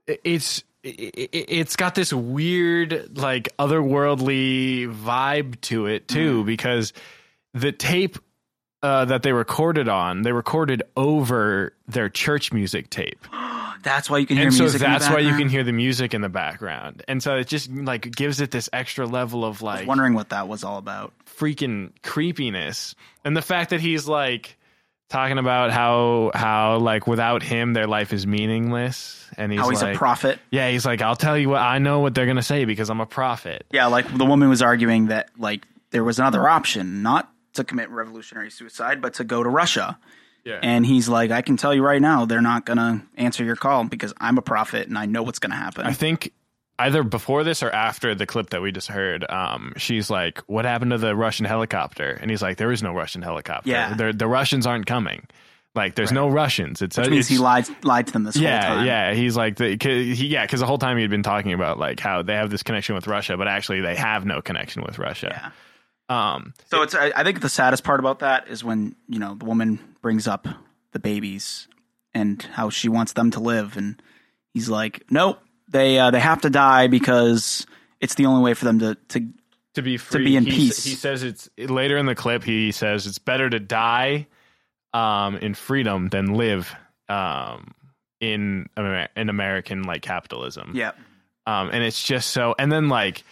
it's 0.07 0.63
it, 0.83 1.31
it's 1.33 1.77
got 1.77 1.95
this 1.95 2.13
weird 2.13 3.17
like 3.17 3.49
otherworldly 3.59 4.95
vibe 4.95 5.61
to 5.63 5.87
it 5.87 6.09
too, 6.09 6.43
Mm. 6.43 6.47
because 6.47 6.93
the 7.55 7.73
tape 7.73 8.19
uh, 8.83 9.05
that 9.07 9.23
they 9.23 9.33
recorded 9.33 9.89
on, 9.89 10.23
they 10.23 10.33
recorded 10.33 10.83
over 10.97 11.73
their 11.89 12.09
church 12.09 12.53
music 12.53 12.91
tape. 12.91 13.25
That's 13.83 14.09
why 14.09 14.19
you 14.19 14.27
can 14.27 14.37
hear 14.37 14.47
and 14.47 14.55
so 14.55 14.65
music. 14.65 14.81
in 14.81 14.91
the 14.93 14.99
that's 14.99 15.11
why 15.11 15.21
you 15.21 15.37
can 15.37 15.49
hear 15.49 15.65
the 15.65 15.73
music 15.73 16.15
in 16.15 16.21
the 16.21 16.29
background. 16.29 17.03
And 17.09 17.23
so 17.23 17.37
it 17.37 17.49
just 17.49 17.71
like 17.71 18.11
gives 18.11 18.41
it 18.41 18.51
this 18.51 18.69
extra 18.73 19.07
level 19.07 19.45
of 19.45 19.63
I 19.63 19.67
was 19.67 19.81
like 19.81 19.89
wondering 19.89 20.15
what 20.15 20.31
that 20.31 20.49
was 20.49 20.65
all 20.65 20.79
about. 20.79 21.13
freaking 21.39 21.91
creepiness. 22.03 22.95
And 23.25 23.37
the 23.37 23.43
fact 23.43 23.71
that 23.71 23.81
he's 23.81 24.07
like 24.07 24.57
talking 25.09 25.39
about 25.39 25.71
how 25.71 26.31
how 26.35 26.79
like 26.79 27.07
without 27.07 27.43
him 27.43 27.75
their 27.75 27.87
life 27.87 28.13
is 28.13 28.27
meaningless 28.27 29.29
and 29.37 29.53
he's 29.53 29.61
How 29.61 29.69
he's 29.69 29.83
like 29.83 29.95
a 29.95 29.99
prophet. 29.99 30.39
Yeah, 30.51 30.71
he's 30.71 30.87
like 30.87 31.03
I'll 31.03 31.17
tell 31.17 31.37
you 31.37 31.51
what 31.51 31.61
I 31.61 31.79
know 31.79 32.01
what 32.01 32.15
they're 32.15 32.27
going 32.27 32.37
to 32.37 32.43
say 32.43 32.65
because 32.65 32.89
I'm 32.91 33.01
a 33.01 33.07
prophet. 33.07 33.67
Yeah, 33.71 33.87
like 33.87 34.07
the 34.17 34.25
woman 34.25 34.49
was 34.49 34.63
arguing 34.63 35.07
that 35.07 35.31
like 35.39 35.67
there 35.91 36.05
was 36.05 36.19
another 36.19 36.49
option, 36.49 37.03
not 37.03 37.31
to 37.55 37.65
commit 37.65 37.91
revolutionary 37.91 38.51
suicide, 38.51 39.03
but 39.03 39.15
to 39.15 39.25
go 39.25 39.43
to 39.43 39.49
Russia. 39.49 39.99
Yeah. 40.45 40.59
And 40.63 40.85
he's 40.85 41.09
like, 41.09 41.31
I 41.31 41.43
can 41.43 41.57
tell 41.57 41.73
you 41.75 41.85
right 41.85 42.01
now, 42.03 42.25
they're 42.25 42.41
not 42.43 42.67
gonna 42.67 43.07
answer 43.17 43.45
your 43.45 43.57
call 43.57 43.85
because 43.85 44.13
I'm 44.19 44.39
a 44.39 44.43
prophet 44.43 44.89
and 44.89 44.99
I 44.99 45.07
know 45.07 45.23
what's 45.23 45.39
gonna 45.39 45.55
happen. 45.57 45.87
I 45.87 45.93
think 45.93 46.33
either 46.79 47.03
before 47.05 47.45
this 47.45 47.63
or 47.63 47.71
after 47.71 48.15
the 48.15 48.27
clip 48.27 48.51
that 48.51 48.61
we 48.63 48.73
just 48.73 48.89
heard, 48.89 49.25
um, 49.31 49.73
she's 49.77 50.11
like, 50.11 50.39
"What 50.49 50.65
happened 50.65 50.91
to 50.91 50.99
the 50.99 51.15
Russian 51.15 51.47
helicopter?" 51.47 52.19
And 52.21 52.31
he's 52.31 52.43
like, 52.43 52.57
"There 52.57 52.73
is 52.73 52.83
no 52.83 52.93
Russian 52.93 53.23
helicopter. 53.23 53.71
Yeah. 53.71 53.95
They're- 53.95 54.13
the 54.13 54.27
Russians 54.27 54.67
aren't 54.67 54.87
coming. 54.87 55.27
Like, 55.75 55.95
there's 55.95 56.13
no 56.13 56.29
Russians. 56.29 56.83
It's 56.83 56.99
Which 56.99 57.07
a, 57.07 57.11
means 57.11 57.29
he 57.29 57.39
lied 57.39 57.67
lied 57.83 58.07
to 58.09 58.13
them 58.13 58.25
this 58.25 58.35
whole 58.35 58.43
Yeah, 58.45 58.61
time. 58.61 58.87
yeah. 58.87 59.15
He's 59.15 59.37
like, 59.37 59.57
the, 59.57 59.75
'cause 59.79 59.91
he, 60.19 60.27
yeah, 60.27 60.45
because 60.45 60.61
the 60.61 60.67
whole 60.67 60.77
time 60.77 60.97
he 60.99 61.03
had 61.03 61.11
been 61.11 61.23
talking 61.23 61.55
about 61.55 61.79
like 61.79 61.99
how 61.99 62.21
they 62.23 62.35
have 62.35 62.51
this 62.51 62.63
connection 62.63 62.95
with 62.95 63.07
Russia, 63.07 63.37
but 63.39 63.49
actually 63.49 63.81
they 63.81 63.95
have 63.95 64.27
no 64.27 64.43
connection 64.43 64.83
with 64.83 64.99
Russia. 64.99 65.51
Um, 66.09 66.55
So 66.71 66.83
it's 66.83 66.95
I 66.95 67.13
I 67.15 67.25
think 67.25 67.41
the 67.41 67.49
saddest 67.49 67.85
part 67.85 68.01
about 68.01 68.21
that 68.21 68.49
is 68.49 68.63
when 68.63 68.97
you 69.09 69.19
know 69.19 69.35
the 69.35 69.45
woman 69.45 69.79
brings 70.03 70.27
up 70.27 70.47
the 70.93 70.99
babies 70.99 71.69
and 72.15 72.43
how 72.43 72.71
she 72.71 72.89
wants 72.89 73.15
them 73.15 73.31
to 73.33 73.41
live, 73.41 73.77
and 73.77 74.01
he's 74.53 74.69
like, 74.69 75.05
nope, 75.11 75.41
they 75.69 75.99
uh, 75.99 76.11
they 76.11 76.21
have 76.21 76.43
to 76.43 76.51
die 76.51 76.87
because 76.87 77.67
it's 78.01 78.15
the 78.15 78.27
only 78.27 78.43
way 78.43 78.55
for 78.55 78.65
them 78.65 78.79
to 78.81 78.97
to 79.09 79.29
to 79.75 79.83
be 79.83 79.97
free, 79.97 80.25
be 80.25 80.37
in 80.37 80.45
he, 80.45 80.51
peace. 80.51 80.85
He 80.85 80.95
says 80.95 81.23
it's 81.23 81.49
later 81.57 81.97
in 81.97 82.07
the 82.07 82.15
clip. 82.15 82.45
He 82.45 82.73
says 82.73 83.07
it's 83.07 83.19
better 83.19 83.49
to 83.49 83.59
die 83.59 84.27
um, 84.93 85.37
in 85.37 85.55
freedom 85.55 86.09
than 86.09 86.35
live 86.35 86.75
um, 87.09 87.75
in 88.21 88.69
Amer- 88.77 89.09
in 89.17 89.29
American 89.29 89.83
like 89.85 90.03
capitalism. 90.03 90.73
yeah. 90.75 90.93
Um, 91.47 91.71
and 91.73 91.83
it's 91.83 92.01
just 92.01 92.31
so. 92.31 92.55
And 92.57 92.71
then 92.71 92.89
like, 92.89 93.25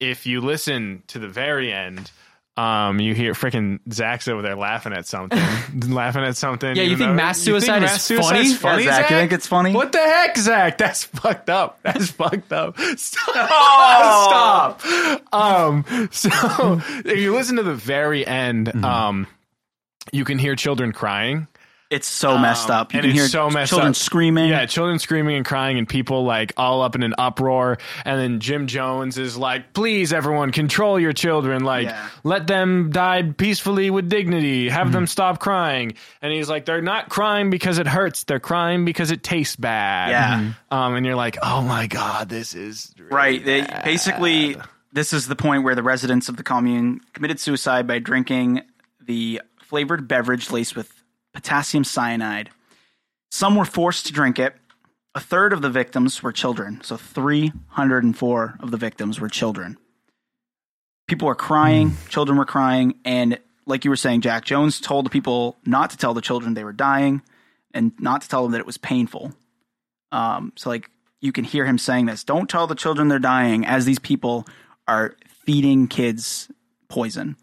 if 0.00 0.26
you 0.26 0.40
listen 0.40 1.02
to 1.08 1.18
the 1.18 1.28
very 1.28 1.72
end. 1.72 2.10
Um, 2.58 3.00
you 3.00 3.12
hear 3.14 3.34
freaking 3.34 3.80
Zach's 3.92 4.28
over 4.28 4.40
there 4.40 4.56
laughing 4.56 4.94
at 4.94 5.06
something, 5.06 5.38
laughing 5.90 6.24
at 6.24 6.38
something. 6.38 6.74
Yeah, 6.74 6.84
you 6.84 6.96
think 6.96 7.10
though- 7.10 7.14
mass 7.14 7.38
suicide 7.38 7.82
is 7.82 8.00
suicide's 8.00 8.56
funny? 8.56 8.76
funny? 8.78 8.84
Yeah, 8.84 8.96
Zach, 8.96 9.10
you 9.10 9.16
think 9.18 9.32
it's 9.32 9.46
funny? 9.46 9.74
What 9.74 9.92
the 9.92 9.98
heck, 9.98 10.38
Zach? 10.38 10.78
That's 10.78 11.04
fucked 11.04 11.50
up. 11.50 11.80
That's 11.82 12.10
fucked 12.12 12.54
up. 12.54 12.78
Stop. 12.96 14.80
Stop. 14.80 15.34
Um, 15.34 15.84
so 16.10 16.30
if 17.04 17.18
you 17.18 17.34
listen 17.34 17.56
to 17.56 17.62
the 17.62 17.74
very 17.74 18.26
end, 18.26 18.68
Mm-hmm. 18.68 18.84
um, 18.86 19.26
you 20.12 20.24
can 20.24 20.38
hear 20.38 20.56
children 20.56 20.92
crying. 20.92 21.48
It's 21.88 22.08
so 22.08 22.36
messed 22.36 22.68
Um, 22.68 22.80
up. 22.80 22.92
You 22.92 22.98
and 22.98 23.04
can 23.04 23.10
it's 23.12 23.20
hear 23.20 23.28
so 23.28 23.48
messed 23.48 23.70
children 23.70 23.90
up. 23.90 23.94
screaming. 23.96 24.50
Yeah, 24.50 24.66
children 24.66 24.98
screaming 24.98 25.36
and 25.36 25.46
crying, 25.46 25.78
and 25.78 25.88
people 25.88 26.24
like 26.24 26.52
all 26.56 26.82
up 26.82 26.96
in 26.96 27.04
an 27.04 27.14
uproar. 27.16 27.78
And 28.04 28.20
then 28.20 28.40
Jim 28.40 28.66
Jones 28.66 29.18
is 29.18 29.36
like, 29.36 29.72
"Please, 29.72 30.12
everyone, 30.12 30.50
control 30.50 30.98
your 30.98 31.12
children. 31.12 31.62
Like, 31.62 31.86
Yeah. 31.86 32.08
let 32.24 32.48
them 32.48 32.90
die 32.90 33.22
peacefully 33.22 33.90
with 33.90 34.08
dignity. 34.08 34.68
Have 34.68 34.90
them 34.90 35.06
stop 35.06 35.38
crying." 35.38 35.94
And 36.20 36.32
he's 36.32 36.48
like, 36.48 36.64
"They're 36.64 36.82
not 36.82 37.08
crying 37.08 37.50
because 37.50 37.78
it 37.78 37.86
hurts. 37.86 38.24
They're 38.24 38.40
crying 38.40 38.84
because 38.84 39.12
it 39.12 39.22
tastes 39.22 39.54
bad." 39.54 40.10
Yeah. 40.10 40.52
Um, 40.72 40.94
and 40.96 41.06
you're 41.06 41.14
like, 41.14 41.38
"Oh 41.40 41.62
my 41.62 41.86
god, 41.86 42.28
this 42.28 42.54
is 42.54 42.92
really 42.98 43.12
Right. 43.14 43.44
They 43.44 43.60
bad." 43.60 43.84
basically 43.84 44.56
this 44.92 45.12
is 45.12 45.28
the 45.28 45.36
point 45.36 45.62
where 45.62 45.74
the 45.76 45.82
residents 45.84 46.28
of 46.28 46.36
the 46.36 46.42
commune 46.42 47.00
committed 47.12 47.38
suicide 47.38 47.86
by 47.86 47.98
drinking 48.00 48.62
the 49.04 49.40
flavored 49.62 50.08
beverage 50.08 50.50
laced 50.50 50.74
with 50.74 50.90
potassium 51.36 51.84
cyanide. 51.84 52.48
Some 53.30 53.56
were 53.56 53.66
forced 53.66 54.06
to 54.06 54.12
drink 54.12 54.38
it. 54.38 54.56
A 55.14 55.20
third 55.20 55.52
of 55.52 55.60
the 55.60 55.68
victims 55.68 56.22
were 56.22 56.32
children. 56.32 56.80
So 56.82 56.96
304 56.96 58.56
of 58.60 58.70
the 58.70 58.76
victims 58.78 59.20
were 59.20 59.28
children. 59.28 59.76
People 61.06 61.28
were 61.28 61.34
crying, 61.34 61.92
children 62.08 62.38
were 62.38 62.46
crying, 62.46 62.94
and 63.04 63.38
like 63.66 63.84
you 63.84 63.90
were 63.90 63.96
saying, 63.96 64.22
Jack 64.22 64.44
Jones 64.44 64.80
told 64.80 65.04
the 65.04 65.10
people 65.10 65.56
not 65.66 65.90
to 65.90 65.96
tell 65.96 66.14
the 66.14 66.20
children 66.20 66.54
they 66.54 66.64
were 66.64 66.72
dying 66.72 67.22
and 67.74 67.92
not 68.00 68.22
to 68.22 68.28
tell 68.28 68.42
them 68.42 68.52
that 68.52 68.60
it 68.60 68.66
was 68.66 68.78
painful. 68.78 69.32
Um, 70.12 70.52
so 70.56 70.70
like 70.70 70.90
you 71.20 71.32
can 71.32 71.44
hear 71.44 71.66
him 71.66 71.78
saying 71.78 72.06
this, 72.06 72.24
don't 72.24 72.48
tell 72.48 72.66
the 72.66 72.74
children 72.74 73.08
they're 73.08 73.18
dying 73.18 73.66
as 73.66 73.84
these 73.84 73.98
people 73.98 74.46
are 74.88 75.16
feeding 75.44 75.86
kids 75.86 76.50
poison. 76.88 77.36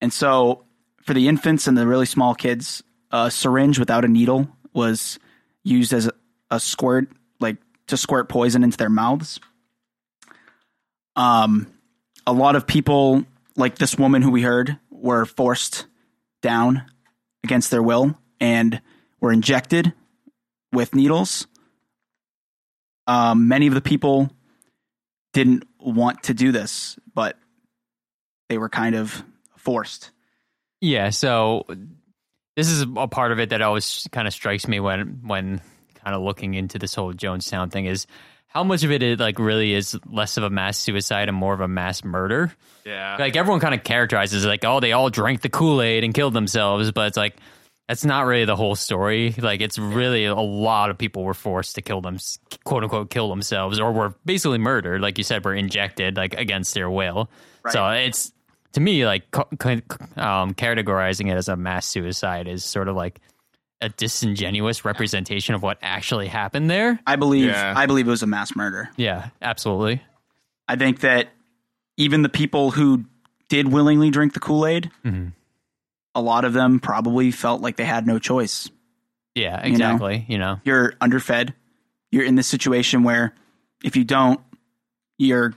And 0.00 0.12
so 0.12 0.64
for 1.02 1.12
the 1.12 1.28
infants 1.28 1.66
and 1.66 1.76
the 1.76 1.86
really 1.86 2.06
small 2.06 2.34
kids, 2.34 2.82
a 3.24 3.30
syringe 3.30 3.78
without 3.78 4.04
a 4.04 4.08
needle 4.08 4.48
was 4.74 5.18
used 5.64 5.92
as 5.94 6.06
a, 6.06 6.12
a 6.50 6.60
squirt, 6.60 7.08
like 7.40 7.56
to 7.86 7.96
squirt 7.96 8.28
poison 8.28 8.62
into 8.62 8.76
their 8.76 8.90
mouths. 8.90 9.40
Um, 11.14 11.66
a 12.26 12.32
lot 12.32 12.56
of 12.56 12.66
people, 12.66 13.24
like 13.56 13.78
this 13.78 13.96
woman 13.96 14.20
who 14.20 14.30
we 14.30 14.42
heard, 14.42 14.78
were 14.90 15.24
forced 15.24 15.86
down 16.42 16.84
against 17.42 17.70
their 17.70 17.82
will 17.82 18.18
and 18.38 18.82
were 19.20 19.32
injected 19.32 19.94
with 20.72 20.94
needles. 20.94 21.46
Um, 23.06 23.48
many 23.48 23.66
of 23.66 23.72
the 23.72 23.80
people 23.80 24.30
didn't 25.32 25.64
want 25.78 26.24
to 26.24 26.34
do 26.34 26.52
this, 26.52 26.98
but 27.14 27.38
they 28.50 28.58
were 28.58 28.68
kind 28.68 28.94
of 28.94 29.24
forced. 29.56 30.10
Yeah, 30.82 31.08
so 31.10 31.64
this 32.56 32.68
is 32.68 32.86
a 32.96 33.06
part 33.06 33.32
of 33.32 33.38
it 33.38 33.50
that 33.50 33.62
always 33.62 34.08
kind 34.10 34.26
of 34.26 34.34
strikes 34.34 34.66
me 34.66 34.80
when 34.80 35.20
when 35.22 35.60
kind 36.02 36.16
of 36.16 36.22
looking 36.22 36.54
into 36.54 36.78
this 36.78 36.94
whole 36.94 37.12
Jonestown 37.12 37.70
thing 37.70 37.86
is 37.86 38.06
how 38.46 38.64
much 38.64 38.84
of 38.84 38.90
it 38.90 39.02
is 39.02 39.18
like 39.18 39.38
really 39.38 39.74
is 39.74 39.98
less 40.06 40.38
of 40.38 40.42
a 40.42 40.50
mass 40.50 40.78
suicide 40.78 41.28
and 41.28 41.36
more 41.36 41.52
of 41.52 41.60
a 41.60 41.68
mass 41.68 42.02
murder. 42.02 42.50
yeah. 42.86 43.16
Like 43.18 43.36
everyone 43.36 43.60
kind 43.60 43.74
of 43.74 43.84
characterizes 43.84 44.44
it 44.44 44.48
like, 44.48 44.64
oh, 44.64 44.80
they 44.80 44.92
all 44.92 45.10
drank 45.10 45.42
the 45.42 45.50
Kool 45.50 45.82
Aid 45.82 46.04
and 46.04 46.14
killed 46.14 46.32
themselves, 46.32 46.90
but 46.90 47.08
it's 47.08 47.16
like 47.18 47.36
that's 47.86 48.04
not 48.04 48.24
really 48.24 48.46
the 48.46 48.56
whole 48.56 48.74
story. 48.74 49.34
Like 49.36 49.60
it's 49.60 49.78
really 49.78 50.24
a 50.24 50.34
lot 50.34 50.90
of 50.90 50.96
people 50.96 51.22
were 51.22 51.34
forced 51.34 51.74
to 51.74 51.82
kill 51.82 52.00
them, 52.00 52.18
quote 52.64 52.82
unquote, 52.82 53.10
kill 53.10 53.28
themselves, 53.28 53.78
or 53.78 53.92
were 53.92 54.14
basically 54.24 54.58
murdered, 54.58 55.02
like 55.02 55.18
you 55.18 55.24
said, 55.24 55.44
were 55.44 55.54
injected 55.54 56.16
like 56.16 56.34
against 56.34 56.72
their 56.72 56.88
will. 56.88 57.28
So 57.68 57.88
it's 57.90 58.32
to 58.76 58.80
me 58.80 59.06
like 59.06 59.30
co- 59.30 59.48
co- 59.58 59.70
um, 60.16 60.52
categorizing 60.54 61.30
it 61.32 61.36
as 61.36 61.48
a 61.48 61.56
mass 61.56 61.86
suicide 61.86 62.46
is 62.46 62.62
sort 62.62 62.88
of 62.88 62.94
like 62.94 63.20
a 63.80 63.88
disingenuous 63.88 64.84
representation 64.84 65.54
of 65.54 65.62
what 65.62 65.78
actually 65.80 66.26
happened 66.28 66.68
there. 66.70 67.00
I 67.06 67.16
believe 67.16 67.46
Yeah. 67.46 67.72
I 67.74 67.86
believe 67.86 68.06
it 68.06 68.10
was 68.10 68.22
a 68.22 68.26
mass 68.26 68.54
murder. 68.54 68.90
Yeah, 68.96 69.28
absolutely. 69.40 70.02
I 70.68 70.76
think 70.76 71.00
that 71.00 71.28
even 71.96 72.20
the 72.20 72.28
people 72.28 72.70
who 72.70 73.04
did 73.48 73.72
willingly 73.72 74.10
drink 74.10 74.34
the 74.34 74.40
Kool 74.40 74.66
Aid, 74.66 74.90
Mhm. 75.04 75.32
a 76.14 76.20
lot 76.20 76.44
of 76.44 76.52
them 76.52 76.78
probably 76.78 77.30
felt 77.30 77.62
like 77.62 77.76
they 77.76 77.84
had 77.86 78.06
no 78.06 78.18
choice. 78.18 78.68
Yeah, 79.34 79.64
You 79.64 79.70
know? 79.78 79.86
exactly. 79.86 80.26
You 80.28 80.36
know, 80.38 80.60
You're 80.64 80.92
underfed. 81.00 81.54
You're 82.10 82.24
in 82.24 82.34
this 82.34 82.46
situation 82.46 83.04
where 83.04 83.34
if 83.82 83.96
you 83.96 84.04
don't, 84.04 84.40
you're 85.18 85.54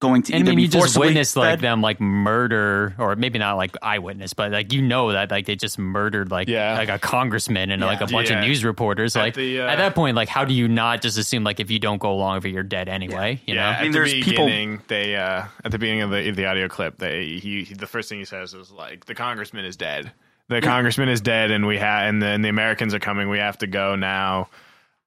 going 0.00 0.22
to 0.22 0.32
I 0.34 0.36
either 0.38 0.50
mean, 0.50 0.56
be 0.56 0.62
you 0.62 0.68
just 0.68 0.78
forcibly 0.94 1.08
witnessed 1.08 1.36
like 1.36 1.60
them 1.60 1.80
like 1.82 2.00
murder, 2.00 2.94
or 2.98 3.16
maybe 3.16 3.38
not 3.38 3.56
like 3.56 3.76
eyewitness, 3.82 4.32
but 4.32 4.52
like 4.52 4.72
you 4.72 4.80
know 4.80 5.10
that 5.12 5.30
like 5.30 5.46
they 5.46 5.56
just 5.56 5.78
murdered 5.78 6.30
like 6.30 6.48
Yeah. 6.48 6.74
like 6.78 6.88
a 6.88 6.98
congressman 6.98 7.70
and 7.72 7.82
like 7.82 8.00
a 8.00 8.06
bunch 8.06 8.30
Yeah. 8.30 8.38
of 8.40 8.44
news 8.46 8.64
reporters. 8.64 9.16
At 9.16 9.20
Like 9.22 9.34
the, 9.34 9.60
uh, 9.62 9.66
at 9.68 9.76
that 9.76 9.94
point, 9.96 10.14
like 10.16 10.28
how 10.28 10.44
do 10.44 10.54
you 10.54 10.68
not 10.68 11.02
just 11.02 11.18
assume 11.18 11.42
like 11.42 11.58
if 11.60 11.70
you 11.70 11.78
don't 11.80 11.98
go 11.98 12.12
along 12.12 12.36
with 12.36 12.44
it, 12.46 12.50
you're 12.50 12.62
dead 12.62 12.88
anyway? 12.88 13.40
You 13.46 13.54
yeah, 13.56 13.62
know, 13.62 13.70
at 13.76 13.82
mean, 13.82 13.92
the 13.92 13.98
there's 13.98 14.12
people- 14.14 14.46
beginning, 14.46 14.82
they 14.86 15.16
uh, 15.16 15.44
at 15.64 15.72
the 15.72 15.78
beginning 15.78 16.02
of 16.02 16.10
the 16.10 16.30
the 16.30 16.46
audio 16.46 16.68
clip, 16.68 16.98
they 16.98 17.38
he, 17.38 17.64
he 17.64 17.74
the 17.74 17.86
first 17.88 18.08
thing 18.08 18.18
he 18.20 18.24
says 18.24 18.54
is 18.54 18.70
like, 18.70 19.06
"The 19.06 19.14
congressman 19.16 19.64
is 19.64 19.76
dead. 19.76 20.12
The 20.48 20.60
congressman 20.60 21.08
is 21.08 21.20
dead, 21.20 21.50
and 21.50 21.66
we 21.66 21.76
have, 21.78 22.08
and 22.08 22.22
then 22.22 22.40
the 22.42 22.48
Americans 22.48 22.94
are 22.94 22.98
coming. 23.00 23.28
We 23.28 23.38
have 23.38 23.58
to 23.58 23.66
go 23.66 23.96
now." 23.96 24.48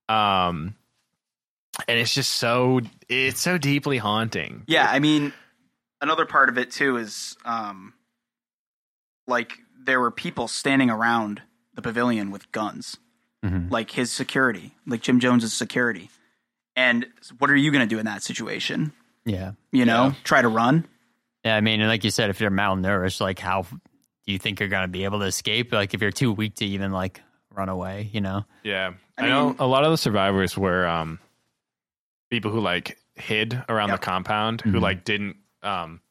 Um, 0.09 0.75
and 1.87 1.99
it's 1.99 2.13
just 2.13 2.33
so 2.33 2.81
it's 3.09 3.39
so 3.41 3.57
deeply 3.57 3.97
haunting. 3.97 4.63
Yeah, 4.67 4.87
I 4.89 4.99
mean, 4.99 5.33
another 6.01 6.25
part 6.25 6.49
of 6.49 6.57
it 6.57 6.71
too 6.71 6.97
is 6.97 7.35
um, 7.45 7.93
like 9.27 9.59
there 9.83 9.99
were 9.99 10.11
people 10.11 10.47
standing 10.47 10.89
around 10.89 11.41
the 11.73 11.81
pavilion 11.81 12.31
with 12.31 12.51
guns, 12.51 12.97
Mhm. 13.43 13.71
like 13.71 13.91
his 13.91 14.11
security, 14.11 14.75
like 14.85 15.01
Jim 15.01 15.19
Jones's 15.19 15.53
security. 15.53 16.09
And 16.75 17.07
what 17.39 17.49
are 17.49 17.55
you 17.55 17.71
going 17.71 17.87
to 17.87 17.93
do 17.95 17.99
in 17.99 18.05
that 18.05 18.23
situation? 18.23 18.93
yeah, 19.25 19.51
You 19.71 19.85
know, 19.85 20.07
Yeah. 20.07 20.13
try 20.23 20.41
to 20.41 20.47
run. 20.47 20.85
yeah. 21.43 21.55
I 21.55 21.61
mean, 21.61 21.79
and 21.81 21.89
like 21.89 22.03
you 22.03 22.09
said, 22.11 22.29
if 22.29 22.39
you're 22.41 22.49
malnourished, 22.51 23.21
like 23.21 23.39
how 23.39 23.63
do 23.63 24.31
you 24.31 24.39
think 24.39 24.59
you're 24.59 24.69
going 24.69 24.83
to 24.83 24.87
be 24.87 25.03
able 25.03 25.19
to 25.19 25.25
escape? 25.25 25.71
Like 25.73 25.93
if 25.93 26.01
you're 26.01 26.11
too 26.11 26.31
weak 26.31 26.55
to 26.55 26.65
even 26.65 26.91
like 26.91 27.21
run 27.53 27.69
away, 27.69 28.09
you 28.13 28.21
know? 28.21 28.45
Yeah, 28.63 28.93
I 29.17 29.25
I, 29.25 29.29
know 29.29 29.55
a 29.59 29.67
lot 29.67 29.83
of 29.83 29.91
the 29.91 29.97
survivors 29.97 30.57
were 30.57 30.87
um, 30.87 31.19
people 32.31 32.49
who 32.49 32.59
like 32.59 32.97
hid 33.15 33.61
around 33.69 33.89
Yep. 33.89 33.99
the 33.99 34.05
compound, 34.05 34.61
who 34.61 34.71
Mhm. 34.71 34.81
like 34.81 35.03
didn't 35.03 35.35
um, 35.61 36.01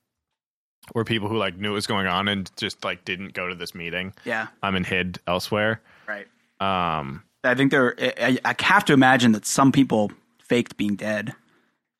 were 0.94 1.04
people 1.04 1.28
who 1.28 1.36
like 1.36 1.56
knew 1.56 1.70
what 1.70 1.74
was 1.74 1.86
going 1.88 2.06
on 2.06 2.28
and 2.28 2.48
just 2.56 2.84
like 2.84 3.04
didn't 3.04 3.32
go 3.32 3.48
to 3.48 3.54
this 3.56 3.74
meeting. 3.74 4.12
Yeah, 4.24 4.46
um, 4.62 4.76
and 4.76 4.86
hid 4.86 5.18
elsewhere. 5.26 5.80
right. 6.06 6.26
Um, 6.60 7.24
I 7.42 7.54
think 7.54 7.70
there. 7.70 7.94
I, 7.98 8.38
I 8.44 8.54
have 8.60 8.84
to 8.84 8.92
imagine 8.92 9.32
that 9.32 9.46
some 9.46 9.72
people 9.72 10.12
faked 10.46 10.76
being 10.76 10.94
dead. 10.94 11.32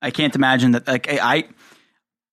I 0.03 0.11
can't 0.11 0.35
imagine 0.37 0.73
that. 0.73 0.87
Like 0.87 1.11
I, 1.13 1.37
I, 1.37 1.45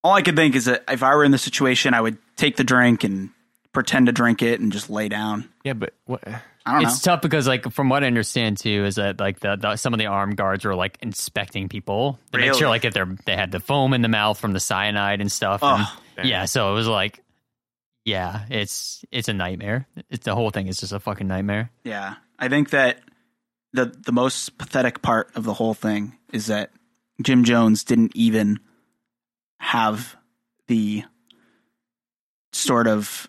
all 0.03 0.13
I 0.13 0.21
could 0.21 0.35
think 0.35 0.55
is 0.55 0.65
that 0.65 0.83
if 0.89 1.01
I 1.03 1.15
were 1.15 1.23
in 1.23 1.31
the 1.31 1.37
situation, 1.37 1.93
I 1.93 2.01
would 2.01 2.17
take 2.35 2.57
the 2.57 2.63
drink 2.63 3.03
and 3.05 3.29
pretend 3.73 4.07
to 4.07 4.11
drink 4.11 4.41
it 4.41 4.59
and 4.59 4.71
just 4.71 4.89
lay 4.89 5.07
down. 5.09 5.47
yeah, 5.63 5.73
but 5.73 5.93
what? 6.05 6.23
I 6.67 6.73
don't 6.73 6.81
It's 6.83 7.05
know. 7.05 7.13
tough 7.13 7.21
because, 7.21 7.47
like, 7.47 7.71
from 7.71 7.89
what 7.89 8.03
I 8.03 8.07
understand 8.07 8.57
too, 8.57 8.85
is 8.85 8.95
that 8.95 9.19
like 9.19 9.39
the, 9.39 9.55
the 9.55 9.75
some 9.77 9.93
of 9.93 9.99
the 9.99 10.07
armed 10.07 10.35
guards 10.37 10.65
were 10.65 10.75
like 10.75 10.97
inspecting 11.01 11.69
people 11.69 12.19
to 12.33 12.37
make 12.39 12.53
sure 12.55 12.67
like 12.69 12.83
if 12.85 12.93
they're 12.93 13.15
they 13.25 13.35
had 13.35 13.51
the 13.51 13.59
foam 13.59 13.93
in 13.93 14.01
the 14.01 14.07
mouth 14.09 14.37
from 14.39 14.51
the 14.53 14.59
cyanide 14.59 15.21
and 15.21 15.31
stuff. 15.31 15.61
and- 15.63 15.87
yeah, 16.23 16.45
so 16.45 16.71
it 16.71 16.73
was 16.73 16.87
like, 16.87 17.23
yeah, 18.05 18.45
it's 18.49 19.05
it's 19.11 19.27
a 19.29 19.33
nightmare. 19.33 19.87
It's 20.09 20.25
the 20.25 20.33
whole 20.35 20.49
thing 20.49 20.67
is 20.67 20.77
just 20.79 20.91
a 20.93 20.99
fucking 20.99 21.27
nightmare. 21.27 21.71
Yeah, 21.83 22.15
I 22.39 22.47
think 22.49 22.71
that 22.71 22.99
the 23.73 23.85
the 23.85 24.11
most 24.11 24.57
pathetic 24.57 25.01
part 25.01 25.29
of 25.35 25.43
the 25.43 25.53
whole 25.53 25.73
thing 25.75 26.17
is 26.33 26.47
that 26.47 26.71
Jim 27.21 27.43
Jones 27.43 27.83
didn't 27.83 28.11
even 28.15 28.59
have 29.59 30.15
the 30.67 31.03
sort 32.51 32.87
of 32.87 33.27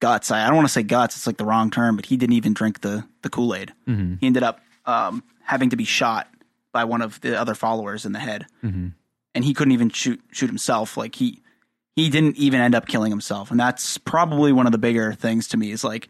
guts. 0.00 0.30
I, 0.30 0.44
I 0.44 0.46
don't 0.46 0.56
want 0.56 0.68
to 0.68 0.72
say 0.72 0.82
guts; 0.82 1.16
it's 1.16 1.26
like 1.26 1.36
the 1.36 1.44
wrong 1.44 1.70
term, 1.70 1.96
but 1.96 2.06
he 2.06 2.16
didn't 2.16 2.34
even 2.34 2.54
drink 2.54 2.80
the 2.80 3.04
the 3.22 3.30
Kool 3.30 3.54
Aid. 3.54 3.72
Mm-hmm. 3.86 4.14
He 4.20 4.26
ended 4.26 4.42
up 4.42 4.60
um, 4.86 5.22
having 5.42 5.70
to 5.70 5.76
be 5.76 5.84
shot 5.84 6.28
by 6.72 6.84
one 6.84 7.02
of 7.02 7.20
the 7.20 7.38
other 7.38 7.54
followers 7.54 8.04
in 8.06 8.12
the 8.12 8.18
head, 8.18 8.46
Mm-hmm. 8.62 8.88
and 9.34 9.44
he 9.44 9.54
couldn't 9.54 9.72
even 9.72 9.90
shoot 9.90 10.20
shoot 10.32 10.48
himself. 10.48 10.96
Like 10.96 11.14
he 11.16 11.42
he 11.96 12.10
didn't 12.10 12.36
even 12.36 12.60
end 12.60 12.74
up 12.74 12.86
killing 12.86 13.10
himself, 13.10 13.50
and 13.50 13.58
that's 13.58 13.98
probably 13.98 14.52
one 14.52 14.66
of 14.66 14.72
the 14.72 14.78
bigger 14.78 15.12
things 15.14 15.48
to 15.48 15.56
me. 15.56 15.70
Is 15.72 15.82
like 15.84 16.08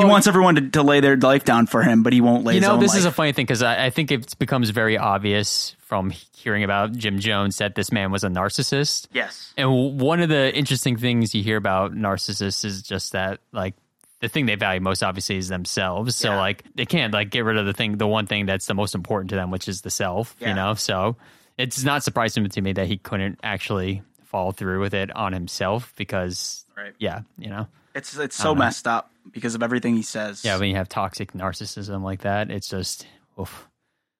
he 0.00 0.06
wants 0.08 0.26
everyone 0.26 0.54
to, 0.54 0.68
to 0.70 0.82
lay 0.82 1.00
their 1.00 1.16
life 1.16 1.44
down 1.44 1.66
for 1.66 1.82
him, 1.82 2.02
but 2.02 2.12
he 2.12 2.20
won't 2.20 2.44
lay 2.44 2.54
You 2.54 2.60
his 2.60 2.68
know, 2.68 2.76
this 2.78 2.94
is 2.94 3.04
a 3.04 3.12
funny 3.12 3.32
thing 3.32 3.44
because 3.44 3.62
I, 3.62 3.86
I 3.86 3.90
think 3.90 4.10
it 4.10 4.38
becomes 4.38 4.70
very 4.70 4.96
obvious 4.96 5.76
from 5.80 6.10
hearing 6.34 6.64
about 6.64 6.92
Jim 6.92 7.18
Jones 7.18 7.58
that 7.58 7.74
this 7.74 7.92
man 7.92 8.10
was 8.10 8.24
a 8.24 8.28
narcissist. 8.28 9.08
yes. 9.12 9.52
And 9.58 10.00
one 10.00 10.20
of 10.20 10.28
the 10.30 10.54
interesting 10.56 10.96
things 10.96 11.34
you 11.34 11.42
hear 11.42 11.56
about 11.58 11.92
narcissists 11.92 12.64
is 12.64 12.82
just 12.82 13.12
that, 13.12 13.40
like, 13.52 13.74
the 14.20 14.28
thing 14.28 14.46
they 14.46 14.54
value 14.54 14.80
most 14.80 15.02
obviously 15.02 15.36
is 15.36 15.48
themselves. 15.48 16.16
So, 16.16 16.30
Yeah. 16.30 16.38
like, 16.38 16.64
they 16.74 16.86
can't 16.86 17.12
like 17.12 17.30
get 17.30 17.44
rid 17.44 17.58
of 17.58 17.66
the 17.66 17.72
thing, 17.72 17.98
the 17.98 18.06
one 18.06 18.26
thing 18.26 18.46
that's 18.46 18.66
the 18.66 18.74
most 18.74 18.94
important 18.94 19.30
to 19.30 19.36
them, 19.36 19.50
which 19.50 19.68
is 19.68 19.82
the 19.82 19.90
self. 19.90 20.34
Yeah. 20.40 20.48
You 20.50 20.54
know, 20.54 20.74
so 20.74 21.16
it's 21.58 21.82
not 21.84 22.02
surprising 22.02 22.48
to 22.48 22.60
me 22.62 22.72
that 22.72 22.86
he 22.86 22.96
couldn't 22.98 23.38
actually 23.42 24.02
follow 24.24 24.52
through 24.52 24.80
with 24.80 24.94
it 24.94 25.14
on 25.14 25.32
himself 25.32 25.92
because, 25.96 26.64
Right. 26.76 26.94
yeah, 26.98 27.20
you 27.36 27.50
know, 27.50 27.66
It's 27.94 28.16
it's 28.16 28.36
so 28.36 28.54
messed 28.54 28.86
up 28.86 29.10
because 29.30 29.54
of 29.54 29.62
everything 29.62 29.96
he 29.96 30.02
says. 30.02 30.44
yeah, 30.44 30.58
when 30.58 30.68
you 30.70 30.76
have 30.76 30.88
toxic 30.88 31.32
narcissism 31.32 32.02
like 32.02 32.22
that, 32.22 32.50
it's 32.50 32.68
just. 32.68 33.06
Oof. 33.40 33.66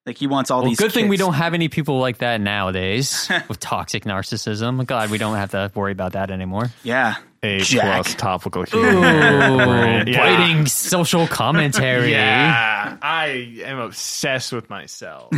like 0.07 0.17
he 0.17 0.25
wants 0.27 0.49
all 0.51 0.61
Well, 0.61 0.69
these. 0.69 0.77
good 0.79 0.91
thing 0.91 1.07
we 1.07 1.17
don't 1.17 1.35
have 1.35 1.53
any 1.53 1.69
people 1.69 1.99
like 1.99 2.17
that 2.17 2.41
nowadays 2.41 3.29
with 3.47 3.59
toxic 3.59 4.05
narcissism. 4.05 4.85
God, 4.85 5.09
we 5.11 5.17
don't 5.17 5.35
have 5.37 5.51
to 5.51 5.71
worry 5.75 5.91
about 5.91 6.13
that 6.13 6.29
anymore. 6.31 6.71
Yeah. 6.83 7.15
A 7.43 7.59
Jack. 7.59 7.83
plus 8.03 8.15
topical 8.15 8.63
humor. 8.63 8.87
Ooh, 8.89 10.03
Yeah. 10.09 10.17
biting 10.17 10.65
social 10.65 11.27
commentary. 11.27 12.11
Yeah, 12.13 12.97
I 13.01 13.59
am 13.65 13.79
obsessed 13.79 14.51
with 14.53 14.69
myself. 14.69 15.29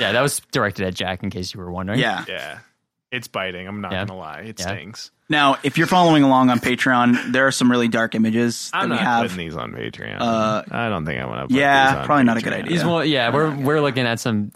Yeah, 0.00 0.12
that 0.12 0.20
was 0.22 0.40
directed 0.52 0.86
at 0.86 0.94
Jack 0.94 1.22
in 1.22 1.30
case 1.30 1.54
you 1.54 1.60
were 1.60 1.70
wondering. 1.70 2.00
Yeah. 2.00 2.24
yeah, 2.28 2.58
it's 3.10 3.28
biting. 3.28 3.66
I'm 3.68 3.80
not 3.80 3.92
Yeah. 3.92 4.04
gonna 4.06 4.18
lie, 4.18 4.40
it 4.40 4.58
Yeah. 4.60 4.66
stings. 4.66 5.10
Now, 5.32 5.56
if 5.62 5.78
you're 5.78 5.86
following 5.86 6.22
along 6.22 6.50
on 6.50 6.60
Patreon, 6.60 7.32
there 7.32 7.46
are 7.46 7.50
some 7.50 7.70
really 7.70 7.88
dark 7.88 8.14
images 8.14 8.70
that 8.70 8.82
I'm 8.82 8.90
we 8.90 8.96
not 8.96 9.04
have. 9.04 9.22
putting 9.22 9.38
these 9.38 9.56
on 9.56 9.72
Patreon. 9.72 10.18
Uh, 10.20 10.62
I 10.70 10.88
don't 10.90 11.06
think 11.06 11.20
I 11.20 11.24
want 11.26 11.48
to. 11.48 11.54
yeah, 11.54 11.86
these 11.92 11.98
on 12.00 12.06
probably 12.06 12.24
not 12.24 12.36
a 12.36 12.40
good 12.42 12.52
Patreon. 12.52 12.56
idea. 12.58 12.70
These 12.70 12.84
one, 12.84 13.08
yeah, 13.08 13.32
we're 13.34 13.56
we're 13.56 13.80
looking 13.80 14.06
at 14.06 14.20
some. 14.20 14.52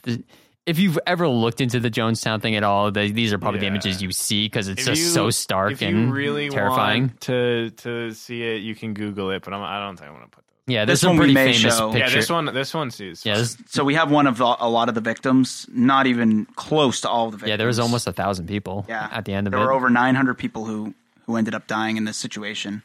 If 0.67 0.79
you've 0.79 0.99
ever 1.07 1.29
looked 1.29 1.61
into 1.61 1.79
the 1.81 1.91
Jonestown 1.91 2.43
thing 2.43 2.57
at 2.57 2.63
all, 2.65 2.91
the, 2.91 3.11
these 3.11 3.33
are 3.33 3.39
probably 3.39 3.61
the 3.61 3.67
images 3.67 4.03
you 4.03 4.11
see 4.13 4.47
because 4.47 4.69
it's 4.69 4.81
If 4.83 4.87
just 4.89 5.01
you- 5.01 5.09
so 5.09 5.31
stark 5.31 5.73
if 5.73 5.81
you 5.83 5.89
and 5.89 6.13
really 6.13 6.49
terrifying. 6.51 7.03
want 7.05 7.21
to 7.23 7.71
to 7.71 8.13
see 8.13 8.43
it, 8.43 8.57
you 8.63 8.75
can 8.75 8.93
Google 8.93 9.31
it. 9.31 9.43
But 9.45 9.55
I'm, 9.55 9.63
I 9.63 9.79
don't 9.81 9.97
think 9.97 10.11
I 10.11 10.13
want 10.13 10.25
to 10.25 10.31
put 10.31 10.45
those. 10.45 10.46
Yeah, 10.69 10.85
This 10.85 11.01
there's 11.01 11.01
some 11.03 11.11
one 11.11 11.17
we 11.19 11.21
pretty 11.33 11.35
may 11.35 11.53
famous 11.53 11.77
show. 11.79 11.93
pictures. 11.93 12.13
Yeah, 12.13 12.19
this 12.21 12.31
one. 12.31 12.45
This 12.47 12.75
one 12.75 12.91
sees. 12.91 13.25
Yeah, 13.25 13.37
this- 13.37 13.57
So 13.69 13.85
we 13.85 13.95
have 13.95 14.11
one 14.11 14.27
of 14.27 14.39
the, 14.39 14.45
a 14.59 14.69
lot 14.69 14.89
of 14.89 14.95
the 14.97 15.01
victims, 15.01 15.67
not 15.71 16.07
even 16.09 16.45
close 16.57 17.01
to 17.03 17.09
all 17.09 17.27
of 17.27 17.33
the 17.33 17.37
victims. 17.39 17.51
yeah, 17.51 17.57
there 17.57 17.69
was 17.69 17.79
almost 17.79 18.07
a 18.09 18.13
thousand 18.13 18.47
people. 18.49 18.85
Yeah. 18.89 19.09
at 19.13 19.25
the 19.27 19.33
end 19.33 19.47
of 19.47 19.53
there 19.53 19.59
it. 19.59 19.63
There 19.63 19.69
were 19.69 19.75
over 19.75 19.89
900 19.91 20.35
people 20.35 20.65
who 20.65 20.95
who 21.27 21.37
ended 21.37 21.55
up 21.55 21.67
dying 21.67 21.97
in 21.97 22.05
this 22.05 22.17
situation 22.17 22.83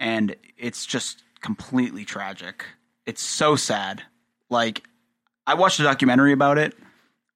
and 0.00 0.34
it's 0.56 0.86
just 0.86 1.22
completely 1.42 2.04
tragic 2.04 2.64
it's 3.04 3.20
so 3.20 3.54
sad 3.54 4.02
like 4.48 4.82
i 5.46 5.52
watched 5.52 5.78
a 5.78 5.82
documentary 5.82 6.32
about 6.32 6.56
it 6.56 6.74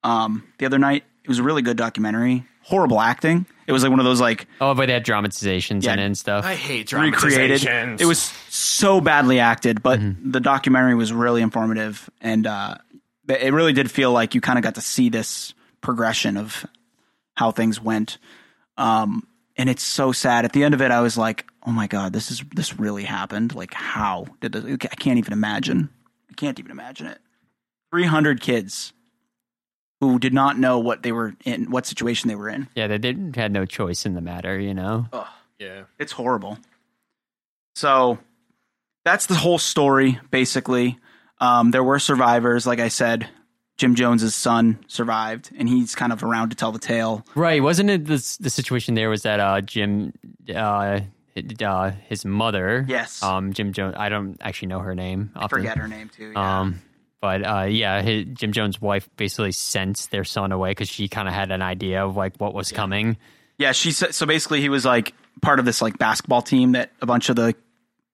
um 0.04 0.44
the 0.58 0.64
other 0.64 0.78
night 0.78 1.04
it 1.24 1.28
was 1.28 1.38
a 1.38 1.42
really 1.42 1.60
good 1.60 1.76
documentary 1.76 2.46
horrible 2.62 3.00
acting 3.02 3.44
it 3.68 3.72
was 3.72 3.82
like 3.84 3.90
one 3.90 4.00
of 4.00 4.04
those 4.04 4.20
like 4.20 4.48
oh, 4.60 4.74
but 4.74 4.86
they 4.86 4.94
had 4.94 5.04
dramatizations 5.04 5.84
Yeah. 5.84 5.92
in 5.92 5.98
it 6.00 6.06
and 6.06 6.18
stuff. 6.18 6.44
I 6.44 6.54
hate 6.56 6.90
recreated 6.92 7.60
dramatizations. 7.60 8.00
it 8.00 8.06
was 8.06 8.18
so 8.48 9.00
badly 9.00 9.38
acted 9.38 9.82
but 9.82 10.00
Mm-hmm. 10.00 10.30
the 10.32 10.40
documentary 10.40 10.94
was 10.96 11.12
really 11.12 11.42
informative 11.42 12.10
and 12.20 12.46
uh 12.46 12.74
it 13.28 13.52
really 13.52 13.72
did 13.74 13.90
feel 13.90 14.10
like 14.10 14.34
you 14.34 14.40
kind 14.40 14.58
of 14.58 14.62
got 14.64 14.74
to 14.76 14.80
see 14.80 15.10
this 15.10 15.52
progression 15.82 16.36
of 16.36 16.64
how 17.36 17.50
things 17.52 17.80
went 17.80 18.18
um 18.78 19.26
and 19.56 19.68
it's 19.68 19.82
so 19.82 20.12
sad 20.12 20.44
at 20.44 20.52
the 20.52 20.64
end 20.64 20.72
of 20.74 20.80
it 20.80 20.90
i 20.90 21.00
was 21.00 21.16
like 21.18 21.46
oh 21.66 21.70
my 21.70 21.86
god 21.86 22.12
this 22.12 22.30
is 22.30 22.42
this 22.54 22.78
really 22.80 23.04
happened 23.04 23.54
like 23.54 23.74
how 23.74 24.24
did 24.40 24.52
this 24.52 24.64
i 24.64 24.96
can't 24.96 25.18
even 25.18 25.32
imagine 25.32 25.88
i 26.30 26.34
can't 26.34 26.58
even 26.58 26.70
imagine 26.70 27.06
it 27.06 27.18
300 27.90 28.40
kids 28.40 28.92
who 30.00 30.18
did 30.18 30.32
not 30.32 30.58
know 30.58 30.78
what 30.78 31.02
they 31.02 31.12
were 31.12 31.34
in 31.44 31.70
what 31.70 31.86
situation 31.86 32.28
they 32.28 32.36
were 32.36 32.48
in 32.48 32.68
yeah, 32.74 32.86
they 32.86 32.98
didn't 32.98 33.36
had 33.36 33.52
no 33.52 33.64
choice 33.66 34.06
in 34.06 34.14
the 34.14 34.20
matter. 34.20 34.58
You 34.58 34.74
know. 34.74 35.06
Oh, 35.12 35.28
yeah. 35.58 35.84
it's 35.98 36.12
horrible. 36.12 36.58
So 37.74 38.18
that's 39.04 39.26
the 39.26 39.34
whole 39.34 39.58
story, 39.58 40.18
basically. 40.30 40.98
Um, 41.40 41.70
there 41.70 41.84
were 41.84 41.98
survivors, 41.98 42.66
like 42.66 42.80
I 42.80 42.88
said. 42.88 43.28
Jim 43.76 43.94
Jones's 43.94 44.34
son 44.34 44.80
survived, 44.88 45.50
and 45.56 45.68
he's 45.68 45.94
kind 45.94 46.12
of 46.12 46.24
around 46.24 46.50
to 46.50 46.56
tell 46.56 46.72
the 46.72 46.80
tale. 46.80 47.24
Right, 47.36 47.62
wasn't 47.62 47.90
it 47.90 48.06
the 48.06 48.36
the 48.40 48.50
situation 48.50 48.94
there 48.94 49.08
was 49.08 49.22
that 49.22 49.38
uh 49.38 49.60
Jim 49.60 50.12
uh, 50.52 51.00
uh 51.64 51.92
his 52.08 52.24
mother 52.24 52.84
Yes. 52.88 53.22
um 53.22 53.52
Jim 53.52 53.72
Jones 53.72 53.94
I 53.96 54.08
don't 54.08 54.36
actually 54.40 54.68
know 54.68 54.80
her 54.80 54.96
name 54.96 55.30
I 55.36 55.46
forget 55.46 55.78
her 55.78 55.86
name 55.86 56.08
too. 56.08 56.32
yeah. 56.32 56.60
um 56.60 56.82
but 57.20 57.46
uh 57.46 57.64
yeah 57.64 58.02
his, 58.02 58.26
Jim 58.32 58.52
Jones' 58.52 58.80
wife 58.80 59.08
basically 59.16 59.52
sent 59.52 60.08
their 60.10 60.24
son 60.24 60.52
away 60.52 60.74
cuz 60.74 60.88
she 60.88 61.08
kind 61.08 61.28
of 61.28 61.34
had 61.34 61.50
an 61.50 61.62
idea 61.62 62.04
of 62.04 62.16
like 62.16 62.36
what 62.38 62.54
was 62.54 62.72
coming 62.72 63.16
Yeah, 63.58 63.72
she 63.72 63.90
said 63.90 64.14
so. 64.14 64.24
Basically, 64.24 64.60
he 64.60 64.68
was 64.68 64.84
like 64.84 65.14
part 65.42 65.58
of 65.58 65.64
this 65.64 65.82
like 65.82 65.98
basketball 65.98 66.42
team 66.42 66.72
that 66.72 66.92
a 67.02 67.06
bunch 67.06 67.28
of 67.28 67.34
the 67.34 67.54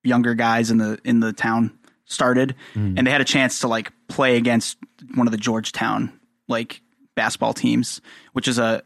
younger 0.03 0.35
guys 0.35 0.71
in 0.71 0.79
the 0.79 0.99
in 1.05 1.21
the 1.21 1.35
town 1.35 1.79
started, 2.07 2.55
and 2.75 3.07
they 3.07 3.11
had 3.11 3.21
a 3.21 3.27
chance 3.27 3.61
to 3.61 3.69
like 3.69 3.93
play 4.09 4.37
against 4.39 4.79
one 5.15 5.27
of 5.27 5.33
the 5.33 5.37
Georgetown 5.39 6.19
like 6.49 6.81
basketball 7.15 7.53
teams, 7.53 8.01
which 8.33 8.49
is 8.49 8.59
a 8.59 8.83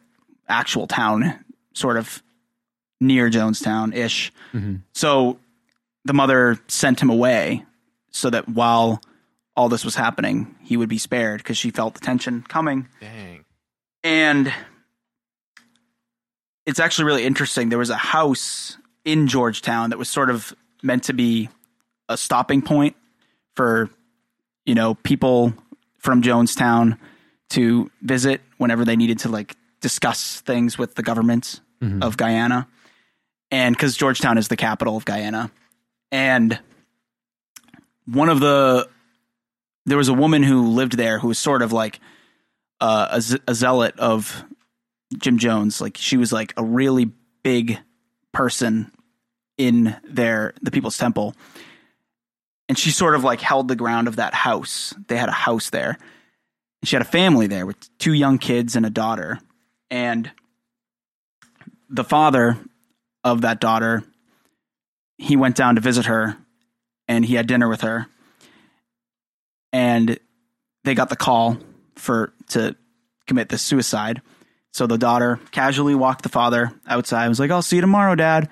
actual 0.48 0.88
town 0.88 1.44
sort 1.74 1.96
of 1.96 2.22
near 3.00 3.30
Jonestown 3.30 3.94
ish. 3.94 4.32
So 4.94 5.38
the 6.04 6.12
mother 6.14 6.58
sent 6.66 7.00
him 7.00 7.10
away 7.10 7.64
so 8.10 8.30
that 8.30 8.48
while 8.48 9.00
all 9.59 9.68
this 9.68 9.84
was 9.84 9.96
happening, 9.96 10.54
he 10.62 10.76
would 10.76 10.88
be 10.88 10.98
spared 10.98 11.38
because 11.38 11.59
she 11.59 11.72
felt 11.72 11.94
the 11.94 12.00
tension 12.00 12.44
coming. 12.46 12.86
Dang. 13.00 13.44
And 14.04 14.52
it's 16.64 16.78
actually 16.78 17.06
really 17.06 17.26
interesting. 17.26 17.68
There 17.68 17.78
was 17.78 17.90
a 17.90 17.96
house 17.96 18.78
in 19.04 19.26
Georgetown 19.26 19.90
that 19.90 19.98
was 19.98 20.09
sort 20.09 20.30
of 20.30 20.54
meant 20.80 21.02
to 21.04 21.12
be 21.12 21.48
a 22.09 22.16
stopping 22.16 22.62
point 22.62 22.94
for, 23.56 23.90
you 24.64 24.76
know, 24.76 24.94
people 24.94 25.52
from 25.98 26.22
Jonestown 26.22 26.96
to 27.50 27.90
visit 28.00 28.40
whenever 28.59 28.84
they 28.84 28.94
needed 28.94 29.18
to 29.20 29.28
like 29.28 29.56
discuss 29.80 30.40
things 30.42 30.78
with 30.78 30.94
the 30.94 31.02
government 31.02 31.61
mm-hmm. 31.82 32.00
of 32.00 32.16
Guyana. 32.16 32.68
And 33.50 33.74
because 33.74 33.96
Georgetown 33.96 34.38
is 34.38 34.46
the 34.46 34.56
capital 34.56 34.96
of 34.96 35.04
Guyana. 35.04 35.50
And 36.12 36.61
one 38.06 38.28
of 38.28 38.38
the, 38.38 38.88
there 39.91 39.99
was 39.99 40.09
a 40.09 40.14
woman 40.14 40.43
who 40.43 40.68
lived 40.68 40.97
there 40.97 41.18
who 41.18 41.28
was 41.28 41.39
sort 41.39 41.62
of 41.62 41.72
like 41.72 42.01
uh, 42.80 43.20
a, 43.20 43.51
a 43.51 43.55
zealot 43.55 43.99
of 43.99 44.45
Jim 45.16 45.39
Jones. 45.39 45.80
Like 45.80 45.97
she 45.97 46.16
was 46.16 46.32
like 46.32 46.55
a 46.57 46.64
really 46.64 47.11
big 47.43 47.78
person 48.32 48.91
in 49.57 49.97
their 50.05 50.55
the 50.62 50.70
people's 50.70 50.99
temple. 50.99 51.34
And 52.68 52.78
she 52.78 52.91
sort 52.91 53.14
of 53.14 53.24
like 53.24 53.41
held 53.41 53.68
the 53.68 53.76
ground 53.76 54.09
of 54.09 54.16
that 54.16 54.34
house. 54.34 54.95
They 55.09 55.16
had 55.16 55.28
a 55.28 55.32
house 55.32 55.70
there. 55.70 55.99
She 56.84 56.95
had 56.95 57.03
a 57.03 57.07
family 57.07 57.47
there 57.47 57.66
with 57.66 57.76
two 57.99 58.12
young 58.12 58.39
kids 58.39 58.76
and 58.76 58.86
a 58.86 58.91
daughter. 58.91 59.41
And 59.91 60.30
the 61.89 62.05
father 62.05 62.59
of 63.24 63.41
that 63.41 63.61
daughter, 63.61 64.05
he 65.16 65.34
went 65.34 65.57
down 65.57 65.74
to 65.74 65.80
visit 65.80 66.07
her 66.07 66.36
and 67.09 67.24
he 67.24 67.34
had 67.34 67.47
dinner 67.47 67.68
with 67.68 67.80
her. 67.80 68.07
And 69.72 70.18
they 70.84 70.94
got 70.94 71.08
the 71.08 71.16
call 71.16 71.58
for 71.96 72.32
to 72.50 72.76
commit 73.26 73.48
this 73.48 73.62
suicide. 73.62 74.22
So 74.72 74.86
the 74.86 74.98
daughter 74.98 75.40
casually 75.50 75.94
walked 75.94 76.22
the 76.22 76.28
father 76.28 76.72
outside. 76.86 77.22
and 77.22 77.30
Was 77.30 77.40
like, 77.40 77.50
"I'll 77.50 77.62
see 77.62 77.76
you 77.76 77.82
tomorrow, 77.82 78.14
Dad." 78.14 78.48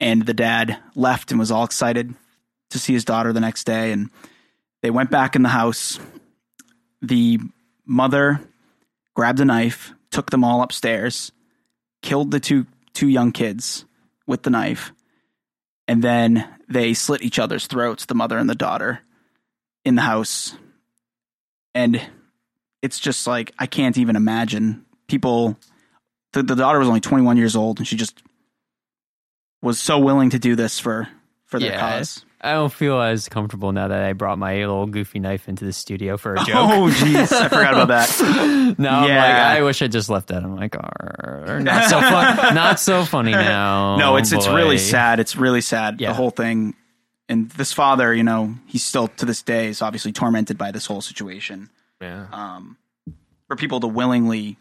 And 0.00 0.26
the 0.26 0.34
dad 0.34 0.78
left 0.94 1.30
and 1.30 1.38
was 1.38 1.50
all 1.50 1.64
excited 1.64 2.14
to 2.70 2.78
see 2.78 2.92
his 2.92 3.04
daughter 3.04 3.32
the 3.32 3.40
next 3.40 3.64
day. 3.64 3.92
And 3.92 4.10
they 4.82 4.90
went 4.90 5.10
back 5.10 5.34
in 5.34 5.42
the 5.42 5.48
house. 5.48 5.98
The 7.02 7.40
mother 7.84 8.40
grabbed 9.14 9.40
a 9.40 9.44
knife, 9.44 9.92
took 10.10 10.30
them 10.30 10.44
all 10.44 10.62
upstairs, 10.62 11.32
killed 12.02 12.30
the 12.30 12.40
two 12.40 12.66
two 12.94 13.08
young 13.08 13.32
kids 13.32 13.84
with 14.26 14.42
the 14.42 14.50
knife, 14.50 14.92
and 15.86 16.02
then 16.02 16.48
they 16.68 16.94
slit 16.94 17.22
each 17.22 17.38
other's 17.38 17.66
throats, 17.66 18.06
the 18.06 18.14
mother 18.14 18.38
and 18.38 18.50
the 18.50 18.54
daughter, 18.54 19.00
in 19.84 19.94
the 19.94 20.02
house. 20.02 20.54
And 21.74 22.00
it's 22.82 22.98
just 22.98 23.26
like 23.26 23.52
I 23.58 23.66
can't 23.66 23.98
even 23.98 24.16
imagine 24.16 24.84
people. 25.08 25.58
The, 26.32 26.42
the 26.42 26.54
daughter 26.56 26.78
was 26.78 26.88
only 26.88 27.00
21 27.00 27.36
years 27.36 27.56
old, 27.56 27.78
and 27.78 27.86
she 27.88 27.96
just 27.96 28.22
was 29.62 29.78
so 29.78 29.98
willing 29.98 30.30
to 30.30 30.38
do 30.38 30.54
this 30.56 30.78
for 30.78 31.08
for 31.46 31.58
their 31.58 31.70
Yeah. 31.72 31.98
cause. 31.98 32.24
I 32.40 32.52
don't 32.52 32.72
feel 32.72 33.00
as 33.00 33.28
comfortable 33.28 33.72
now 33.72 33.88
that 33.88 34.04
I 34.04 34.12
brought 34.12 34.38
my 34.38 34.54
little 34.58 34.86
goofy 34.86 35.18
knife 35.18 35.48
into 35.48 35.64
the 35.64 35.72
studio 35.72 36.16
for 36.16 36.34
a 36.34 36.40
oh, 36.42 36.44
joke. 36.44 36.54
Oh, 36.56 36.88
jeez, 36.88 37.32
I 37.32 37.48
forgot 37.48 37.74
about 37.74 37.88
that. 37.88 38.74
No, 38.78 38.90
I'm 38.90 39.00
like, 39.02 39.08
Yeah. 39.08 39.54
I 39.56 39.62
wish 39.62 39.80
I 39.82 39.88
just 39.88 40.10
left 40.10 40.28
that. 40.28 40.44
I'm 40.44 40.54
like, 40.54 40.76
"Arr, 40.76 41.58
not 41.62 41.88
so 41.88 42.00
fun, 42.02 42.54
not 42.54 42.78
so 42.78 43.04
funny 43.06 43.30
now. 43.32 43.96
no, 43.96 44.16
it's 44.16 44.30
it's 44.30 44.46
really 44.46 44.76
sad. 44.78 45.18
It's 45.20 45.34
really 45.36 45.62
sad. 45.62 46.00
Yeah. 46.00 46.08
The 46.08 46.14
whole 46.14 46.30
thing. 46.30 46.74
And 47.28 47.50
this 47.50 47.72
father, 47.72 48.14
you 48.14 48.22
know, 48.22 48.54
he's 48.66 48.84
still 48.84 49.08
to 49.08 49.26
this 49.26 49.42
day 49.42 49.68
is 49.68 49.82
obviously 49.82 50.12
tormented 50.12 50.56
by 50.56 50.70
this 50.70 50.86
whole 50.86 51.00
situation. 51.02 51.68
Yeah. 52.00 52.26
Um, 52.32 52.76
for 53.48 53.56
people 53.56 53.80
to 53.80 53.86
willingly, 53.86 54.56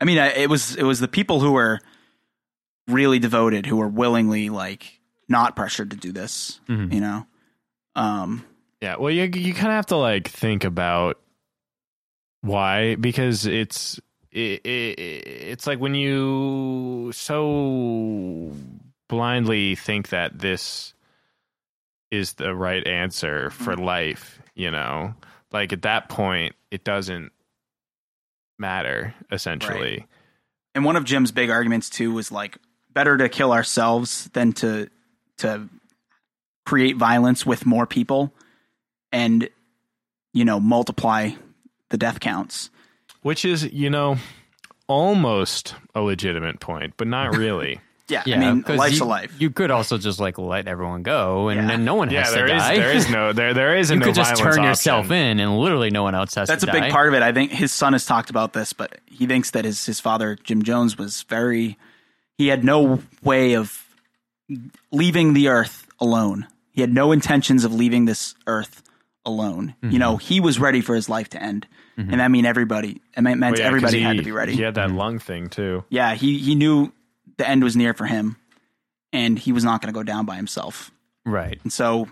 I 0.00 0.04
mean, 0.04 0.18
it 0.18 0.48
was 0.48 0.76
it 0.76 0.82
was 0.82 1.00
the 1.00 1.08
people 1.08 1.40
who 1.40 1.52
were 1.52 1.80
really 2.88 3.18
devoted 3.18 3.66
who 3.66 3.76
were 3.76 3.88
willingly 3.88 4.48
like 4.48 5.00
not 5.28 5.56
pressured 5.56 5.90
to 5.90 5.96
do 5.96 6.12
this. 6.12 6.60
Mhm. 6.68 6.92
You 6.92 7.00
know, 7.00 7.26
um, 7.96 8.44
Yeah, 8.80 8.96
well, 8.96 9.10
you 9.10 9.24
you 9.24 9.52
kind 9.52 9.68
of 9.68 9.72
have 9.74 9.86
to 9.86 9.96
like 9.96 10.28
think 10.28 10.64
about 10.64 11.18
why 12.42 12.94
because 12.94 13.46
it's 13.46 14.00
it, 14.30 14.64
it, 14.64 14.98
it's 14.98 15.66
like 15.66 15.80
when 15.80 15.94
you 15.94 17.10
so 17.14 18.52
blindly 19.08 19.74
think 19.74 20.10
that 20.10 20.38
this 20.38 20.92
is 22.16 22.34
the 22.34 22.54
right 22.54 22.86
answer 22.86 23.50
for 23.50 23.76
mm. 23.76 23.84
life, 23.84 24.40
you 24.54 24.70
know, 24.70 25.14
like 25.52 25.72
at 25.72 25.82
that 25.82 26.08
point 26.08 26.54
it 26.70 26.84
doesn't 26.84 27.32
matter 28.58 29.14
essentially. 29.30 30.06
and 30.74 30.84
one 30.84 30.96
of 30.96 31.04
Jim's 31.04 31.32
big 31.32 31.50
arguments 31.50 31.90
too 31.90 32.12
was 32.12 32.32
like 32.32 32.58
better 32.92 33.16
to 33.18 33.28
kill 33.28 33.52
ourselves 33.52 34.30
than 34.32 34.52
to 34.54 34.88
to 35.38 35.68
create 36.64 36.96
violence 36.96 37.44
with 37.44 37.66
more 37.66 37.86
people 37.86 38.32
and 39.12 39.48
you 40.32 40.44
know 40.44 40.58
multiply 40.58 41.30
the 41.90 41.96
death 41.96 42.20
counts. 42.20 42.70
Which 43.22 43.44
is, 43.44 43.64
you 43.72 43.90
know, 43.90 44.18
almost 44.86 45.74
a 45.94 46.00
legitimate 46.00 46.60
point, 46.60 46.94
but 46.96 47.06
not 47.06 47.36
really. 47.36 47.80
Yeah, 48.08 48.22
Yeah, 48.24 48.36
I 48.36 48.38
mean, 48.38 48.62
'cause 48.62 48.78
life's 48.78 48.98
you, 48.98 49.04
a 49.04 49.06
life. 49.06 49.34
You 49.38 49.50
could 49.50 49.70
also 49.72 49.98
just 49.98 50.20
like 50.20 50.38
let 50.38 50.68
everyone 50.68 51.02
go, 51.02 51.48
and 51.48 51.62
Yeah. 51.62 51.66
then 51.66 51.84
no 51.84 51.94
one 51.96 52.08
yeah, 52.10 52.22
has 52.24 52.32
there 52.32 52.46
to 52.46 52.54
is 52.54 52.62
die. 52.62 52.76
there 52.76 52.92
is 52.92 53.10
no 53.10 53.32
there 53.34 53.52
there 53.52 53.76
is 53.76 53.90
a 53.90 53.94
you 53.94 54.00
no 54.00 54.06
could 54.06 54.14
just 54.14 54.36
violence 54.36 54.56
turn 54.56 54.64
yourself 54.64 55.10
in, 55.10 55.40
and 55.40 55.58
literally 55.58 55.90
no 55.90 56.04
one 56.04 56.14
else 56.14 56.34
has 56.36 56.48
to. 56.48 56.52
That's 56.52 56.62
a 56.62 56.66
die. 56.66 56.80
big 56.80 56.92
part 56.92 57.08
of 57.08 57.14
it. 57.14 57.22
I 57.22 57.32
think 57.32 57.50
his 57.50 57.72
son 57.72 57.94
has 57.94 58.06
talked 58.06 58.30
about 58.30 58.52
this, 58.52 58.72
but 58.72 59.00
he 59.06 59.26
thinks 59.26 59.50
that 59.50 59.64
his 59.64 59.84
his 59.86 59.98
father 59.98 60.36
Jim 60.44 60.62
Jones 60.62 60.96
was 60.96 61.22
very 61.22 61.78
he 62.38 62.46
had 62.48 62.62
no 62.64 63.02
way 63.22 63.54
of 63.54 63.84
leaving 64.92 65.34
the 65.34 65.48
earth 65.48 65.86
alone. 65.98 66.46
He 66.70 66.80
had 66.82 66.92
no 66.92 67.10
intentions 67.12 67.64
of 67.64 67.74
leaving 67.74 68.04
this 68.04 68.34
earth 68.46 68.82
alone. 69.24 69.74
You 69.82 69.88
mm-hmm. 69.88 69.98
know, 69.98 70.16
he 70.18 70.40
was 70.40 70.58
ready 70.60 70.80
for 70.80 70.94
his 70.94 71.08
life 71.08 71.30
to 71.30 71.42
end. 71.42 71.66
And 71.96 72.08
mm-hmm. 72.08 72.18
that 72.18 72.30
mean 72.30 72.44
everybody 72.44 73.00
it 73.16 73.22
meant, 73.22 73.40
meant 73.40 73.54
Well, 73.56 73.60
yeah, 73.60 73.64
'cause 73.64 73.66
everybody 73.66 74.00
had 74.02 74.16
to 74.18 74.22
be 74.22 74.30
ready. 74.30 74.54
He 74.54 74.62
had 74.62 74.74
that 74.74 74.90
lung 74.90 75.18
thing 75.18 75.48
too. 75.48 75.82
yeah, 75.88 76.14
he 76.14 76.38
he 76.38 76.54
knew 76.54 76.92
the 77.38 77.48
end 77.48 77.62
was 77.64 77.76
near 77.76 77.94
for 77.94 78.06
him 78.06 78.36
and 79.12 79.38
he 79.38 79.52
was 79.52 79.64
not 79.64 79.80
going 79.82 79.92
to 79.92 79.98
go 79.98 80.02
down 80.02 80.24
by 80.26 80.36
himself. 80.36 80.90
Right. 81.24 81.58
And 81.62 81.72
so 81.72 82.08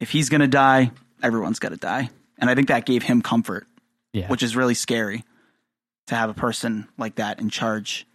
if 0.00 0.10
he's 0.10 0.28
going 0.28 0.40
to 0.42 0.46
die, 0.48 0.90
everyone's 1.22 1.58
got 1.58 1.70
to 1.70 1.76
die. 1.76 2.10
And 2.38 2.48
I 2.48 2.54
think 2.54 2.68
that 2.68 2.86
gave 2.86 3.02
him 3.02 3.20
comfort 3.22 3.66
Yeah. 4.12 4.28
which 4.28 4.42
is 4.42 4.54
really 4.56 4.74
scary 4.74 5.24
to 6.06 6.14
have 6.14 6.30
a 6.30 6.34
person 6.34 6.88
like 6.96 7.16
that 7.16 7.40
in 7.40 7.50
charge 7.50 8.06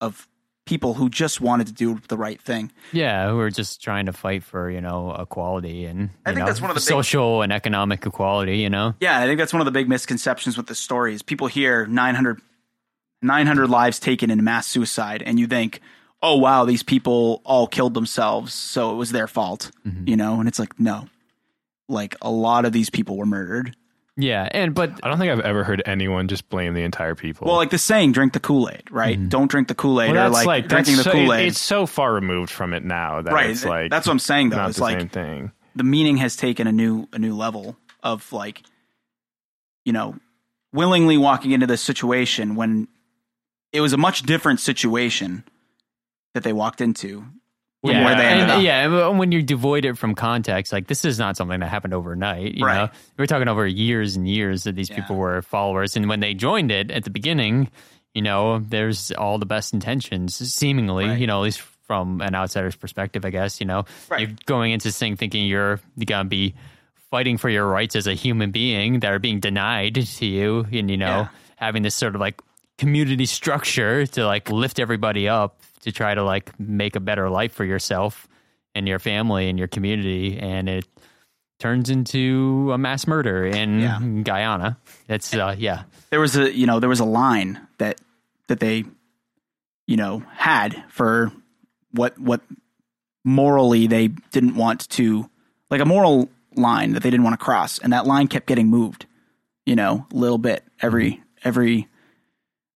of 0.00 0.26
people 0.64 0.94
who 0.94 1.10
just 1.10 1.40
wanted 1.40 1.66
to 1.66 1.72
do 1.72 2.00
the 2.08 2.16
right 2.16 2.40
thing. 2.40 2.70
Yeah, 2.92 3.28
who 3.30 3.38
are 3.40 3.50
just 3.50 3.82
trying 3.82 4.06
to 4.06 4.12
fight 4.12 4.44
for 4.44 4.70
you 4.70 4.80
know 4.80 5.12
equality 5.14 5.84
and 5.86 6.10
I 6.24 6.30
you 6.30 6.34
think 6.36 6.38
know, 6.38 6.46
that's 6.46 6.60
one 6.60 6.70
of 6.70 6.76
the 6.76 6.80
big- 6.80 6.86
social 6.88 7.42
and 7.42 7.52
economic 7.52 8.06
equality. 8.06 8.58
You 8.58 8.70
know. 8.70 8.94
Yeah, 9.00 9.18
I 9.18 9.26
think 9.26 9.38
that's 9.38 9.52
one 9.52 9.60
of 9.60 9.64
the 9.66 9.72
big 9.72 9.88
misconceptions 9.88 10.56
with 10.56 10.66
the 10.68 10.74
story 10.74 11.14
is 11.14 11.22
people 11.22 11.48
hear 11.48 11.84
900, 11.86 12.40
900 13.22 13.68
lives 13.68 13.98
taken 13.98 14.30
in 14.30 14.42
mass 14.42 14.66
suicide 14.66 15.22
and 15.22 15.38
you 15.38 15.46
think, 15.46 15.80
oh, 16.22 16.36
wow, 16.36 16.64
these 16.64 16.82
people 16.82 17.42
all 17.44 17.66
killed 17.66 17.94
themselves, 17.94 18.54
so 18.54 18.92
it 18.92 18.96
was 18.96 19.12
their 19.12 19.26
fault, 19.26 19.70
mm-hmm. 19.86 20.08
you 20.08 20.16
know? 20.16 20.38
And 20.38 20.48
it's 20.48 20.58
like, 20.58 20.78
no. 20.78 21.08
Like, 21.88 22.14
a 22.22 22.30
lot 22.30 22.64
of 22.64 22.72
these 22.72 22.90
people 22.90 23.16
were 23.16 23.26
murdered. 23.26 23.74
Yeah, 24.16 24.46
and 24.52 24.74
but 24.74 25.00
I 25.02 25.08
don't 25.08 25.18
think 25.18 25.32
I've 25.32 25.40
ever 25.40 25.64
heard 25.64 25.82
anyone 25.86 26.28
just 26.28 26.48
blame 26.50 26.74
the 26.74 26.82
entire 26.82 27.14
people. 27.14 27.46
Well, 27.46 27.56
like 27.56 27.70
the 27.70 27.78
saying, 27.78 28.12
drink 28.12 28.34
the 28.34 28.40
Kool 28.40 28.68
Aid, 28.68 28.84
right? 28.90 29.18
Mm-hmm. 29.18 29.28
Don't 29.28 29.50
drink 29.50 29.68
the 29.68 29.74
Kool 29.74 30.02
Aid, 30.02 30.12
Well, 30.12 30.26
or 30.26 30.30
like, 30.30 30.46
like 30.46 30.68
drinking 30.68 30.96
the 30.96 31.02
so- 31.04 31.12
Kool 31.12 31.32
Aid. 31.32 31.48
It's 31.48 31.58
so 31.58 31.86
far 31.86 32.12
removed 32.12 32.50
from 32.50 32.74
it 32.74 32.84
now 32.84 33.22
that 33.22 33.32
Right, 33.32 33.48
it's 33.48 33.64
like 33.64 33.90
that's 33.90 34.06
what 34.06 34.12
I'm 34.12 34.18
saying, 34.18 34.50
though. 34.50 34.58
Not 34.58 34.68
It's 34.68 34.78
the 34.78 34.84
like- 34.84 35.00
same 35.00 35.08
thing. 35.08 35.52
the 35.74 35.84
meaning 35.84 36.18
has 36.18 36.36
taken 36.36 36.66
a 36.66 36.72
new 36.72 37.08
a 37.14 37.18
new 37.18 37.34
level 37.34 37.78
of 38.02 38.30
like 38.34 38.62
you 39.86 39.94
know 39.94 40.14
willingly 40.74 41.16
walking 41.16 41.52
into 41.52 41.66
this 41.66 41.80
situation 41.80 42.54
when 42.54 42.88
it 43.72 43.80
was 43.80 43.92
a 43.92 43.96
much 43.96 44.22
different 44.22 44.60
situation 44.60 45.44
that 46.34 46.42
they 46.44 46.52
walked 46.52 46.80
into 46.80 47.24
yeah, 47.82 48.04
where 48.04 48.14
they 48.16 48.24
ended 48.26 48.42
and, 48.42 48.50
up. 48.52 48.62
yeah, 48.62 49.08
when 49.08 49.32
you 49.32 49.42
devoid 49.42 49.84
it 49.84 49.98
from 49.98 50.14
context, 50.14 50.72
like 50.72 50.86
this 50.86 51.04
is 51.04 51.18
not 51.18 51.36
something 51.36 51.58
that 51.60 51.68
happened 51.68 51.92
overnight. 51.94 52.54
You 52.54 52.64
Right. 52.64 52.76
know, 52.84 52.88
we're 53.18 53.26
talking 53.26 53.48
over 53.48 53.66
years 53.66 54.14
and 54.14 54.28
years 54.28 54.64
that 54.64 54.76
these 54.76 54.88
Yeah. 54.88 54.96
people 55.00 55.16
were 55.16 55.42
followers, 55.42 55.96
and 55.96 56.08
when 56.08 56.20
they 56.20 56.32
joined 56.34 56.70
it 56.70 56.90
at 56.92 57.02
the 57.04 57.10
beginning, 57.10 57.68
you 58.14 58.22
know, 58.22 58.60
there's 58.60 59.10
all 59.12 59.38
the 59.38 59.46
best 59.46 59.72
intentions, 59.74 60.36
seemingly. 60.54 61.06
Right. 61.06 61.18
You 61.18 61.26
know, 61.26 61.40
at 61.40 61.44
least 61.44 61.60
from 61.60 62.20
an 62.20 62.34
outsider's 62.36 62.76
perspective, 62.76 63.24
I 63.24 63.30
guess. 63.30 63.58
You 63.60 63.66
know, 63.66 63.84
Right. 64.08 64.20
you're 64.20 64.36
going 64.46 64.70
into 64.72 64.88
this 64.88 64.98
thing 64.98 65.16
thinking 65.16 65.46
you're 65.46 65.80
gonna 66.06 66.28
be 66.28 66.54
fighting 67.10 67.36
for 67.36 67.48
your 67.50 67.66
rights 67.66 67.96
as 67.96 68.06
a 68.06 68.14
human 68.14 68.52
being 68.52 69.00
that 69.00 69.12
are 69.12 69.18
being 69.18 69.40
denied 69.40 69.94
to 69.96 70.24
you, 70.26 70.66
and 70.72 70.88
you 70.90 70.96
know, 70.96 71.06
Yeah. 71.22 71.28
having 71.56 71.82
this 71.82 71.94
sort 71.96 72.14
of 72.14 72.20
like 72.20 72.40
community 72.78 73.26
structure 73.26 74.06
to 74.06 74.26
like 74.26 74.50
lift 74.50 74.78
everybody 74.78 75.28
up 75.28 75.60
to 75.82 75.92
try 75.92 76.14
to 76.14 76.22
like 76.24 76.58
make 76.58 76.96
a 76.96 77.00
better 77.00 77.28
life 77.30 77.52
for 77.52 77.64
yourself 77.64 78.26
and 78.74 78.88
your 78.88 78.98
family 78.98 79.48
and 79.48 79.58
your 79.58 79.68
community 79.68 80.38
and 80.38 80.68
it 80.68 80.86
turns 81.60 81.90
into 81.90 82.70
a 82.72 82.78
mass 82.78 83.06
murder 83.06 83.44
in 83.46 83.80
Yeah. 83.80 84.00
Guyana. 84.24 84.78
That's 85.06 85.32
uh 85.34 85.54
yeah. 85.58 85.82
there 86.10 86.18
was 86.20 86.36
a 86.36 86.52
you 86.52 86.66
know 86.66 86.80
there 86.80 86.88
was 86.88 87.00
a 87.00 87.04
line 87.04 87.60
that 87.78 88.00
that 88.48 88.58
they 88.60 88.84
you 89.86 89.96
know 89.96 90.24
had 90.34 90.82
for 90.88 91.30
what 91.92 92.18
what 92.18 92.40
morally 93.24 93.86
they 93.86 94.08
didn't 94.08 94.56
want 94.56 94.88
to 94.90 95.28
like 95.70 95.80
a 95.80 95.84
moral 95.84 96.28
line 96.56 96.92
that 96.92 97.02
they 97.02 97.10
didn't 97.10 97.24
want 97.24 97.38
to 97.38 97.44
cross 97.44 97.78
and 97.78 97.92
that 97.92 98.06
line 98.06 98.26
kept 98.26 98.46
getting 98.46 98.66
moved 98.68 99.06
you 99.64 99.76
know 99.76 100.06
a 100.12 100.16
little 100.16 100.38
bit 100.38 100.64
every 100.80 101.22
every 101.44 101.86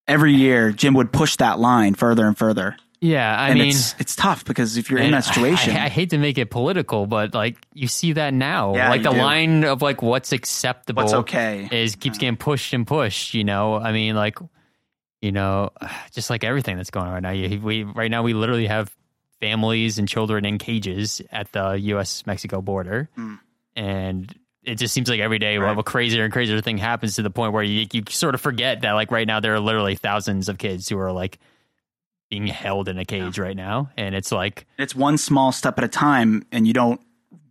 every 0.09 0.35
year 0.35 0.73
jim 0.73 0.95
would 0.95 1.13
push 1.13 1.37
that 1.37 1.59
line 1.59 1.95
further 1.95 2.27
and 2.27 2.37
further 2.37 2.77
Yeah, 3.01 3.39
I 3.39 3.51
and 3.51 3.59
mean 3.59 3.69
it's 3.69 3.95
it's 3.99 4.17
tough 4.17 4.45
because 4.45 4.79
if 4.79 4.91
you're 4.91 4.99
in 5.01 5.11
that 5.13 5.25
situation 5.25 5.77
I, 5.77 5.85
I 5.85 5.89
hate 5.89 6.11
to 6.11 6.19
make 6.19 6.39
it 6.39 6.51
political, 6.51 7.07
but 7.07 7.35
like 7.35 7.57
you 7.75 7.89
see 7.89 8.15
that 8.15 8.33
now. 8.33 8.75
Yeah, 8.75 8.89
like 8.89 9.03
the 9.03 9.11
do. 9.11 9.19
line 9.19 9.65
of 9.65 9.83
like 9.83 10.01
what's 10.01 10.33
acceptable 10.33 11.03
what's 11.03 11.13
okay 11.13 11.69
is 11.71 11.95
keeps 11.95 12.17
getting 12.17 12.39
pushed 12.39 12.73
and 12.73 12.87
pushed. 12.87 13.35
You 13.35 13.45
know, 13.45 13.75
I 13.75 13.93
mean, 13.93 14.17
like, 14.17 14.39
you 15.21 15.31
know, 15.31 15.71
just 16.13 16.31
like 16.31 16.43
everything 16.43 16.77
that's 16.77 16.91
going 16.91 17.07
on 17.07 17.13
right 17.13 17.23
now. 17.23 17.31
You, 17.33 17.61
we 17.61 17.85
right 17.85 18.11
now 18.11 18.23
we 18.23 18.33
literally 18.33 18.67
have 18.67 18.95
families 19.41 19.99
and 19.99 20.09
children 20.09 20.47
in 20.47 20.57
cages 20.57 21.21
at 21.31 21.53
the 21.53 21.73
U.S. 21.73 22.25
Mexico 22.27 22.63
border, 22.63 23.11
hmm. 23.15 23.35
and 23.77 24.35
it 24.67 24.75
just 24.77 24.93
seems 24.93 25.09
like 25.09 25.21
every 25.21 25.39
day 25.39 25.57
Right. 25.57 25.79
a 25.79 25.83
crazier 25.83 26.25
and 26.25 26.33
crazier 26.33 26.61
thing 26.61 26.77
happens 26.77 27.15
to 27.17 27.23
the 27.23 27.31
point 27.31 27.53
where 27.53 27.63
you 27.63 27.87
you 27.93 28.03
sort 28.09 28.35
of 28.35 28.41
forget 28.41 28.83
that 28.83 28.93
like 28.93 29.11
right 29.11 29.27
now 29.27 29.41
there 29.41 29.55
are 29.55 29.61
literally 29.61 29.95
thousands 29.95 30.49
of 30.49 30.59
kids 30.59 30.89
who 30.89 30.99
are 30.99 31.13
like 31.13 31.39
being 32.29 32.49
held 32.49 32.89
in 32.89 32.99
a 32.99 33.05
cage 33.05 33.39
right 33.39 33.57
now, 33.57 33.91
and 33.97 34.15
it's 34.15 34.33
like 34.33 34.67
It's 34.79 34.95
one 34.95 35.17
small 35.17 35.53
step 35.53 35.79
at 35.79 35.85
a 35.85 35.89
time, 35.89 36.45
and 36.51 36.67
you 36.67 36.73
don't 36.73 37.01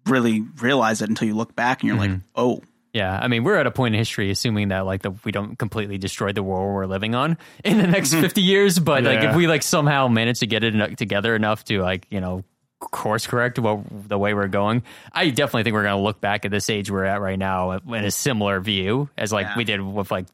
really 0.06 0.42
realize 0.62 1.02
it 1.02 1.10
until 1.10 1.28
you 1.28 1.34
look 1.34 1.56
back 1.56 1.82
and 1.82 1.88
you're 1.88 1.98
like, 1.98 2.12
mm-hmm. 2.12 2.28
oh, 2.36 2.62
Yeah, 2.94 3.18
I 3.18 3.30
mean, 3.30 3.44
we're 3.46 3.56
at 3.56 3.68
a 3.68 3.72
point 3.72 3.96
in 3.96 4.00
history, 4.00 4.30
assuming 4.32 4.68
that 4.70 4.86
like 4.86 5.02
the, 5.02 5.12
we 5.24 5.32
don't 5.32 5.58
completely 5.58 5.98
destroy 5.98 6.34
the 6.34 6.44
world 6.44 6.74
we're 6.74 6.86
living 6.86 7.16
on 7.16 7.38
in 7.64 7.78
the 7.78 7.88
next 7.88 8.12
mm-hmm. 8.12 8.22
fifty 8.22 8.42
years. 8.42 8.78
But 8.78 9.04
like, 9.04 9.24
if 9.24 9.36
we 9.36 9.48
like 9.48 9.64
somehow 9.64 10.10
manage 10.10 10.40
to 10.40 10.48
get 10.48 10.64
it 10.66 10.98
together 10.98 11.36
enough 11.36 11.64
to 11.66 11.82
like 11.82 12.06
you 12.10 12.20
know 12.20 12.44
course 12.92 13.28
correct 13.28 13.60
what 13.60 13.80
the 14.10 14.18
way 14.18 14.34
we're 14.34 14.48
going, 14.48 14.84
I 15.12 15.30
definitely 15.30 15.64
think 15.64 15.74
we're 15.74 15.84
going 15.84 15.98
to 15.98 16.04
look 16.04 16.22
back 16.22 16.46
at 16.46 16.52
this 16.52 16.70
age 16.70 16.90
we're 16.92 17.04
at 17.06 17.22
right 17.22 17.40
now 17.40 17.72
in 17.72 17.94
a 18.06 18.12
similar 18.12 18.60
view 18.60 19.10
as 19.18 19.32
like 19.34 19.48
Yeah. 19.48 19.58
we 19.58 19.64
did 19.64 19.82
with 19.82 20.12
like 20.12 20.26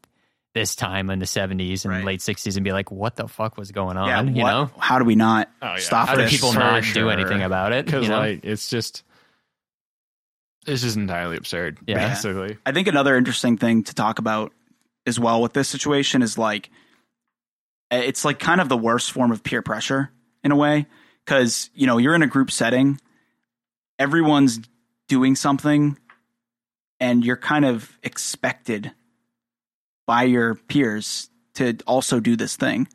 this 0.54 0.76
time 0.76 1.10
in 1.10 1.20
the 1.20 1.26
seventies 1.26 1.86
and 1.86 1.94
Right. 1.94 2.04
late 2.04 2.22
sixties, 2.22 2.58
and 2.58 2.64
be 2.66 2.74
like, 2.74 2.92
what 2.92 3.16
the 3.16 3.28
fuck 3.30 3.56
was 3.58 3.72
going 3.72 3.96
on? 3.96 4.08
yeah, 4.08 4.22
you 4.22 4.44
what- 4.44 4.52
know, 4.52 4.72
how 4.80 5.00
do 5.00 5.06
we 5.06 5.16
not 5.16 5.50
Oh, 5.62 5.68
yeah. 5.74 5.78
stop 5.78 6.10
how 6.10 6.16
do 6.16 6.28
people 6.28 6.52
For 6.52 6.60
not 6.60 6.84
do 6.94 7.10
anything 7.10 7.42
about 7.42 7.72
it? 7.72 7.86
because 7.86 8.04
you 8.04 8.10
know? 8.10 8.20
like 8.20 8.42
it's 8.44 8.70
just 8.70 9.04
it's 10.68 10.82
just 10.84 10.96
entirely 10.98 11.38
absurd. 11.38 11.80
Yeah. 11.88 12.10
basically. 12.10 12.58
I 12.66 12.72
think 12.72 12.88
another 12.88 13.16
interesting 13.18 13.58
thing 13.58 13.84
to 13.86 13.96
talk 13.96 14.20
about 14.20 14.52
as 15.08 15.20
well 15.20 15.42
with 15.42 15.54
this 15.54 15.68
situation 15.70 16.22
is 16.22 16.38
like 16.38 16.70
it's 17.90 18.24
like 18.24 18.38
kind 18.40 18.62
of 18.62 18.70
the 18.70 18.78
worst 18.78 19.12
form 19.12 19.32
of 19.32 19.44
peer 19.44 19.62
pressure 19.62 20.12
in 20.44 20.52
a 20.52 20.56
way 20.56 20.86
because 21.26 21.70
you 21.74 21.88
know 21.88 21.98
you're 21.98 22.16
in 22.16 22.24
a 22.24 22.28
group 22.28 22.52
setting, 22.52 23.00
everyone's 24.00 24.60
doing 25.08 25.36
something, 25.36 25.98
and 27.00 27.24
you're 27.26 27.38
kind 27.38 27.66
of 27.66 27.98
expected 28.04 28.92
by 30.08 30.24
your 30.24 30.56
peers 30.56 31.30
to 31.56 31.78
also 31.86 32.20
do 32.20 32.36
this 32.36 32.56
thing, 32.56 32.88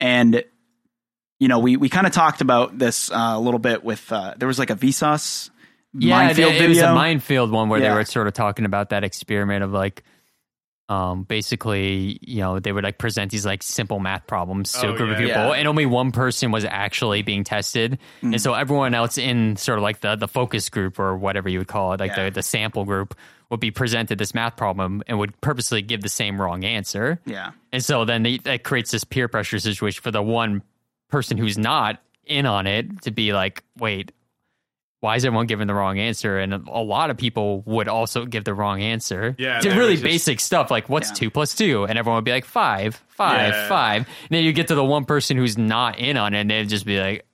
and 0.00 0.44
you 1.38 1.48
know 1.48 1.58
we 1.58 1.76
we 1.76 1.88
kind 1.88 2.06
of 2.06 2.12
talked 2.12 2.40
about 2.40 2.78
this 2.78 3.10
uh, 3.10 3.32
a 3.34 3.40
little 3.40 3.60
bit 3.60 3.84
with 3.84 4.10
uh, 4.12 4.34
there 4.36 4.48
was 4.48 4.58
like 4.58 4.70
a 4.70 4.76
Vsauce 4.76 5.50
yeah, 5.92 6.16
Mind 6.16 6.36
Field 6.36 6.52
it, 6.52 6.62
it 6.62 6.68
was 6.68 6.78
a 6.78 6.94
Mind 6.94 7.22
Field 7.22 7.50
one 7.50 7.68
where 7.68 7.80
they 7.80 7.90
were 7.90 8.04
sort 8.04 8.26
of 8.26 8.32
talking 8.32 8.64
about 8.64 8.90
that 8.90 9.02
experiment 9.02 9.64
of 9.64 9.72
like, 9.72 10.04
um, 10.90 11.22
basically, 11.22 12.18
you 12.20 12.40
know, 12.40 12.58
they 12.58 12.72
would 12.72 12.84
like 12.84 12.98
present 12.98 13.30
these 13.30 13.46
like 13.46 13.62
simple 13.62 14.00
math 14.00 14.26
problems 14.26 14.72
to 14.72 14.88
Oh, 14.88 14.92
a 14.92 14.96
group 14.96 15.10
of 15.10 15.16
people, 15.16 15.30
Yeah. 15.30 15.52
and 15.52 15.66
only 15.68 15.86
one 15.86 16.10
person 16.12 16.50
was 16.50 16.64
actually 16.64 17.22
being 17.22 17.44
tested, 17.44 17.98
Mm. 18.22 18.32
and 18.32 18.42
so 18.42 18.54
everyone 18.54 18.92
else 18.92 19.16
in 19.16 19.56
sort 19.56 19.78
of 19.78 19.82
like 19.84 20.00
the 20.00 20.16
the 20.16 20.28
focus 20.28 20.68
group 20.68 20.98
or 20.98 21.16
whatever 21.16 21.48
you 21.48 21.58
would 21.58 21.68
call 21.68 21.92
it, 21.92 22.00
like 22.00 22.16
Yeah. 22.16 22.24
the 22.24 22.30
the 22.32 22.42
sample 22.42 22.84
group, 22.84 23.14
would 23.50 23.60
be 23.60 23.70
presented 23.70 24.18
this 24.18 24.34
math 24.34 24.56
problem 24.56 25.02
and 25.06 25.18
would 25.18 25.40
purposely 25.40 25.80
give 25.82 26.02
the 26.02 26.08
same 26.08 26.40
wrong 26.40 26.64
answer. 26.64 27.20
yeah. 27.24 27.50
And 27.72 27.82
so 27.84 28.04
then 28.04 28.22
they, 28.22 28.38
that 28.38 28.62
creates 28.64 28.90
this 28.90 29.02
peer 29.04 29.26
pressure 29.28 29.58
situation 29.58 30.02
for 30.02 30.10
the 30.12 30.22
one 30.22 30.62
person 31.08 31.36
who's 31.38 31.56
not 31.58 32.00
in 32.26 32.46
on 32.46 32.66
it 32.68 33.02
to 33.02 33.10
be 33.10 33.32
like, 33.32 33.64
wait, 33.78 34.12
why 35.00 35.16
is 35.16 35.24
everyone 35.24 35.46
giving 35.46 35.66
the 35.66 35.74
wrong 35.74 35.98
answer? 35.98 36.38
And 36.38 36.52
a 36.52 36.80
lot 36.80 37.10
of 37.10 37.16
people 37.16 37.62
would 37.66 37.88
also 37.88 38.26
give 38.26 38.44
the 38.44 38.52
wrong 38.54 38.82
answer. 38.82 39.34
Yeah, 39.38 39.58
To 39.60 39.68
really 39.70 39.80
would 39.80 39.90
just- 39.92 40.02
basic 40.04 40.40
stuff 40.40 40.70
like 40.70 40.88
what's 40.88 41.08
Yeah. 41.10 41.14
two 41.14 41.30
plus 41.30 41.54
two? 41.54 41.84
And 41.84 41.98
everyone 41.98 42.16
would 42.18 42.24
be 42.24 42.32
like 42.32 42.44
five, 42.44 43.02
five, 43.08 43.52
Yeah. 43.54 43.68
five. 43.68 43.96
And 44.06 44.28
then 44.30 44.44
you 44.44 44.52
get 44.52 44.68
to 44.68 44.74
the 44.74 44.84
one 44.84 45.04
person 45.06 45.36
who's 45.38 45.56
not 45.56 45.98
in 45.98 46.16
on 46.16 46.34
it 46.34 46.40
and 46.42 46.50
they'd 46.50 46.68
just 46.68 46.84
be 46.84 47.00
like, 47.00 47.24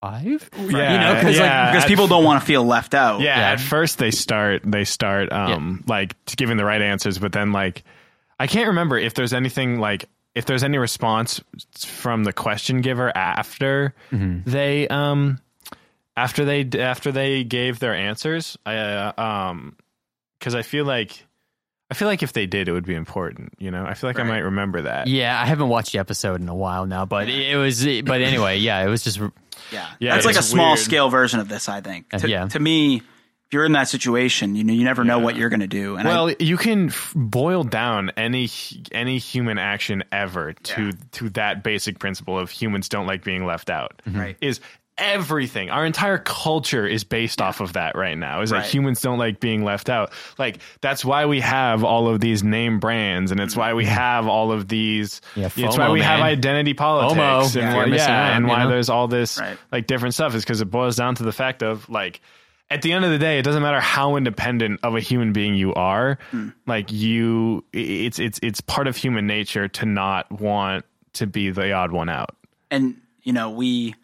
five? 0.00 0.50
Yeah, 0.56 0.92
you 0.92 0.98
know, 0.98 1.14
because 1.14 1.36
yeah. 1.38 1.64
like, 1.64 1.72
because 1.74 1.88
people 1.88 2.06
don't 2.06 2.24
want 2.24 2.40
to 2.40 2.46
feel 2.46 2.64
left 2.64 2.94
out. 2.94 3.20
Yeah, 3.20 3.38
Yeah. 3.38 3.50
at 3.52 3.60
first 3.60 3.98
they 3.98 4.10
start 4.10 4.62
they 4.64 4.84
start 4.84 5.32
um 5.32 5.82
like 5.86 6.14
giving 6.36 6.56
the 6.56 6.64
right 6.64 6.82
answers, 6.82 7.18
but 7.18 7.32
then 7.32 7.52
like 7.52 7.82
I 8.38 8.46
can't 8.46 8.68
remember 8.68 8.98
if 8.98 9.14
there's 9.14 9.32
anything 9.32 9.80
like 9.80 10.04
if 10.34 10.44
there's 10.44 10.62
any 10.62 10.76
response 10.76 11.40
from 11.78 12.24
the 12.24 12.32
question 12.32 12.82
giver 12.82 13.10
after 13.16 13.94
Mm-hmm. 14.12 14.50
they 14.50 14.86
um 14.88 15.38
after 16.16 16.44
they 16.44 16.64
after 16.78 17.12
they 17.12 17.44
gave 17.44 17.78
their 17.78 17.94
answers. 17.94 18.56
I 18.66 18.76
uh, 18.76 19.12
um 19.22 19.76
because 20.38 20.54
I 20.54 20.62
feel 20.62 20.84
like 20.84 21.24
I 21.90 21.94
feel 21.94 22.08
like 22.08 22.22
if 22.22 22.32
they 22.32 22.46
did, 22.46 22.68
it 22.68 22.72
would 22.72 22.84
be 22.86 22.94
important. 22.94 23.54
You 23.58 23.70
know, 23.70 23.84
I 23.84 23.94
feel 23.94 24.10
like 24.10 24.18
I 24.18 24.24
might 24.24 24.40
remember 24.40 24.82
that. 24.82 25.06
yeah, 25.06 25.40
I 25.40 25.46
haven't 25.46 25.68
watched 25.68 25.92
the 25.92 25.98
episode 26.00 26.40
in 26.40 26.48
a 26.48 26.54
while 26.54 26.84
now, 26.86 27.06
but 27.06 27.28
it 27.28 27.56
was, 27.56 27.84
but 28.02 28.20
anyway, 28.22 28.58
yeah, 28.68 28.84
it 28.84 28.88
was 28.88 29.04
just, 29.04 29.20
yeah, 29.70 29.86
Yeah, 30.00 30.14
That's 30.14 30.26
like 30.26 30.34
a 30.34 30.38
it's 30.40 30.48
small 30.48 30.70
weird. 30.70 30.78
scale 30.80 31.08
version 31.10 31.38
of 31.38 31.48
this. 31.48 31.68
I 31.68 31.80
think. 31.82 32.06
Uh, 32.12 32.18
To, 32.18 32.28
yeah. 32.28 32.48
to 32.48 32.58
me, 32.58 32.96
if 32.96 33.52
you're 33.52 33.64
in 33.64 33.70
that 33.72 33.86
situation, 33.88 34.56
you 34.56 34.64
know, 34.64 34.72
you 34.72 34.82
never 34.82 35.04
know 35.04 35.20
what 35.20 35.36
you're 35.36 35.48
going 35.48 35.60
to 35.60 35.68
do. 35.68 35.94
And 35.94 36.08
I- 36.08 36.10
well, 36.10 36.34
you 36.40 36.56
can 36.56 36.88
f- 36.88 37.12
boil 37.14 37.62
down 37.62 38.10
any 38.16 38.48
any 38.90 39.18
human 39.18 39.56
action 39.58 40.02
ever 40.10 40.54
to 40.54 40.86
Yeah. 40.86 40.92
to 41.12 41.30
that 41.30 41.62
basic 41.62 42.00
principle 42.00 42.36
of 42.36 42.50
humans 42.50 42.88
don't 42.88 43.06
like 43.06 43.22
being 43.22 43.46
left 43.46 43.70
out. 43.70 44.02
Right. 44.04 44.36
Is 44.40 44.58
everything. 44.98 45.70
Our 45.70 45.84
entire 45.84 46.18
culture 46.18 46.86
is 46.86 47.04
based 47.04 47.42
off 47.42 47.60
of 47.60 47.74
that 47.74 47.96
right 47.96 48.16
now. 48.16 48.40
Is 48.40 48.50
Right. 48.50 48.62
that 48.62 48.70
humans 48.70 49.00
don't 49.00 49.18
like 49.18 49.40
being 49.40 49.64
left 49.64 49.88
out. 49.88 50.12
Like 50.38 50.58
that's 50.80 51.04
why 51.04 51.26
we 51.26 51.40
have 51.40 51.84
all 51.84 52.08
of 52.08 52.20
these 52.20 52.42
name 52.42 52.80
brands 52.80 53.30
and 53.30 53.40
it's 53.40 53.56
why 53.56 53.74
we 53.74 53.84
mm-hmm. 53.84 53.92
have 53.92 54.26
all 54.26 54.52
of 54.52 54.68
these 54.68 55.20
Yeah, 55.34 55.46
it's 55.46 55.56
why 55.56 55.88
FOMO, 55.88 55.92
we 55.92 56.00
have 56.00 56.20
identity 56.20 56.74
politics 56.74 57.18
FOMO, 57.18 57.42
and 57.42 57.54
yeah, 57.54 57.76
why, 57.76 57.84
yeah, 57.86 58.28
out, 58.30 58.36
and 58.36 58.46
why 58.48 58.64
know? 58.64 58.70
there's 58.70 58.88
all 58.88 59.08
this 59.08 59.38
Right. 59.38 59.58
like 59.70 59.86
different 59.86 60.14
stuff 60.14 60.34
is 60.34 60.42
because 60.44 60.60
it 60.60 60.70
boils 60.70 60.96
down 60.96 61.14
to 61.16 61.24
the 61.24 61.32
fact 61.32 61.62
of 61.62 61.88
like 61.90 62.20
at 62.68 62.82
the 62.82 62.92
end 62.92 63.04
of 63.04 63.12
the 63.12 63.18
day, 63.18 63.38
it 63.38 63.42
doesn't 63.42 63.62
matter 63.62 63.78
how 63.80 64.16
independent 64.16 64.80
of 64.82 64.96
a 64.96 65.00
human 65.00 65.32
being 65.32 65.54
you 65.54 65.72
are. 65.74 66.18
Hmm. 66.32 66.48
Like 66.66 66.90
you, 66.90 67.64
it's 67.72 68.18
it's 68.18 68.40
it's 68.42 68.60
part 68.60 68.88
of 68.88 68.96
human 68.96 69.26
nature 69.26 69.68
to 69.68 69.86
not 69.86 70.32
want 70.32 70.84
to 71.12 71.28
be 71.28 71.50
the 71.50 71.70
odd 71.72 71.92
one 71.92 72.08
out. 72.08 72.34
and 72.70 73.00
you 73.22 73.32
know, 73.32 73.50
we 73.50 73.94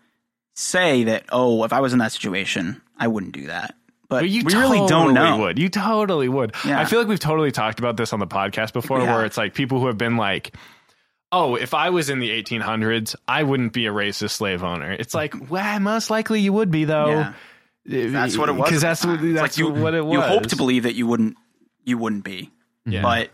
say 0.54 1.04
that, 1.04 1.24
oh, 1.30 1.64
if 1.64 1.72
I 1.72 1.80
was 1.80 1.92
in 1.92 1.98
that 2.00 2.12
situation, 2.12 2.80
I 2.96 3.08
wouldn't 3.08 3.32
do 3.32 3.46
that. 3.46 3.74
But, 4.08 4.20
But 4.20 4.28
you 4.28 4.44
we 4.44 4.52
really 4.54 4.78
don't 4.78 4.88
totally 4.88 5.14
know. 5.14 5.38
Would 5.38 5.58
you 5.58 5.68
totally 5.70 6.28
would? 6.28 6.54
Yeah. 6.66 6.78
I 6.78 6.84
feel 6.84 6.98
like 6.98 7.08
we've 7.08 7.18
totally 7.18 7.50
talked 7.50 7.78
about 7.78 7.96
this 7.96 8.12
on 8.12 8.20
the 8.20 8.26
podcast 8.26 8.74
before, 8.74 9.00
Yeah. 9.00 9.14
where 9.14 9.24
it's 9.24 9.38
like 9.38 9.54
people 9.54 9.80
who 9.80 9.86
have 9.86 9.98
been 9.98 10.16
like. 10.16 10.54
Oh, 11.34 11.54
if 11.56 11.72
I 11.72 11.88
was 11.88 12.10
in 12.10 12.18
the 12.18 12.28
1800s, 12.28 13.16
I 13.26 13.42
wouldn't 13.42 13.72
be 13.72 13.86
a 13.86 13.90
racist 13.90 14.32
slave 14.32 14.62
owner. 14.62 14.92
It's 14.92 15.14
like, 15.14 15.34
well, 15.50 15.80
most 15.80 16.10
likely 16.10 16.40
you 16.40 16.52
would 16.52 16.70
be, 16.70 16.84
though. 16.84 17.32
Yeah. 17.86 18.08
That's 18.10 18.36
what 18.36 18.50
it 18.50 18.52
uh, 18.52 18.56
was. 18.56 18.68
Because 18.68 18.82
that's 18.82 19.04
what 19.06 19.18
that's 19.22 19.40
like 19.40 19.56
you, 19.56 19.70
what 19.70 19.94
it 19.94 20.04
was. 20.04 20.12
You 20.12 20.20
hope 20.20 20.46
to 20.48 20.56
believe 20.56 20.82
that 20.82 20.94
you 20.94 21.06
wouldn't, 21.06 21.38
you 21.84 21.96
wouldn't 21.96 22.22
be. 22.24 22.50
Yeah. 22.84 23.00
But 23.00 23.30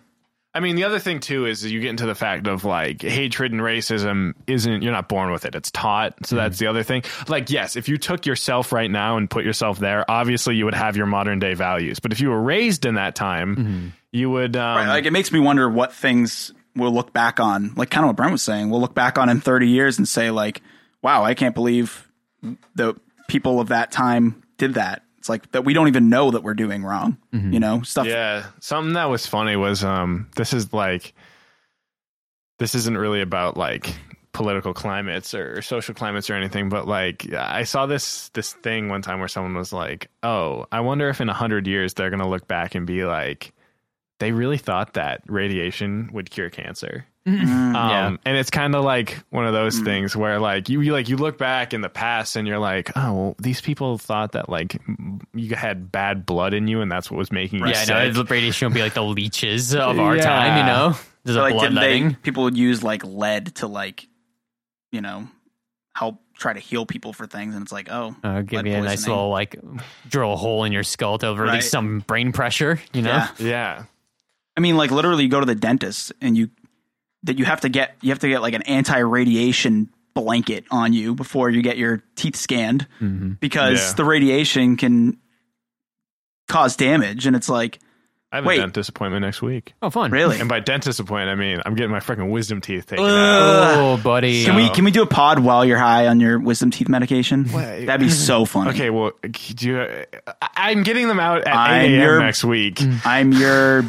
I 0.59 0.61
mean, 0.61 0.75
the 0.75 0.83
other 0.83 0.99
thing 0.99 1.21
too 1.21 1.47
is 1.47 1.65
you 1.65 1.79
get 1.79 1.91
into 1.91 2.05
the 2.05 2.17
fact 2.17 2.49
of 2.49 2.65
like 2.65 3.01
hatred 3.01 3.53
and 3.53 3.61
racism 3.61 4.33
isn't 4.49 4.83
you're 4.83 4.91
not 4.91 5.09
born 5.09 5.31
with 5.31 5.45
it; 5.45 5.55
it's 5.55 5.71
taught. 5.71 6.27
So 6.27 6.35
that's 6.35 6.59
the 6.59 6.67
other 6.67 6.83
thing. 6.83 7.05
Like, 7.29 7.49
yes, 7.49 7.77
if 7.77 7.89
you 7.89 7.97
took 7.97 8.27
yourself 8.27 8.73
right 8.73 8.91
now 8.91 9.19
and 9.19 9.31
put 9.31 9.45
yourself 9.45 9.79
there, 9.79 10.05
obviously 10.11 10.57
you 10.57 10.65
would 10.65 10.75
have 10.75 10.97
your 10.97 11.07
modern 11.07 11.39
day 11.39 11.55
values. 11.55 12.01
But 12.01 12.11
if 12.11 12.21
you 12.21 12.31
were 12.31 12.43
raised 12.43 12.87
in 12.87 12.97
that 12.97 13.15
time, 13.15 13.95
you 14.11 14.31
would. 14.31 14.57
Um, 14.57 14.79
Right, 14.79 14.89
like 14.89 15.05
it 15.07 15.13
makes 15.13 15.31
me 15.31 15.39
wonder 15.39 15.71
what 15.71 15.93
things 15.93 16.53
we'll 16.75 16.93
look 16.93 17.13
back 17.13 17.39
on, 17.39 17.75
like 17.77 17.91
kind 17.91 18.03
of 18.03 18.09
what 18.09 18.17
Brent 18.17 18.33
was 18.33 18.43
saying. 18.43 18.69
We'll 18.69 18.81
look 18.81 18.97
back 18.97 19.17
on 19.17 19.29
in 19.29 19.41
30 19.41 19.69
years 19.69 19.97
and 19.99 20.09
say, 20.09 20.33
like, 20.33 20.61
wow, 21.03 21.23
I 21.25 21.35
can't 21.35 21.55
believe 21.55 22.11
the 22.75 22.97
people 23.29 23.61
of 23.61 23.69
that 23.69 23.93
time 23.93 24.43
did 24.57 24.75
that. 24.75 25.03
It's 25.19 25.29
like 25.29 25.51
that 25.53 25.65
we 25.65 25.75
don't 25.75 25.89
even 25.89 26.09
know 26.09 26.31
that 26.31 26.43
we're 26.43 26.55
doing 26.55 26.85
wrong. 26.85 27.19
You 27.53 27.61
know, 27.61 27.83
stuff. 27.83 28.07
Yeah, 28.07 28.47
something 28.61 28.95
that 28.95 29.07
was 29.11 29.27
funny 29.27 29.57
was 29.57 29.85
um 29.85 30.29
this 30.37 30.53
is 30.53 30.73
like 30.73 31.13
this 32.59 32.75
isn't 32.75 32.97
really 32.97 33.21
about 33.21 33.57
like 33.57 33.95
political 34.33 34.73
climates 34.73 35.35
or 35.35 35.63
social 35.63 35.95
climates 35.95 36.31
or 36.31 36.35
anything, 36.35 36.69
but 36.69 36.87
like 36.87 37.33
I 37.33 37.65
saw 37.65 37.87
this 37.87 38.29
this 38.31 38.53
thing 38.53 38.89
one 38.89 39.03
time 39.03 39.19
where 39.19 39.29
someone 39.29 39.55
was 39.55 39.73
like, 39.73 40.11
"Oh, 40.23 40.67
I 40.71 40.81
wonder 40.81 41.09
if 41.09 41.21
in 41.21 41.29
a 41.29 41.35
hundred 41.35 41.67
years 41.67 41.95
they're 41.95 42.11
gonna 42.11 42.29
look 42.29 42.47
back 42.47 42.75
and 42.75 42.87
be 42.87 43.05
like." 43.05 43.53
They 44.21 44.33
really 44.33 44.59
thought 44.59 44.95
that 44.95 45.23
radiation 45.29 46.11
would 46.13 46.31
cure 46.31 46.51
cancer. 46.51 47.07
Um, 47.29 47.75
Yeah. 47.75 48.17
and 48.25 48.37
it's 48.37 48.51
kind 48.51 48.75
of 48.75 48.85
like 48.85 49.19
one 49.31 49.45
of 49.47 49.51
Mm. 49.53 49.59
those 49.59 49.79
things 49.81 50.17
where 50.17 50.39
like 50.39 50.69
you, 50.69 50.81
you 50.81 50.93
like 50.93 51.09
you 51.09 51.17
look 51.17 51.37
back 51.39 51.75
in 51.75 51.81
the 51.81 51.89
past 51.89 52.37
and 52.37 52.47
you're 52.49 52.59
like, 52.59 52.91
oh, 52.97 53.13
well, 53.13 53.37
these 53.39 53.61
people 53.61 53.99
thought 53.99 54.33
that 54.33 54.49
like 54.49 54.77
you 55.35 55.55
had 55.55 55.91
bad 55.93 56.25
blood 56.27 56.55
in 56.55 56.69
you 56.69 56.81
and 56.81 56.91
that's 56.91 57.11
what 57.11 57.19
was 57.19 57.31
making 57.33 57.61
you 57.61 57.67
yeah, 57.69 57.85
sick. 57.85 57.89
no, 57.95 58.11
the 58.13 58.25
radiation 58.25 58.67
would 58.69 58.75
be 58.75 58.81
like 58.83 58.95
the 58.95 59.03
leeches 59.03 59.75
of 59.75 59.99
our 59.99 60.17
time, 60.17 60.59
you 60.59 60.65
know? 60.65 60.97
There's 61.25 61.37
So, 61.37 61.43
a 61.43 61.43
like, 61.43 61.53
did 61.55 61.61
they, 61.61 61.71
bloodletting. 62.01 62.15
people 62.23 62.45
would 62.45 62.57
use 62.57 62.83
like 62.83 63.05
lead 63.05 63.55
to 63.57 63.67
like, 63.67 64.07
you 64.93 65.01
know, 65.01 65.29
help 65.95 66.21
try 66.39 66.53
to 66.53 66.61
heal 66.61 66.87
people 66.87 67.13
for 67.13 67.27
things, 67.27 67.55
and 67.57 67.63
it's 67.65 67.73
like, 67.73 67.91
oh, 67.91 68.15
Uh, 68.23 68.43
give 68.43 68.63
lead 68.63 68.71
you 68.71 68.77
a 68.79 68.83
nice 68.83 69.07
little 69.07 69.29
like 69.29 69.57
drill 70.09 70.33
a 70.35 70.37
hole 70.37 70.63
in 70.65 70.73
your 70.73 70.85
skull 70.85 71.19
to 71.19 71.35
release 71.35 71.53
Right. 71.55 71.63
some 71.65 71.99
brain 72.01 72.31
pressure, 72.33 72.81
you 72.93 73.03
know? 73.03 73.11
Yeah. 73.11 73.29
yeah. 73.41 73.83
I 74.57 74.61
mean, 74.61 74.77
like 74.77 74.91
literally, 74.93 75.25
you 75.25 75.29
go 75.29 75.41
to 75.41 75.47
the 75.47 75.55
dentist 75.57 76.13
and 76.21 76.37
you 76.37 76.51
that 77.25 77.39
you 77.39 77.45
have 77.45 77.61
to 77.63 77.69
get 77.69 77.97
you 78.01 78.11
have 78.11 78.19
to 78.21 78.29
get 78.29 78.43
like 78.43 78.55
an 78.55 78.63
anti 78.63 78.99
radiation 78.99 79.91
blanket 80.15 80.65
on 80.71 80.93
you 80.93 81.15
before 81.15 81.49
you 81.51 81.63
get 81.63 81.77
your 81.79 82.03
teeth 82.17 82.37
scanned 82.37 82.87
mm-hmm. 83.01 83.33
because 83.41 83.79
Yeah. 83.91 83.93
the 83.95 84.05
radiation 84.05 84.77
can 84.77 85.17
cause 86.49 86.77
damage. 86.77 87.27
And 87.27 87.37
it's 87.37 87.49
like, 87.49 87.79
I 88.33 88.37
have 88.37 88.45
Wait. 88.45 88.59
a 88.59 88.63
dentist 88.63 88.91
appointment 88.91 89.23
next 89.23 89.41
week. 89.41 89.73
Oh, 89.81 89.89
fun. 89.91 90.11
really? 90.11 90.39
And 90.39 90.49
by 90.51 90.61
dentist 90.61 91.01
appointment, 91.01 91.31
I 91.31 91.35
mean 91.41 91.63
I'm 91.65 91.75
getting 91.75 91.91
my 91.91 92.01
freaking 92.01 92.31
wisdom 92.31 92.61
teeth 92.61 92.87
taken 92.87 93.05
out. 93.05 93.75
Oh, 93.79 94.01
buddy. 94.03 94.45
Can 94.45 94.55
we 94.57 94.69
can 94.71 94.85
we 94.85 94.91
do 94.91 95.03
a 95.03 95.07
pod 95.07 95.39
while 95.39 95.65
you're 95.65 95.79
high 95.79 96.09
on 96.09 96.21
your 96.21 96.39
wisdom 96.39 96.71
teeth 96.71 96.89
medication? 96.89 97.45
That'd 97.45 98.01
be 98.01 98.11
so 98.11 98.45
funny. 98.45 98.71
Okay, 98.71 98.91
well, 98.91 99.13
do 99.23 99.67
you, 99.69 99.81
I- 99.81 100.07
I'm 100.57 100.83
getting 100.83 101.09
them 101.09 101.21
out 101.21 101.43
at 101.47 101.57
I'm 101.57 101.81
8 101.83 101.85
a.m. 101.95 102.01
your- 102.03 102.19
next 102.21 102.45
week. 102.45 102.75
Mm. 102.77 103.07
I'm 103.07 103.33
your 103.33 103.85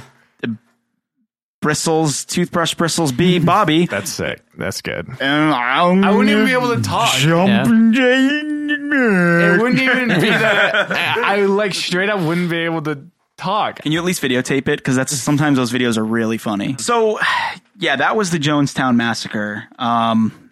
bristles 1.61 2.25
toothbrush 2.25 2.73
bristles 2.75 3.11
B 3.11 3.39
Bobby. 3.45 3.85
That's 3.85 4.11
sick. 4.11 4.41
That's 4.57 4.81
good. 4.81 5.07
And 5.19 5.53
I'm 5.53 6.03
I 6.03 6.11
wouldn't 6.11 6.29
even 6.29 6.45
be 6.45 6.53
able 6.53 6.75
to 6.75 6.81
talk. 6.81 7.13
Jumping 7.15 7.93
It 7.95 9.61
wouldn't 9.61 9.81
even 9.81 10.07
be 10.21 10.29
that. 10.29 10.91
I, 10.91 11.41
I 11.41 11.45
like 11.45 11.73
straight 11.73 12.09
up 12.09 12.19
wouldn't 12.21 12.49
be 12.49 12.59
able 12.59 12.81
to 12.83 13.07
talk. 13.37 13.81
Can 13.81 13.91
you 13.91 13.99
at 13.99 14.05
least 14.05 14.21
videotape 14.21 14.67
it? 14.67 14.77
Because 14.77 14.95
that's 14.95 15.15
sometimes 15.15 15.57
those 15.57 15.71
videos 15.71 15.97
are 15.97 16.05
really 16.05 16.37
funny. 16.37 16.75
So, 16.77 17.19
yeah, 17.79 17.95
that 17.95 18.15
was 18.15 18.29
the 18.31 18.37
Jonestown 18.37 18.95
massacre. 18.95 19.67
Um, 19.79 20.51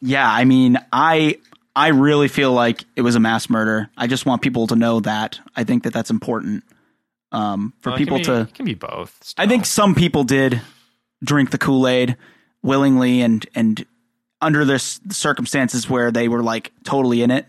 yeah, 0.00 0.30
I 0.30 0.44
mean, 0.44 0.78
I 0.92 1.38
I 1.76 1.88
really 1.88 2.28
feel 2.28 2.52
like 2.52 2.84
it 2.96 3.02
was 3.02 3.16
a 3.16 3.20
mass 3.20 3.50
murder. 3.50 3.90
I 3.96 4.06
just 4.06 4.24
want 4.24 4.42
people 4.42 4.66
to 4.68 4.76
know 4.76 5.00
that. 5.00 5.40
I 5.56 5.64
think 5.64 5.82
that 5.84 5.92
that's 5.92 6.10
important 6.10 6.64
um, 7.32 7.72
for 7.80 7.90
Well, 7.90 7.96
it 7.96 7.98
people 7.98 8.16
can 8.18 8.22
be, 8.22 8.24
to. 8.26 8.40
it 8.50 8.54
can 8.54 8.64
be 8.66 8.74
both. 8.74 9.34
I 9.38 9.46
think 9.46 9.66
some 9.66 9.94
people 9.94 10.24
did 10.24 10.60
drink 11.22 11.50
the 11.50 11.58
Kool 11.58 11.86
Aid 11.88 12.16
willingly 12.62 13.20
and 13.22 13.46
and 13.54 13.84
under 14.40 14.64
this 14.64 15.00
circumstances 15.10 15.88
where 15.88 16.10
they 16.10 16.28
were 16.28 16.42
like 16.42 16.72
totally 16.84 17.22
in 17.22 17.30
it. 17.30 17.46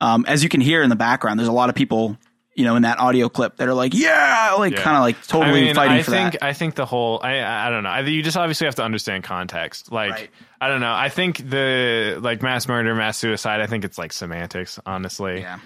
Um, 0.00 0.24
as 0.26 0.42
you 0.42 0.48
can 0.48 0.60
hear 0.62 0.82
in 0.82 0.88
the 0.88 0.96
background, 0.96 1.38
there's 1.38 1.48
a 1.48 1.52
lot 1.52 1.68
of 1.68 1.74
people, 1.74 2.16
you 2.54 2.64
know, 2.64 2.76
in 2.76 2.82
that 2.82 2.98
audio 2.98 3.28
clip 3.28 3.56
that 3.58 3.68
are 3.68 3.74
like, 3.74 3.92
yeah, 3.94 4.54
like 4.58 4.72
Yeah. 4.72 4.82
kind 4.82 4.96
of 4.96 5.02
like 5.02 5.26
totally 5.26 5.60
I 5.60 5.64
mean, 5.64 5.74
fighting 5.74 5.98
I 5.98 6.02
for 6.02 6.10
think 6.10 6.32
that. 6.32 6.42
I 6.42 6.52
think 6.54 6.74
the 6.76 6.86
whole 6.86 7.20
I 7.22 7.36
I 7.40 7.66
I 7.66 7.70
don't 7.70 7.82
know. 7.82 7.90
I, 7.90 8.00
you 8.00 8.22
just 8.22 8.36
obviously 8.38 8.64
have 8.66 8.76
to 8.76 8.82
understand 8.84 9.24
context. 9.24 9.92
Like 9.92 10.12
Right. 10.12 10.30
I 10.62 10.68
don't 10.68 10.80
know. 10.80 10.92
I 10.94 11.08
think 11.10 11.48
the 11.48 12.18
like 12.22 12.42
mass 12.42 12.66
murder, 12.68 12.94
mass 12.94 13.18
suicide. 13.18 13.60
I 13.60 13.66
think 13.66 13.84
it's 13.84 13.98
like 13.98 14.12
semantics. 14.12 14.78
Honestly, 14.86 15.40
Yeah. 15.42 15.58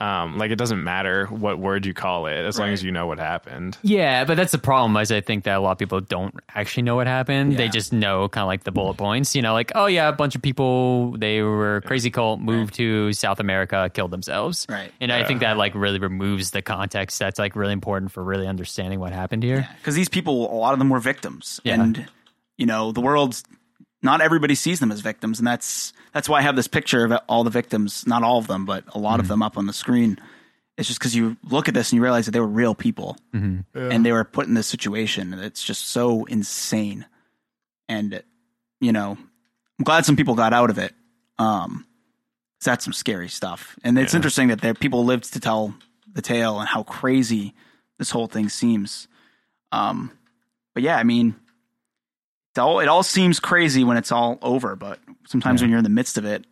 Um, 0.00 0.38
like 0.38 0.50
it 0.50 0.56
doesn't 0.56 0.82
matter 0.82 1.26
what 1.26 1.58
word 1.58 1.84
you 1.84 1.92
call 1.92 2.24
it 2.26 2.38
as 2.38 2.58
long 2.58 2.70
as 2.70 2.82
you 2.82 2.90
know 2.90 3.06
what 3.06 3.18
happened. 3.18 3.76
Yeah, 3.82 4.24
but 4.24 4.38
that's 4.38 4.50
the 4.52 4.58
problem. 4.58 4.96
Is 4.96 5.12
I 5.12 5.20
think 5.20 5.44
that 5.44 5.58
a 5.58 5.60
lot 5.60 5.72
of 5.72 5.78
people 5.78 6.00
don't 6.00 6.34
actually 6.54 6.84
know 6.84 6.96
what 6.96 7.06
happened. 7.06 7.58
They 7.58 7.68
just 7.68 7.92
know 7.92 8.26
kind 8.30 8.42
of 8.42 8.48
like 8.48 8.64
the 8.64 8.72
bullet 8.72 8.96
points. 8.96 9.36
You 9.36 9.42
know, 9.42 9.52
like 9.52 9.72
oh 9.74 9.84
yeah, 9.86 10.08
a 10.08 10.12
bunch 10.12 10.34
of 10.34 10.40
people 10.40 11.12
they 11.18 11.42
were 11.42 11.76
a 11.76 11.82
crazy 11.82 12.10
cult, 12.10 12.40
moved 12.40 12.74
to 12.76 13.12
South 13.12 13.40
America, 13.40 13.90
killed 13.92 14.10
themselves. 14.10 14.66
Right. 14.70 14.90
And 15.02 15.12
I 15.12 15.24
think 15.24 15.40
that 15.40 15.58
like 15.58 15.74
really 15.74 15.98
removes 15.98 16.50
the 16.52 16.62
context. 16.62 17.18
That's 17.18 17.38
like 17.38 17.54
really 17.54 17.74
important 17.74 18.10
for 18.10 18.24
really 18.24 18.46
understanding 18.46 19.00
what 19.00 19.12
happened 19.12 19.42
here. 19.42 19.68
because 19.78 19.94
these 19.94 20.08
people, 20.08 20.50
a 20.50 20.56
lot 20.56 20.72
of 20.72 20.78
them 20.78 20.88
were 20.88 21.00
victims, 21.00 21.60
Yeah. 21.62 21.74
and 21.82 22.08
you 22.56 22.64
know 22.64 22.90
the 22.92 23.00
world's 23.02 23.44
not 24.02 24.20
everybody 24.20 24.54
sees 24.54 24.80
them 24.80 24.90
as 24.92 25.00
victims, 25.00 25.38
and 25.38 25.46
that's 25.46 25.92
that's 26.12 26.28
why 26.28 26.38
I 26.38 26.42
have 26.42 26.56
this 26.56 26.68
picture 26.68 27.04
of 27.04 27.12
all 27.28 27.44
the 27.44 27.50
victims, 27.50 28.06
not 28.06 28.22
all 28.22 28.38
of 28.38 28.46
them, 28.46 28.64
but 28.64 28.84
a 28.94 28.98
lot 28.98 29.20
of 29.20 29.28
them 29.28 29.42
up 29.42 29.56
on 29.58 29.66
the 29.66 29.72
screen. 29.72 30.18
It's 30.78 30.88
just 30.88 30.98
because 30.98 31.14
you 31.14 31.36
look 31.44 31.68
at 31.68 31.74
this 31.74 31.90
and 31.92 31.96
you 31.98 32.02
realize 32.02 32.24
that 32.26 32.32
they 32.32 32.40
were 32.40 32.46
real 32.46 32.74
people, 32.74 33.16
and 33.32 34.04
they 34.06 34.12
were 34.12 34.24
put 34.24 34.46
in 34.46 34.54
this 34.54 34.66
situation. 34.66 35.32
and 35.34 35.42
It's 35.42 35.62
just 35.62 35.88
so 35.88 36.24
insane, 36.24 37.04
and 37.88 38.22
you 38.80 38.92
know, 38.92 39.18
I'm 39.78 39.84
glad 39.84 40.06
some 40.06 40.16
people 40.16 40.34
got 40.34 40.52
out 40.52 40.70
of 40.70 40.78
it. 40.78 40.94
Um, 41.38 41.86
'cause 42.58 42.64
that's 42.66 42.84
some 42.84 42.92
scary 42.94 43.28
stuff, 43.28 43.78
and 43.84 43.98
it's 43.98 44.12
Yeah. 44.14 44.18
interesting 44.18 44.48
that 44.48 44.60
there 44.62 44.74
people 44.74 45.04
lived 45.04 45.32
to 45.34 45.40
tell 45.40 45.74
the 46.12 46.22
tale 46.22 46.58
and 46.60 46.68
how 46.68 46.82
crazy 46.82 47.54
this 47.98 48.10
whole 48.10 48.26
thing 48.26 48.48
seems. 48.48 49.06
Um, 49.72 50.10
but 50.74 50.82
yeah, 50.82 50.96
I 50.96 51.02
mean, 51.04 51.28
it 51.30 51.34
all 52.60 52.80
it 52.80 52.88
all 52.88 53.02
seems 53.02 53.40
crazy 53.40 53.82
when 53.84 53.96
it's 53.96 54.12
all 54.12 54.38
over, 54.42 54.76
but 54.76 54.98
sometimes 55.26 55.60
when 55.60 55.70
you're 55.70 55.78
in 55.78 55.84
the 55.84 55.90
midst 55.90 56.18
of 56.18 56.24
it, 56.24 56.44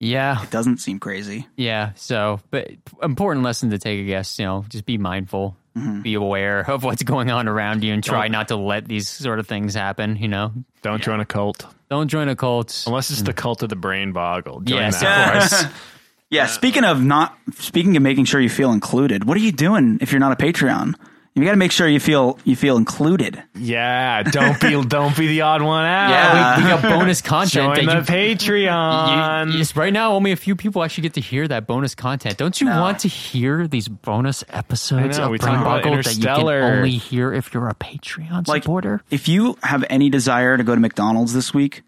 Yeah. 0.00 0.42
it 0.42 0.50
doesn't 0.50 0.78
seem 0.78 0.98
crazy. 0.98 1.46
Yeah. 1.56 1.92
So, 1.96 2.40
but 2.50 2.70
important 3.02 3.44
lesson 3.44 3.70
to 3.70 3.78
take, 3.78 4.00
I 4.00 4.04
guess, 4.04 4.38
you 4.38 4.44
know, 4.44 4.64
just 4.68 4.86
be 4.86 4.98
mindful, 4.98 5.56
Mm-hmm. 5.76 6.00
be 6.00 6.14
aware 6.14 6.60
of 6.70 6.84
what's 6.84 7.02
going 7.02 7.30
on 7.30 7.48
around 7.48 7.84
you 7.84 7.92
and 7.92 8.02
try 8.02 8.28
not 8.28 8.48
to 8.48 8.56
let 8.56 8.88
these 8.88 9.06
sort 9.10 9.38
of 9.38 9.46
things 9.46 9.74
happen, 9.74 10.16
you 10.16 10.26
know? 10.26 10.52
Don't 10.80 11.02
join 11.02 11.20
a 11.20 11.26
cult 11.26 11.66
Don't 11.90 12.08
join 12.08 12.30
a 12.30 12.34
cult. 12.34 12.84
unless 12.86 13.10
it's 13.10 13.20
the 13.20 13.34
cult 13.34 13.62
of 13.62 13.68
the 13.68 13.76
brain 13.76 14.12
boggle. 14.12 14.60
Join 14.62 14.78
Yes, 14.78 15.00
that. 15.02 15.36
of 15.36 15.50
course. 15.50 15.64
Yeah. 16.30 16.46
Speaking 16.46 16.82
of 16.82 17.00
not 17.04 17.38
speaking 17.60 17.96
of 17.96 18.02
making 18.02 18.24
sure 18.24 18.40
you 18.40 18.48
feel 18.48 18.72
included, 18.72 19.24
what 19.24 19.36
are 19.36 19.40
you 19.40 19.52
doing 19.52 19.98
if 20.00 20.10
you're 20.10 20.18
not 20.18 20.32
a 20.32 20.36
Patreon? 20.44 20.94
You 21.36 21.44
got 21.44 21.50
to 21.50 21.58
make 21.58 21.70
sure 21.70 21.86
you 21.86 22.00
feel 22.00 22.38
you 22.44 22.56
feel 22.56 22.78
included. 22.78 23.42
Yeah, 23.54 24.22
don't 24.22 24.58
be 24.58 24.82
don't 24.88 25.14
be 25.14 25.26
the 25.26 25.42
odd 25.42 25.60
one 25.60 25.84
out. 25.84 26.08
Yeah, 26.08 26.56
we, 26.56 26.62
we 26.64 26.70
got 26.70 26.80
bonus 26.82 27.20
content 27.20 27.76
Join 27.76 27.84
that 27.86 28.06
the 28.06 28.12
you, 28.22 28.34
Patreon. 28.36 29.46
you, 29.48 29.52
you 29.52 29.58
just 29.58 29.76
right 29.76 29.92
now 29.92 30.12
only 30.14 30.32
a 30.32 30.36
few 30.36 30.56
people 30.56 30.82
actually 30.82 31.02
get 31.02 31.12
to 31.14 31.20
hear 31.20 31.46
that 31.46 31.66
bonus 31.66 31.94
content. 31.94 32.38
Don't 32.38 32.58
you 32.58 32.66
No. 32.66 32.80
want 32.80 33.00
to 33.00 33.08
hear 33.08 33.68
these 33.68 33.86
bonus 33.86 34.44
episodes 34.48 35.18
I 35.18 35.26
know, 35.28 35.34
of 35.34 35.40
Brain 35.40 35.54
talk 35.56 35.64
Boggle 35.82 36.02
that 36.02 36.16
you 36.16 36.22
can 36.24 36.48
only 36.48 36.92
hear 36.92 37.34
if 37.34 37.52
you're 37.52 37.68
a 37.68 37.74
Patreon 37.74 38.48
Like 38.48 38.62
supporter? 38.62 39.02
if 39.10 39.28
you 39.28 39.58
have 39.62 39.84
any 39.90 40.08
desire 40.08 40.56
to 40.56 40.64
go 40.64 40.74
to 40.74 40.80
McDonald's 40.80 41.34
this 41.34 41.52
week, 41.52 41.82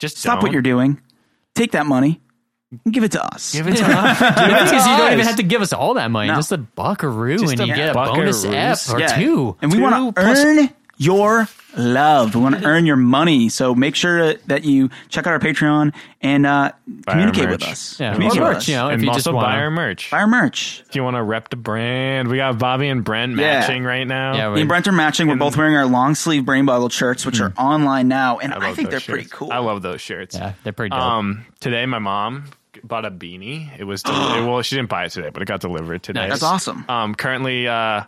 Just 0.00 0.18
stop 0.18 0.38
don't. 0.40 0.42
what 0.42 0.52
you're 0.52 0.60
doing. 0.62 1.00
Take 1.54 1.70
that 1.72 1.86
money 1.86 2.08
and 2.08 2.20
give 2.90 3.04
it 3.04 3.12
to 3.12 3.24
us. 3.24 3.52
Give 3.52 3.66
it 3.68 3.76
to 3.76 3.84
us. 3.84 4.18
Because 4.68 4.86
you 4.86 4.96
don't 4.96 5.12
even 5.14 5.26
have 5.26 5.36
to 5.36 5.42
give 5.42 5.62
us 5.62 5.72
all 5.72 5.94
that 5.94 6.10
money, 6.10 6.28
No. 6.28 6.34
just 6.36 6.52
a 6.52 6.58
buckaroo, 6.58 7.38
Just 7.38 7.52
and 7.52 7.60
a 7.62 7.66
you 7.66 7.74
get 7.74 7.90
a 7.90 7.94
bonus 7.94 8.44
buckaroos. 8.44 8.88
ep 8.90 8.94
or 8.94 9.00
Yeah. 9.00 9.06
two. 9.08 9.56
And 9.62 9.70
we 9.72 9.78
Two 9.78 9.82
want 9.84 10.14
to 10.16 10.20
plus- 10.22 10.38
earn 10.44 10.70
your 11.00 11.48
love. 11.76 12.34
We 12.34 12.40
want 12.40 12.58
to 12.58 12.64
earn 12.64 12.84
your 12.84 12.96
money. 12.96 13.48
So 13.50 13.72
make 13.74 13.94
sure 13.94 14.34
that 14.34 14.64
you 14.64 14.90
check 15.08 15.28
out 15.28 15.32
our 15.32 15.38
Patreon 15.38 15.94
and 16.20 16.44
uh, 16.44 16.48
our 16.50 16.72
communicate 17.06 17.48
with 17.50 17.60
merch. 17.60 17.70
us. 17.70 18.00
Yeah, 18.00 18.10
or 18.10 18.12
communicate 18.14 18.40
with 18.42 18.48
merch, 18.50 18.56
us. 18.56 18.68
you 18.68 18.74
know, 18.74 18.88
if 18.88 18.94
and 18.94 19.02
you 19.04 19.08
also 19.10 19.18
just 19.18 19.32
want 19.32 19.46
buy 19.46 19.56
our 19.60 19.70
merch. 19.70 20.10
Buy 20.10 20.18
our 20.18 20.26
merch. 20.26 20.82
If 20.88 20.96
you 20.96 21.04
want 21.04 21.14
to 21.16 21.22
rep 21.22 21.50
the 21.50 21.56
brand, 21.56 22.26
we 22.28 22.38
got 22.38 22.58
Bobby 22.58 22.88
and 22.88 23.04
Brent 23.04 23.36
Yeah. 23.36 23.60
matching 23.60 23.84
right 23.84 24.06
now. 24.08 24.34
Yeah, 24.34 24.50
Me 24.54 24.60
and 24.62 24.68
Brent 24.68 24.88
are 24.88 24.92
matching. 24.92 25.28
We're 25.28 25.36
both 25.36 25.56
wearing 25.56 25.76
our 25.76 25.86
long 25.86 26.16
sleeve 26.16 26.44
brain 26.44 26.66
boggled 26.66 26.92
shirts, 26.92 27.24
which 27.24 27.40
are 27.40 27.52
online 27.56 28.08
now, 28.08 28.38
and 28.38 28.52
I, 28.52 28.58
love 28.58 28.74
think 28.76 28.90
they're 28.90 28.98
those 28.98 29.06
pretty 29.06 29.22
shirts. 29.24 29.34
cool. 29.34 29.52
I 29.52 29.58
love 29.58 29.82
those 29.82 30.00
shirts. 30.00 30.34
Yeah, 30.34 30.54
they're 30.64 30.72
pretty 30.72 30.90
dope. 30.90 31.00
Um, 31.00 31.46
today 31.60 31.86
my 31.86 32.00
mom 32.00 32.44
bought 32.88 33.04
a 33.04 33.10
beanie. 33.10 33.70
It 33.78 33.84
was 33.84 34.02
del- 34.04 34.14
well, 34.48 34.62
she 34.62 34.76
didn't 34.76 34.88
buy 34.88 35.04
it 35.04 35.10
today, 35.10 35.30
but 35.30 35.42
it 35.42 35.46
got 35.46 35.60
delivered 35.60 36.02
today. 36.02 36.20
Nice. 36.20 36.30
That's 36.30 36.42
awesome. 36.42 36.84
Um, 36.88 37.14
currently, 37.14 37.68
uh, 37.68 38.04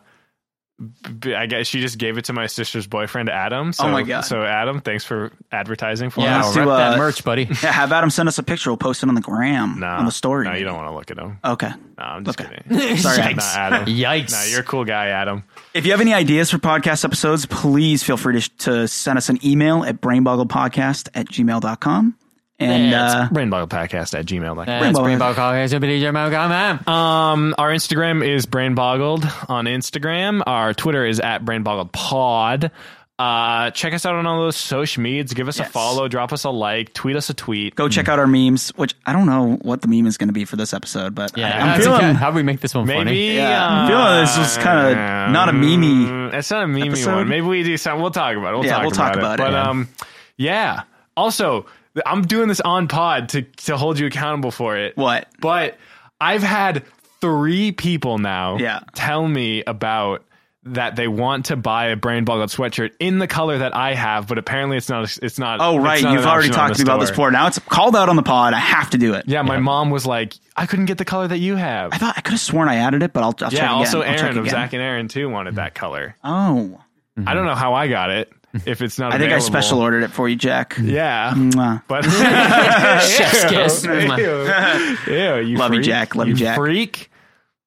b- 1.21 1.35
I 1.35 1.45
guess 1.47 1.67
she 1.67 1.81
just 1.81 1.99
gave 1.99 2.17
it 2.17 2.25
to 2.27 2.33
my 2.33 2.47
sister's 2.47 2.87
boyfriend 2.87 3.29
Adam. 3.29 3.73
So, 3.75 3.85
Oh 3.85 3.91
my 3.93 4.03
God. 4.03 4.23
So 4.23 4.43
Adam, 4.43 4.81
thanks 4.81 5.05
for 5.05 5.31
advertising 5.53 6.09
for 6.11 6.23
yeah, 6.23 6.39
us. 6.41 6.47
let's 6.47 6.57
rep 6.57 6.67
that 6.69 6.95
uh, 6.95 6.97
merch, 6.97 7.23
buddy. 7.23 7.45
Yeah, 7.63 7.71
have 7.73 7.93
Adam 7.93 8.09
send 8.11 8.29
us 8.29 8.39
a 8.39 8.43
picture. 8.43 8.71
We'll 8.71 8.79
post 8.79 9.03
it 9.03 9.09
on 9.11 9.15
the 9.15 9.21
gram 9.21 9.81
No, 9.81 9.87
on 9.87 10.07
the 10.07 10.11
story. 10.11 10.47
No, 10.47 10.55
you 10.55 10.65
don't 10.65 10.77
want 10.77 10.89
to 10.89 10.95
look 10.95 11.11
at 11.11 11.19
him. 11.19 11.39
Okay. 11.45 11.69
No, 11.99 12.05
I'm 12.05 12.25
just 12.25 12.41
Okay. 12.41 12.63
kidding. 12.67 12.97
Sorry, 12.97 13.35
Nah, 13.35 13.43
Adam. 13.43 13.83
Adam. 13.83 13.95
Yikes. 13.95 14.33
Nah, 14.33 14.45
you're 14.51 14.61
a 14.61 14.65
cool 14.65 14.87
guy, 14.87 15.09
Adam. 15.09 15.45
If 15.75 15.85
you 15.85 15.91
have 15.93 16.01
any 16.01 16.15
ideas 16.15 16.51
for 16.51 16.57
podcast 16.59 17.05
episodes, 17.05 17.45
please 17.45 18.03
feel 18.03 18.17
free 18.17 18.41
to, 18.41 18.57
to 18.59 18.89
send 18.89 19.19
us 19.19 19.29
an 19.29 19.39
email 19.47 19.85
at 19.85 20.01
brainbogglepodcast 20.01 21.11
at 21.15 21.27
gmail.com. 21.29 22.17
And 22.61 22.91
Yeah, 22.91 23.07
it's 23.07 23.15
uh, 23.15 23.35
Brainbogglepodcast 23.35 24.19
at 24.19 24.27
gmail.com. 24.27 24.67
That's 24.67 24.83
Rainbow. 24.85 25.05
Rainbow 25.05 25.35
Cocktails, 25.35 25.73
man. 25.73 26.81
Um, 26.87 27.55
our 27.59 27.71
Instagram 27.71 28.27
is 28.27 28.47
brainboggled 28.47 29.49
on 29.49 29.65
Instagram. 29.65 30.43
Our 30.47 30.75
Twitter 30.75 31.05
is 31.07 31.21
at 31.21 31.45
brainboggledpod. 31.45 32.71
Uh, 33.19 33.71
check 33.73 33.93
us 33.93 34.07
out 34.07 34.15
on 34.15 34.27
all 34.27 34.41
those 34.45 34.57
social 34.57 35.03
medias. 35.03 35.35
Give 35.35 35.47
us 35.47 35.59
a 35.61 35.65
follow, 35.65 36.09
drop 36.09 36.33
us 36.33 36.45
a 36.45 36.51
like, 36.51 36.95
tweet 36.95 37.17
us 37.17 37.29
a 37.29 37.35
tweet. 37.35 37.75
go 37.75 37.87
check 37.87 38.09
out 38.09 38.19
our 38.19 38.27
memes, 38.27 38.71
which 38.77 38.95
I 39.05 39.13
don't 39.13 39.27
know 39.27 39.59
what 39.61 39.83
the 39.83 39.89
meme 39.89 40.07
is 40.07 40.17
going 40.17 40.29
to 40.29 40.33
be 40.33 40.47
for 40.47 40.57
this 40.57 40.73
episode, 40.73 41.15
but 41.15 41.37
Yeah, 41.37 41.49
I, 41.49 41.67
that's 41.77 41.87
am 41.87 41.93
feeling. 41.99 42.11
okay. 42.13 42.19
how 42.19 42.31
do 42.31 42.37
we 42.37 42.43
make 42.43 42.61
this 42.61 42.75
one 42.75 42.87
Maybe 42.87 42.99
funny? 42.99 43.37
Yeah, 43.37 43.67
I'm 43.69 43.89
feeling 43.89 44.21
this 44.23 44.39
is 44.53 44.57
kinda 44.57 45.31
not 45.33 45.51
a 45.51 45.53
memey 45.53 46.33
It's 46.33 46.51
not 46.51 46.63
a 46.63 46.67
memey 46.67 46.87
episode. 46.87 47.15
one. 47.15 47.29
Maybe 47.29 47.47
we 47.47 47.63
do 47.63 47.77
something. 47.77 48.01
We'll 48.01 48.11
talk 48.11 48.37
about 48.39 48.55
it. 48.55 48.57
We'll 48.57 48.65
Yeah, 48.67 48.73
talk 48.77 48.83
we'll 48.85 48.93
about 48.93 48.97
talk 49.09 49.17
it. 49.17 49.19
about 49.19 49.35
it, 49.35 49.43
But 49.43 49.53
yeah. 49.53 49.69
um, 49.69 49.89
yeah. 50.39 50.83
Also, 51.15 51.67
I'm 52.07 52.23
doing 52.23 52.49
this 52.49 52.61
on 52.61 52.89
pod 52.89 53.31
to 53.31 53.43
to 53.43 53.77
hold 53.77 53.99
you 53.99 54.07
accountable 54.07 54.51
for 54.51 54.77
it. 54.77 54.97
What? 54.97 55.29
But 55.41 55.77
I've 56.21 56.43
had 56.43 56.85
three 57.21 57.73
people 57.73 58.19
now 58.19 58.57
Yeah. 58.59 58.81
tell 58.95 59.27
me 59.27 59.63
about 59.67 60.25
that 60.65 60.95
they 60.95 61.09
want 61.09 61.47
to 61.47 61.57
buy 61.57 61.87
a 61.87 61.97
brain 61.97 62.25
boggled 62.27 62.51
sweatshirt 62.51 62.91
in 63.01 63.19
the 63.19 63.27
color 63.27 63.59
that 63.59 63.75
I 63.75 63.95
have, 63.95 64.27
but 64.27 64.37
apparently 64.37 64.77
it's 64.77 64.91
not. 64.91 65.19
It's 65.23 65.39
not. 65.39 65.59
Oh, 65.61 65.79
right. 65.79 66.03
not 66.03 66.13
You've 66.13 66.27
already 66.27 66.51
talked 66.51 66.75
to 66.75 66.81
me 66.81 66.83
about 66.83 67.01
this 67.01 67.09
before. 67.11 67.31
Now 67.31 67.47
it's 67.47 67.59
called 67.59 67.97
out 67.97 68.11
on 68.11 68.17
the 68.17 68.23
pod. 68.23 68.53
I 68.53 68.59
have 68.59 68.91
to 68.91 68.99
do 68.99 69.15
it. 69.15 69.25
Yeah, 69.27 69.41
my 69.41 69.59
mom 69.59 69.89
was 69.89 70.05
like, 70.05 70.35
I 70.57 70.67
couldn't 70.67 70.85
get 70.85 70.99
the 70.99 71.07
color 71.07 71.27
that 71.29 71.39
you 71.39 71.57
have. 71.57 71.95
I 71.95 71.99
thought 71.99 72.15
I 72.19 72.21
could 72.21 72.33
have 72.33 72.41
sworn 72.41 72.69
I 72.69 72.77
added 72.77 73.03
it, 73.03 73.15
but 73.15 73.23
I'll, 73.23 73.35
I'll 73.41 73.53
yeah, 73.53 73.73
also 73.73 74.03
Aaron 74.03 74.37
of. 74.37 74.49
Zach 74.49 74.75
and 74.75 74.83
Aaron 74.83 75.09
too 75.09 75.31
wanted 75.31 75.55
that 75.55 75.75
color. 75.75 76.15
Oh. 76.23 76.79
I 77.27 77.35
don't 77.35 77.47
know 77.47 77.55
how 77.55 77.75
I 77.75 77.89
got 77.89 78.11
it. 78.11 78.31
If 78.67 78.83
it's 78.83 78.99
not. 78.99 79.13
I 79.15 79.19
think 79.19 79.33
I 79.33 79.39
special 79.39 79.81
ordered 79.81 80.03
it 80.03 80.11
for 80.11 80.29
you, 80.29 80.37
Jack. 80.37 80.77
Yeah, 80.81 81.33
Mwah. 81.35 81.83
but 81.87 82.03
Chef's 83.05 83.45
kiss. 83.47 83.85
Ew, 83.85 85.15
Ew, 85.15 85.37
you 85.47 85.57
Love 85.59 85.75
you. 85.75 85.83
Jack. 85.83 86.15
Love 86.15 86.29
you, 86.29 86.35
Jack. 86.35 86.57
Freak. 86.57 87.11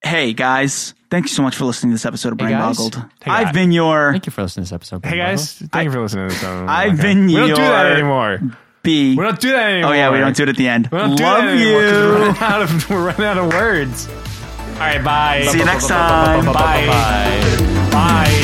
Hey 0.06 0.34
guys, 0.34 0.94
thank 1.10 1.24
you 1.24 1.30
so 1.30 1.42
much 1.44 1.56
for 1.56 1.64
listening 1.64 1.92
to 1.92 1.94
this 1.96 2.06
episode 2.06 2.34
of 2.34 2.38
Brain 2.38 2.52
guys. 2.52 2.76
Boggled. 2.78 2.96
Hey, 3.24 3.32
I've 3.32 3.54
been 3.54 3.72
your 3.72 4.12
Thank 4.12 4.26
you 4.26 4.34
for 4.34 4.42
listening 4.42 4.66
to 4.66 4.70
this 4.72 4.76
episode. 4.76 5.06
Hey 5.06 5.16
guys, 5.16 5.54
thank 5.72 5.86
you 5.86 5.92
for 5.92 6.02
listening 6.02 6.28
to 6.28 6.34
this. 6.36 6.44
One. 6.44 6.68
I've 6.68 7.02
been 7.02 7.28
We 7.28 7.36
don't 7.36 7.48
do 7.50 7.56
that 7.56 7.86
anymore. 7.94 8.42
B. 8.82 9.16
We 9.16 9.24
don't 9.24 9.40
do 9.40 9.52
that 9.52 9.70
anymore. 9.72 9.92
Oh 9.92 9.94
yeah, 9.96 10.12
we 10.12 10.18
don't 10.18 10.36
do 10.36 10.44
it 10.44 10.50
at 10.50 10.58
the 10.58 10.68
end. 10.68 10.90
We 10.92 10.98
don't 10.98 11.16
do 11.16 11.24
Love 11.24 11.44
that 11.46 11.56
anymore 11.56 11.82
'cause 11.82 11.92
you. 11.94 12.10
We're 12.10 12.20
running 12.28 12.42
out 12.42 12.62
of 12.64 12.90
we're 12.90 13.06
running 13.06 13.26
out 13.26 13.38
of 13.38 13.54
words. 13.54 14.08
All 14.10 14.80
right, 14.80 15.02
bye. 15.02 15.46
See 15.50 15.60
you 15.60 15.64
next 15.66 15.88
time. 15.88 16.46
Bye. 16.48 16.88
Bye. 17.94 18.40